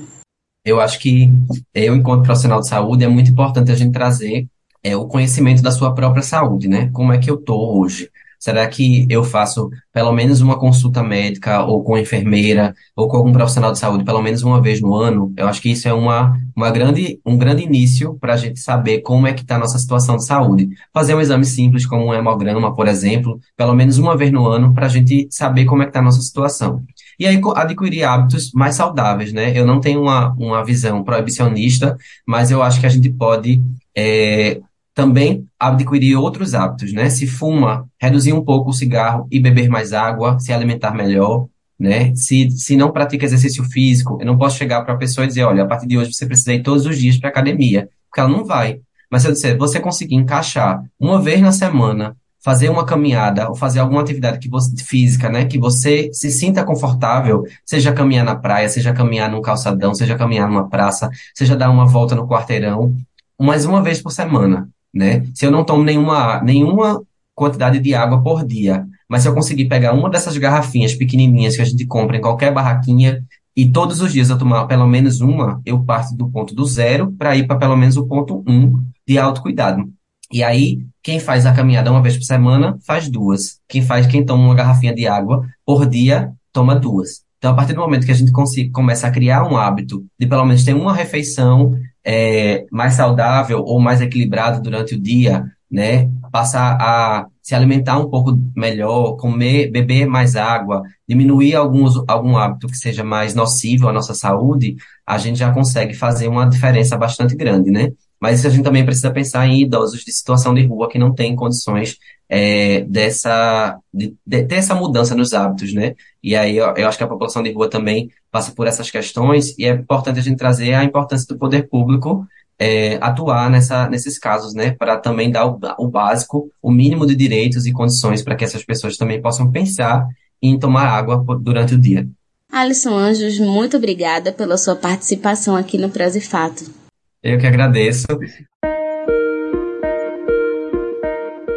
Eu 0.66 0.80
acho 0.80 1.00
que 1.00 1.30
eu, 1.74 1.96
enquanto 1.96 2.24
profissional 2.24 2.60
de 2.60 2.68
saúde, 2.68 3.04
é 3.04 3.08
muito 3.08 3.32
importante 3.32 3.72
a 3.72 3.76
gente 3.76 3.94
trazer 3.94 4.48
é, 4.84 4.96
o 4.96 5.08
conhecimento 5.08 5.62
da 5.62 5.72
sua 5.72 5.94
própria 5.94 6.24
saúde, 6.24 6.68
né? 6.68 6.90
Como 6.94 7.12
é 7.12 7.18
que 7.18 7.30
eu 7.30 7.38
tô 7.38 7.80
hoje? 7.80 8.10
Será 8.42 8.68
que 8.68 9.06
eu 9.08 9.24
faço 9.24 9.70
pelo 9.94 10.12
menos 10.12 10.42
uma 10.42 10.58
consulta 10.58 11.04
médica 11.04 11.64
ou 11.64 11.84
com 11.84 11.96
enfermeira 11.96 12.74
ou 12.96 13.08
com 13.08 13.18
algum 13.18 13.32
profissional 13.32 13.72
de 13.72 13.78
saúde 13.78 14.04
pelo 14.04 14.20
menos 14.20 14.42
uma 14.42 14.60
vez 14.60 14.82
no 14.82 14.96
ano? 14.96 15.32
Eu 15.38 15.48
acho 15.48 15.62
que 15.62 15.70
isso 15.70 15.88
é 15.88 15.94
uma, 15.94 16.36
uma 16.56 16.72
grande, 16.72 17.20
um 17.24 17.38
grande 17.38 17.62
início 17.62 18.18
para 18.20 18.34
a 18.34 18.38
gente 18.38 18.60
saber 18.60 19.02
como 19.02 19.28
é 19.28 19.34
que 19.34 19.44
está 19.44 19.58
a 19.58 19.60
nossa 19.60 19.78
situação 19.78 20.18
de 20.18 20.26
saúde. 20.26 20.70
Fazer 20.92 21.14
um 21.14 21.22
exame 21.22 21.46
simples 21.46 21.86
como 21.86 22.08
um 22.08 22.14
hemograma, 22.16 22.74
por 22.74 22.88
exemplo, 22.88 23.40
pelo 23.56 23.76
menos 23.76 24.00
uma 24.00 24.18
vez 24.18 24.32
no 24.32 24.48
ano 24.48 24.74
para 24.74 24.88
a 24.88 24.90
gente 24.90 25.28
saber 25.30 25.66
como 25.66 25.84
é 25.84 25.86
que 25.86 25.92
está 25.92 26.00
a 26.00 26.04
nossa 26.04 26.22
situação. 26.22 26.82
E 27.20 27.28
aí 27.28 27.40
adquirir 27.56 28.04
hábitos 28.06 28.52
mais 28.54 28.74
saudáveis, 28.74 29.32
né? 29.32 29.56
Eu 29.56 29.68
não 29.68 29.80
tenho 29.80 30.02
uma, 30.02 30.34
uma 30.40 30.66
visão 30.66 31.04
proibicionista, 31.04 31.96
mas 32.26 32.50
eu 32.50 32.64
acho 32.64 32.80
que 32.80 32.88
a 32.88 32.90
gente 32.90 33.12
pode 33.12 33.62
é, 33.96 34.60
também 35.02 35.48
adquirir 35.60 36.16
outros 36.16 36.54
hábitos, 36.54 36.94
né? 36.94 37.10
Se 37.10 37.26
fuma, 37.26 37.88
reduzir 38.00 38.34
um 38.34 38.46
pouco 38.46 38.70
o 38.70 38.74
cigarro 38.74 39.28
e 39.32 39.40
beber 39.40 39.68
mais 39.68 39.94
água, 39.94 40.40
se 40.40 40.54
alimentar 40.54 40.94
melhor, 40.94 41.48
né? 41.80 42.14
Se, 42.14 42.52
se 42.52 42.78
não 42.78 42.92
pratica 42.92 43.26
exercício 43.26 43.64
físico, 43.64 44.20
eu 44.22 44.28
não 44.28 44.38
posso 44.38 44.60
chegar 44.60 44.84
para 44.84 44.94
a 44.94 44.98
pessoa 44.98 45.26
e 45.26 45.28
dizer, 45.28 45.44
olha, 45.44 45.64
a 45.64 45.66
partir 45.66 45.88
de 45.88 45.98
hoje 45.98 46.14
você 46.14 46.28
precisa 46.28 46.54
ir 46.54 46.62
todos 46.62 46.86
os 46.86 47.00
dias 47.00 47.18
para 47.18 47.30
academia, 47.30 47.90
porque 48.08 48.20
ela 48.20 48.30
não 48.30 48.46
vai. 48.46 48.80
Mas 49.10 49.24
se 49.24 49.28
eu 49.28 49.32
disser, 49.32 49.58
você 49.58 49.80
conseguir 49.80 50.14
encaixar 50.14 50.84
uma 51.00 51.20
vez 51.20 51.42
na 51.42 51.52
semana, 51.52 52.16
fazer 52.44 52.70
uma 52.70 52.86
caminhada 52.86 53.50
ou 53.50 53.56
fazer 53.56 53.80
alguma 53.80 54.02
atividade 54.02 54.38
que 54.38 54.50
você, 54.50 54.72
física, 54.84 55.30
né, 55.30 55.46
que 55.46 55.58
você 55.58 56.12
se 56.14 56.30
sinta 56.30 56.64
confortável, 56.64 57.44
seja 57.66 57.92
caminhar 57.92 58.24
na 58.24 58.36
praia, 58.36 58.70
seja 58.70 58.94
caminhar 58.94 59.32
num 59.32 59.42
calçadão, 59.42 59.96
seja 59.96 60.16
caminhar 60.16 60.48
numa 60.48 60.70
praça, 60.70 61.10
seja 61.34 61.56
dar 61.56 61.72
uma 61.72 61.88
volta 61.88 62.14
no 62.14 62.28
quarteirão, 62.28 62.96
mais 63.40 63.66
uma 63.66 63.82
vez 63.82 64.00
por 64.00 64.12
semana 64.12 64.70
né? 64.94 65.24
Se 65.34 65.46
eu 65.46 65.52
não 65.52 65.64
tomo 65.64 65.84
nenhuma, 65.84 66.42
nenhuma 66.42 67.02
quantidade 67.34 67.80
de 67.80 67.94
água 67.94 68.22
por 68.22 68.46
dia, 68.46 68.86
mas 69.10 69.24
se 69.24 69.28
eu 69.28 69.34
conseguir 69.34 69.66
pegar 69.66 69.94
uma 69.94 70.10
dessas 70.10 70.38
garrafinhas 70.38 70.94
pequenininhas 70.94 71.56
que 71.56 71.62
a 71.62 71.66
gente 71.66 71.86
compra 71.86 72.18
em 72.18 72.22
qualquer 72.22 72.54
barraquinha 72.54 73.24
e 73.56 73.70
todos 73.70 74.02
os 74.02 74.14
dias 74.14 74.30
eu 74.30 74.38
tomar 74.38 74.66
pelo 74.66 74.88
menos 74.88 75.22
uma, 75.22 75.62
eu 75.66 75.84
parto 75.84 76.16
do 76.16 76.30
ponto 76.30 76.56
do 76.56 76.66
zero 76.66 77.12
para 77.12 77.36
ir 77.36 77.48
para 77.48 77.58
pelo 77.58 77.76
menos 77.76 77.98
o 77.98 78.06
ponto 78.06 78.44
um 78.48 78.84
de 79.08 79.18
autocuidado. 79.18 79.92
E 80.32 80.44
aí, 80.44 80.80
quem 81.04 81.20
faz 81.20 81.46
a 81.46 81.52
caminhada 81.52 81.92
uma 81.92 82.02
vez 82.02 82.16
por 82.16 82.24
semana, 82.24 82.78
faz 82.86 83.10
duas. 83.10 83.60
Quem 83.68 83.82
faz, 83.82 84.08
quem 84.08 84.26
toma 84.26 84.46
uma 84.46 84.56
garrafinha 84.56 84.96
de 84.96 85.06
água 85.06 85.46
por 85.66 85.86
dia, 85.86 86.32
toma 86.54 86.76
duas. 86.76 87.24
Então, 87.38 87.52
a 87.52 87.56
partir 87.56 87.74
do 87.74 87.82
momento 87.82 88.06
que 88.06 88.12
a 88.12 88.16
gente 88.16 88.32
começa 88.72 89.08
a 89.08 89.12
criar 89.12 89.44
um 89.44 89.58
hábito 89.58 90.06
de 90.18 90.28
pelo 90.28 90.46
menos 90.46 90.64
ter 90.64 90.76
uma 90.76 90.94
refeição 90.94 91.74
é, 92.04 92.66
mais 92.72 92.94
saudável 92.94 93.60
ou 93.60 93.80
mais 93.80 94.02
equilibrado 94.02 94.62
durante 94.62 94.96
o 94.96 95.02
dia, 95.02 95.46
né? 95.70 96.10
Passar 96.32 96.78
a 96.80 97.28
se 97.42 97.56
alimentar 97.56 97.98
um 97.98 98.10
pouco 98.10 98.38
melhor, 98.56 99.18
comer, 99.18 99.72
beber 99.72 100.06
mais 100.06 100.36
água, 100.36 100.84
diminuir 101.08 101.56
alguns, 101.56 102.02
algum 102.08 102.38
hábito 102.38 102.68
que 102.68 102.78
seja 102.78 103.04
mais 103.04 103.34
nocivo 103.34 103.88
à 103.90 103.94
nossa 103.94 104.14
saúde, 104.14 104.76
a 105.06 105.18
gente 105.18 105.40
já 105.40 105.52
consegue 105.52 105.94
fazer 105.94 106.28
uma 106.28 106.46
diferença 106.46 106.96
bastante 106.98 107.36
grande, 107.36 107.72
né? 107.72 107.92
Mas 108.22 108.46
a 108.46 108.50
gente 108.50 108.64
também 108.64 108.86
precisa 108.86 109.10
pensar 109.10 109.48
em 109.48 109.62
idosos 109.62 110.02
de 110.02 110.12
situação 110.12 110.54
de 110.54 110.64
rua 110.64 110.88
que 110.88 111.00
não 111.00 111.14
têm 111.14 111.36
condições 111.36 111.98
é, 112.30 112.82
dessa, 112.82 113.78
de, 113.92 114.16
de, 114.26 114.44
ter 114.44 114.56
essa 114.56 114.76
mudança 114.76 115.16
nos 115.16 115.34
hábitos, 115.34 115.74
né? 115.74 115.96
E 116.24 116.36
aí 116.36 116.56
eu, 116.56 116.66
eu, 116.78 116.88
acho 116.88 116.98
que 116.98 117.04
a 117.04 117.08
população 117.08 117.42
de 117.42 117.52
rua 117.52 117.70
também 117.70 118.10
passa 118.32 118.52
por 118.52 118.68
essas 118.68 118.92
questões 118.92 119.58
e 119.58 119.66
é 119.66 119.72
importante 119.72 120.20
a 120.20 120.22
gente 120.22 120.38
trazer 120.38 120.74
a 120.74 120.84
importância 120.84 121.28
do 121.28 121.38
poder 121.38 121.68
público 121.68 122.26
é, 122.60 123.00
atuar 123.02 123.50
nessa, 123.50 123.90
nesses 123.90 124.20
casos, 124.20 124.54
né? 124.54 124.72
Para 124.72 124.98
também 124.98 125.32
dar 125.32 125.48
o, 125.48 125.60
o 125.80 125.88
básico, 125.88 126.50
o 126.62 126.72
mínimo 126.72 127.08
de 127.08 127.16
direitos 127.16 127.66
e 127.66 127.74
condições 127.74 128.22
para 128.22 128.36
que 128.36 128.46
essas 128.46 128.64
pessoas 128.64 128.98
também 128.98 129.20
possam 129.20 129.52
pensar 129.52 130.08
em 130.40 130.60
tomar 130.60 130.88
água 130.88 131.26
durante 131.42 131.74
o 131.74 131.78
dia. 131.80 132.08
Alisson 132.52 132.96
Anjos, 132.96 133.40
muito 133.40 133.78
obrigada 133.78 134.32
pela 134.32 134.58
sua 134.58 134.76
participação 134.76 135.56
aqui 135.56 135.78
no 135.78 135.90
Prazo 135.90 136.18
e 136.18 136.22
Fato. 136.22 136.81
Eu 137.24 137.38
que 137.38 137.46
agradeço. 137.46 138.08